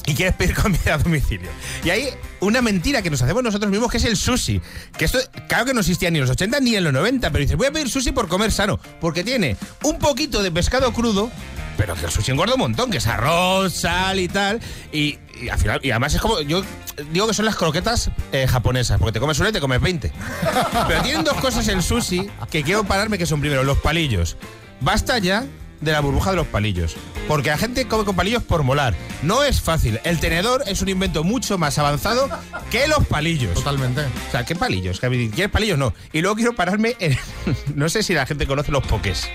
y 0.08 0.16
quieres 0.16 0.36
pedir 0.36 0.56
comida 0.56 0.96
a 0.96 0.98
domicilio. 0.98 1.50
Y 1.84 1.90
hay 1.90 2.10
una 2.40 2.62
mentira 2.62 3.02
que 3.02 3.10
nos 3.10 3.22
hacemos 3.22 3.44
nosotros 3.44 3.70
mismos, 3.70 3.92
que 3.92 3.98
es 3.98 4.06
el 4.06 4.18
sushi. 4.18 4.62
Que 4.98 5.06
esto, 5.06 5.20
claro 5.48 5.66
que 5.66 5.74
no 5.74 5.82
existía 5.82 6.10
ni 6.10 6.18
en 6.18 6.22
los 6.22 6.32
80 6.32 6.60
ni 6.62 6.76
en 6.76 6.84
los 6.84 6.94
90, 6.94 7.30
pero 7.30 7.42
dices, 7.42 7.58
voy 7.58 7.68
a 7.68 7.72
pedir 7.72 7.90
sushi 7.90 8.12
por 8.12 8.28
comer 8.28 8.52
sano, 8.52 8.80
porque 9.00 9.24
tiene 9.24 9.58
un 9.84 10.00
poquito 10.00 10.42
de 10.42 10.52
pescado 10.52 10.94
crudo, 10.94 11.30
pero 11.78 11.94
que 11.96 12.06
el 12.06 12.12
sushi 12.12 12.32
engorda 12.32 12.54
un 12.54 12.62
montón, 12.62 12.90
que 12.90 12.98
es 12.98 13.08
arroz, 13.08 13.74
sal 13.74 14.20
y 14.20 14.30
tal, 14.30 14.62
y, 14.92 15.20
y 15.42 15.50
al 15.50 15.58
final, 15.58 15.80
y 15.84 15.92
además 15.92 16.14
es 16.14 16.22
como, 16.22 16.42
yo 16.42 16.64
digo 17.12 17.28
que 17.28 17.34
son 17.34 17.46
las 17.46 17.56
croquetas 17.56 18.12
eh, 18.32 18.48
japonesas, 18.48 19.00
porque 19.00 19.14
te 19.14 19.20
comes 19.20 19.40
una 19.40 19.50
y 19.50 19.52
te 19.52 19.60
comes 19.60 19.82
20. 19.82 20.12
Pero 20.88 21.02
tienen 21.02 21.24
dos 21.24 21.36
cosas 21.36 21.68
el 21.68 21.82
sushi 21.84 22.30
que 22.50 22.64
quiero 22.64 22.84
pararme, 22.84 23.18
que 23.18 23.26
son 23.26 23.40
primero 23.40 23.64
los 23.64 23.78
palillos. 23.78 24.38
Basta 24.82 25.18
ya 25.20 25.46
de 25.82 25.92
la 25.92 26.00
burbuja 26.00 26.32
de 26.32 26.38
los 26.38 26.48
palillos. 26.48 26.96
Porque 27.28 27.50
la 27.50 27.58
gente 27.58 27.88
come 27.88 28.06
con 28.06 28.16
palillos 28.16 28.44
por 28.44 28.64
molar. 28.64 28.96
No 29.22 29.44
es 29.44 29.62
fácil. 29.62 30.00
El 30.04 30.20
tenedor 30.20 30.64
es 30.66 30.82
un 30.82 30.90
invento 30.90 31.24
mucho 31.24 31.58
más 31.58 31.78
avanzado 31.78 32.30
que 32.72 32.88
los 32.88 33.06
palillos. 33.06 33.54
Totalmente. 33.54 34.02
O 34.02 34.32
sea, 34.32 34.46
¿qué 34.46 34.56
palillos? 34.56 35.00
¿Quieres 35.00 35.50
palillos? 35.50 35.78
No. 35.78 35.94
Y 36.14 36.22
luego 36.22 36.36
quiero 36.36 36.56
pararme 36.56 36.96
en... 37.00 37.18
No 37.76 37.90
sé 37.90 38.04
si 38.04 38.14
la 38.14 38.26
gente 38.26 38.48
conoce 38.48 38.72
los 38.72 38.86
pokés. 38.86 39.28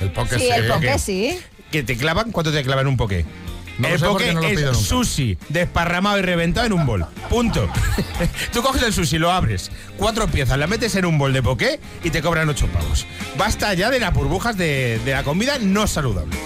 El 0.00 0.10
poke 0.10 0.38
Sí, 0.38 0.48
el 0.48 0.66
poke 0.66 0.98
sí. 0.98 1.38
Que 1.70 1.82
te 1.82 1.96
clavan, 1.96 2.32
¿cuánto 2.32 2.52
te 2.52 2.62
clavan 2.62 2.86
un 2.86 2.96
poké? 2.96 3.24
No 3.78 3.88
el 3.88 4.00
no 4.00 4.12
lo 4.12 4.16
pido 4.16 4.42
es 4.42 4.60
nunca. 4.60 4.74
sushi 4.74 5.38
desparramado 5.48 6.18
y 6.18 6.22
reventado 6.22 6.66
en 6.66 6.72
un 6.74 6.86
bol. 6.86 7.06
Punto. 7.28 7.68
Tú 8.52 8.62
coges 8.62 8.82
el 8.82 8.92
sushi, 8.92 9.18
lo 9.18 9.30
abres, 9.32 9.70
cuatro 9.96 10.28
piezas, 10.28 10.58
la 10.58 10.66
metes 10.66 10.94
en 10.96 11.04
un 11.06 11.18
bol 11.18 11.32
de 11.32 11.42
poké 11.42 11.80
y 12.04 12.10
te 12.10 12.22
cobran 12.22 12.48
ocho 12.48 12.66
pavos. 12.68 13.06
Basta 13.38 13.72
ya 13.74 13.90
de 13.90 14.00
las 14.00 14.12
burbujas 14.12 14.56
de, 14.56 15.00
de 15.04 15.12
la 15.12 15.22
comida 15.24 15.58
no 15.60 15.86
saludable. 15.86 16.36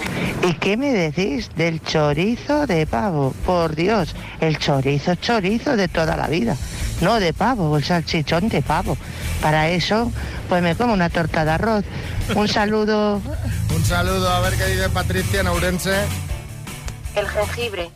¿Y 0.47 0.53
qué 0.53 0.77
me 0.77 0.91
decís 0.93 1.49
del 1.55 1.81
chorizo 1.81 2.65
de 2.67 2.85
pavo? 2.87 3.33
Por 3.45 3.75
Dios, 3.75 4.15
el 4.39 4.57
chorizo 4.57 5.15
chorizo 5.15 5.75
de 5.75 5.87
toda 5.87 6.15
la 6.15 6.27
vida. 6.27 6.55
No 7.01 7.19
de 7.19 7.33
pavo, 7.33 7.77
el 7.77 7.83
salchichón 7.83 8.49
de 8.49 8.61
pavo. 8.61 8.97
Para 9.41 9.69
eso, 9.69 10.11
pues 10.49 10.63
me 10.63 10.75
como 10.75 10.93
una 10.93 11.09
torta 11.09 11.45
de 11.45 11.51
arroz. 11.51 11.85
Un 12.35 12.47
saludo. 12.47 13.21
Un 13.75 13.85
saludo, 13.85 14.29
a 14.29 14.39
ver 14.39 14.53
qué 14.55 14.65
dice 14.65 14.89
Patricia 14.89 15.41
en 15.41 15.47
Ourense. 15.47 15.93
El 17.17 17.27
jengibre, 17.27 17.89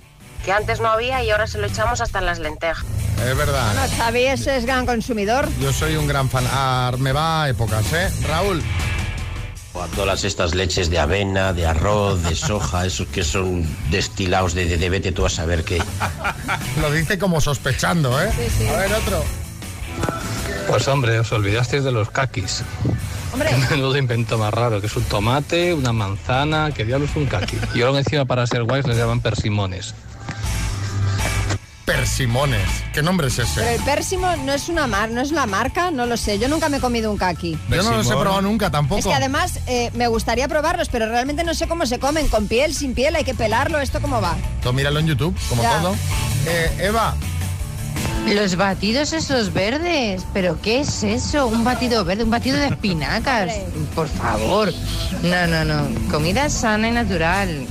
que 0.44 0.52
antes 0.52 0.80
no 0.80 0.90
había 0.90 1.24
y 1.24 1.30
ahora 1.30 1.46
se 1.48 1.60
lo 1.60 1.68
echamos 1.68 2.02
hasta 2.02 2.20
en 2.20 2.26
las 2.26 2.40
lentejas. 2.40 2.84
Es 3.24 3.38
verdad. 3.38 3.74
Bueno, 3.74 3.96
Xavi 3.98 4.24
es, 4.26 4.48
es 4.48 4.66
gran 4.66 4.86
consumidor. 4.86 5.48
Yo 5.60 5.72
soy 5.72 5.96
un 5.96 6.08
gran 6.08 6.28
fan. 6.30 6.44
Ah, 6.52 6.92
me 6.98 7.12
va 7.12 7.44
a 7.44 7.50
épocas, 7.50 7.86
¿eh? 7.94 8.10
Raúl. 8.28 8.64
A 9.76 9.88
todas 9.96 10.24
estas 10.24 10.54
leches 10.54 10.90
de 10.90 11.00
avena, 11.00 11.54
de 11.54 11.66
arroz, 11.66 12.24
de 12.24 12.36
soja, 12.36 12.86
esos 12.88 13.08
que 13.08 13.24
son 13.24 13.66
destilados 13.90 14.54
de, 14.54 14.66
de, 14.66 14.78
de 14.78 14.90
vete 14.90 15.12
tú 15.12 15.26
a 15.26 15.30
saber 15.30 15.64
qué. 15.64 15.82
Lo 16.82 16.92
dice 16.92 17.20
como 17.20 17.40
sospechando, 17.40 18.20
¿eh? 18.22 18.32
A 18.74 18.78
ver, 18.78 18.94
otro. 18.94 19.24
Pues 20.68 20.88
hombre, 20.88 21.20
os 21.20 21.32
olvidasteis 21.32 21.84
de 21.84 21.92
los 21.92 22.10
kakis. 22.12 22.64
Hombre. 23.34 23.50
Menudo 23.70 23.98
invento 23.98 24.38
más 24.38 24.54
raro, 24.54 24.80
que 24.82 24.88
es 24.88 24.96
un 24.96 25.04
tomate, 25.04 25.74
una 25.74 25.92
manzana, 25.94 26.72
que 26.72 26.86
diablos 26.86 27.10
es 27.12 27.16
un 27.16 27.26
kaki. 27.26 27.58
Y 27.74 27.80
luego 27.80 27.98
encima 27.98 28.26
para 28.26 28.46
ser 28.48 28.64
guays 28.64 28.86
les 28.88 28.98
llaman 28.98 29.20
persimones. 29.22 29.94
Persimones. 31.86 32.62
¿Qué 32.94 33.02
nombre 33.02 33.28
es 33.28 33.36
Pero 33.36 33.48
ese? 33.48 33.76
el 33.76 33.82
pérsimo 33.82 34.34
no 34.46 34.54
es 34.54 34.70
una 34.70 34.88
mar, 34.88 35.10
no 35.10 35.20
es 35.20 35.32
la 35.32 35.46
marca, 35.46 35.92
no 35.92 36.06
lo 36.06 36.16
sé. 36.16 36.40
Yo 36.40 36.48
nunca 36.48 36.70
me 36.70 36.78
he 36.78 36.80
comido 36.80 37.12
un 37.12 37.18
kaki. 37.18 37.58
Yo 37.70 37.84
no 37.84 37.92
los 37.98 38.06
he 38.08 38.12
probado 38.16 38.42
nunca 38.42 38.70
tampoco. 38.70 39.00
Es 39.00 39.06
que 39.06 39.14
además 39.14 39.60
eh, 39.68 39.92
me 39.94 40.08
gustaría 40.08 40.48
probarlos, 40.48 40.88
pero 40.90 41.08
realmente 41.08 41.44
no 41.44 41.54
sé 41.54 41.68
cómo 41.68 41.86
se 41.86 42.00
comen, 42.00 42.28
con 42.30 42.48
piel, 42.48 42.74
sin 42.74 42.94
piel, 42.94 43.16
hay 43.16 43.26
que 43.26 43.34
pelarlo, 43.34 43.80
¿esto 43.80 44.00
cómo 44.00 44.22
va? 44.22 44.38
Tú 44.64 44.72
míralo 44.72 45.00
en 45.00 45.08
YouTube, 45.08 45.36
como 45.50 45.64
Ya. 45.64 45.80
todo. 45.82 45.96
Eh, 46.46 46.72
Eva, 46.80 47.16
Los 48.34 48.56
batidos 48.56 49.14
esos 49.14 49.52
verdes, 49.54 50.24
pero 50.34 50.60
¿qué 50.62 50.80
es 50.82 51.04
eso? 51.04 51.48
Un 51.48 51.64
batido 51.64 52.06
verde, 52.06 52.24
un 52.24 52.30
batido 52.30 52.58
de 52.58 52.68
espinacas. 52.68 53.54
Por 53.94 54.08
favor. 54.08 54.74
No, 55.24 55.48
no, 55.48 55.66
no. 55.66 56.10
Comida 56.10 56.50
sana 56.50 56.88
y 56.88 56.92
natural. 56.92 57.66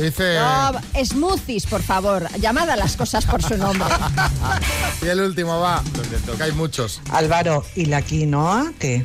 dice... 0.00 0.36
No, 0.38 0.72
smoothies, 1.04 1.66
por 1.66 1.82
favor. 1.82 2.26
Llamad 2.40 2.70
a 2.70 2.76
las 2.76 2.96
cosas 2.96 3.24
por 3.26 3.42
su 3.42 3.56
nombre. 3.56 3.88
Y 5.02 5.06
el 5.06 5.20
último 5.20 5.60
va, 5.60 5.82
que 6.36 6.42
hay 6.42 6.52
muchos. 6.52 7.00
Álvaro, 7.12 7.64
¿y 7.76 7.86
la 7.86 8.02
quinoa 8.02 8.72
qué? 8.80 9.04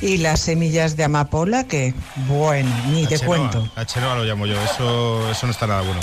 ¿Y 0.00 0.18
las 0.18 0.40
semillas 0.40 0.96
de 0.96 1.04
amapola 1.04 1.64
qué? 1.64 1.94
Bueno, 2.28 2.70
ni 2.90 3.02
La 3.04 3.08
te 3.08 3.18
chenoa, 3.18 3.36
cuento. 3.36 3.72
La 3.74 3.86
chenoa 3.86 4.14
lo 4.16 4.24
llamo 4.24 4.46
yo, 4.46 4.60
eso, 4.62 5.30
eso 5.30 5.46
no 5.46 5.52
está 5.52 5.66
nada 5.66 5.80
bueno. 5.82 6.00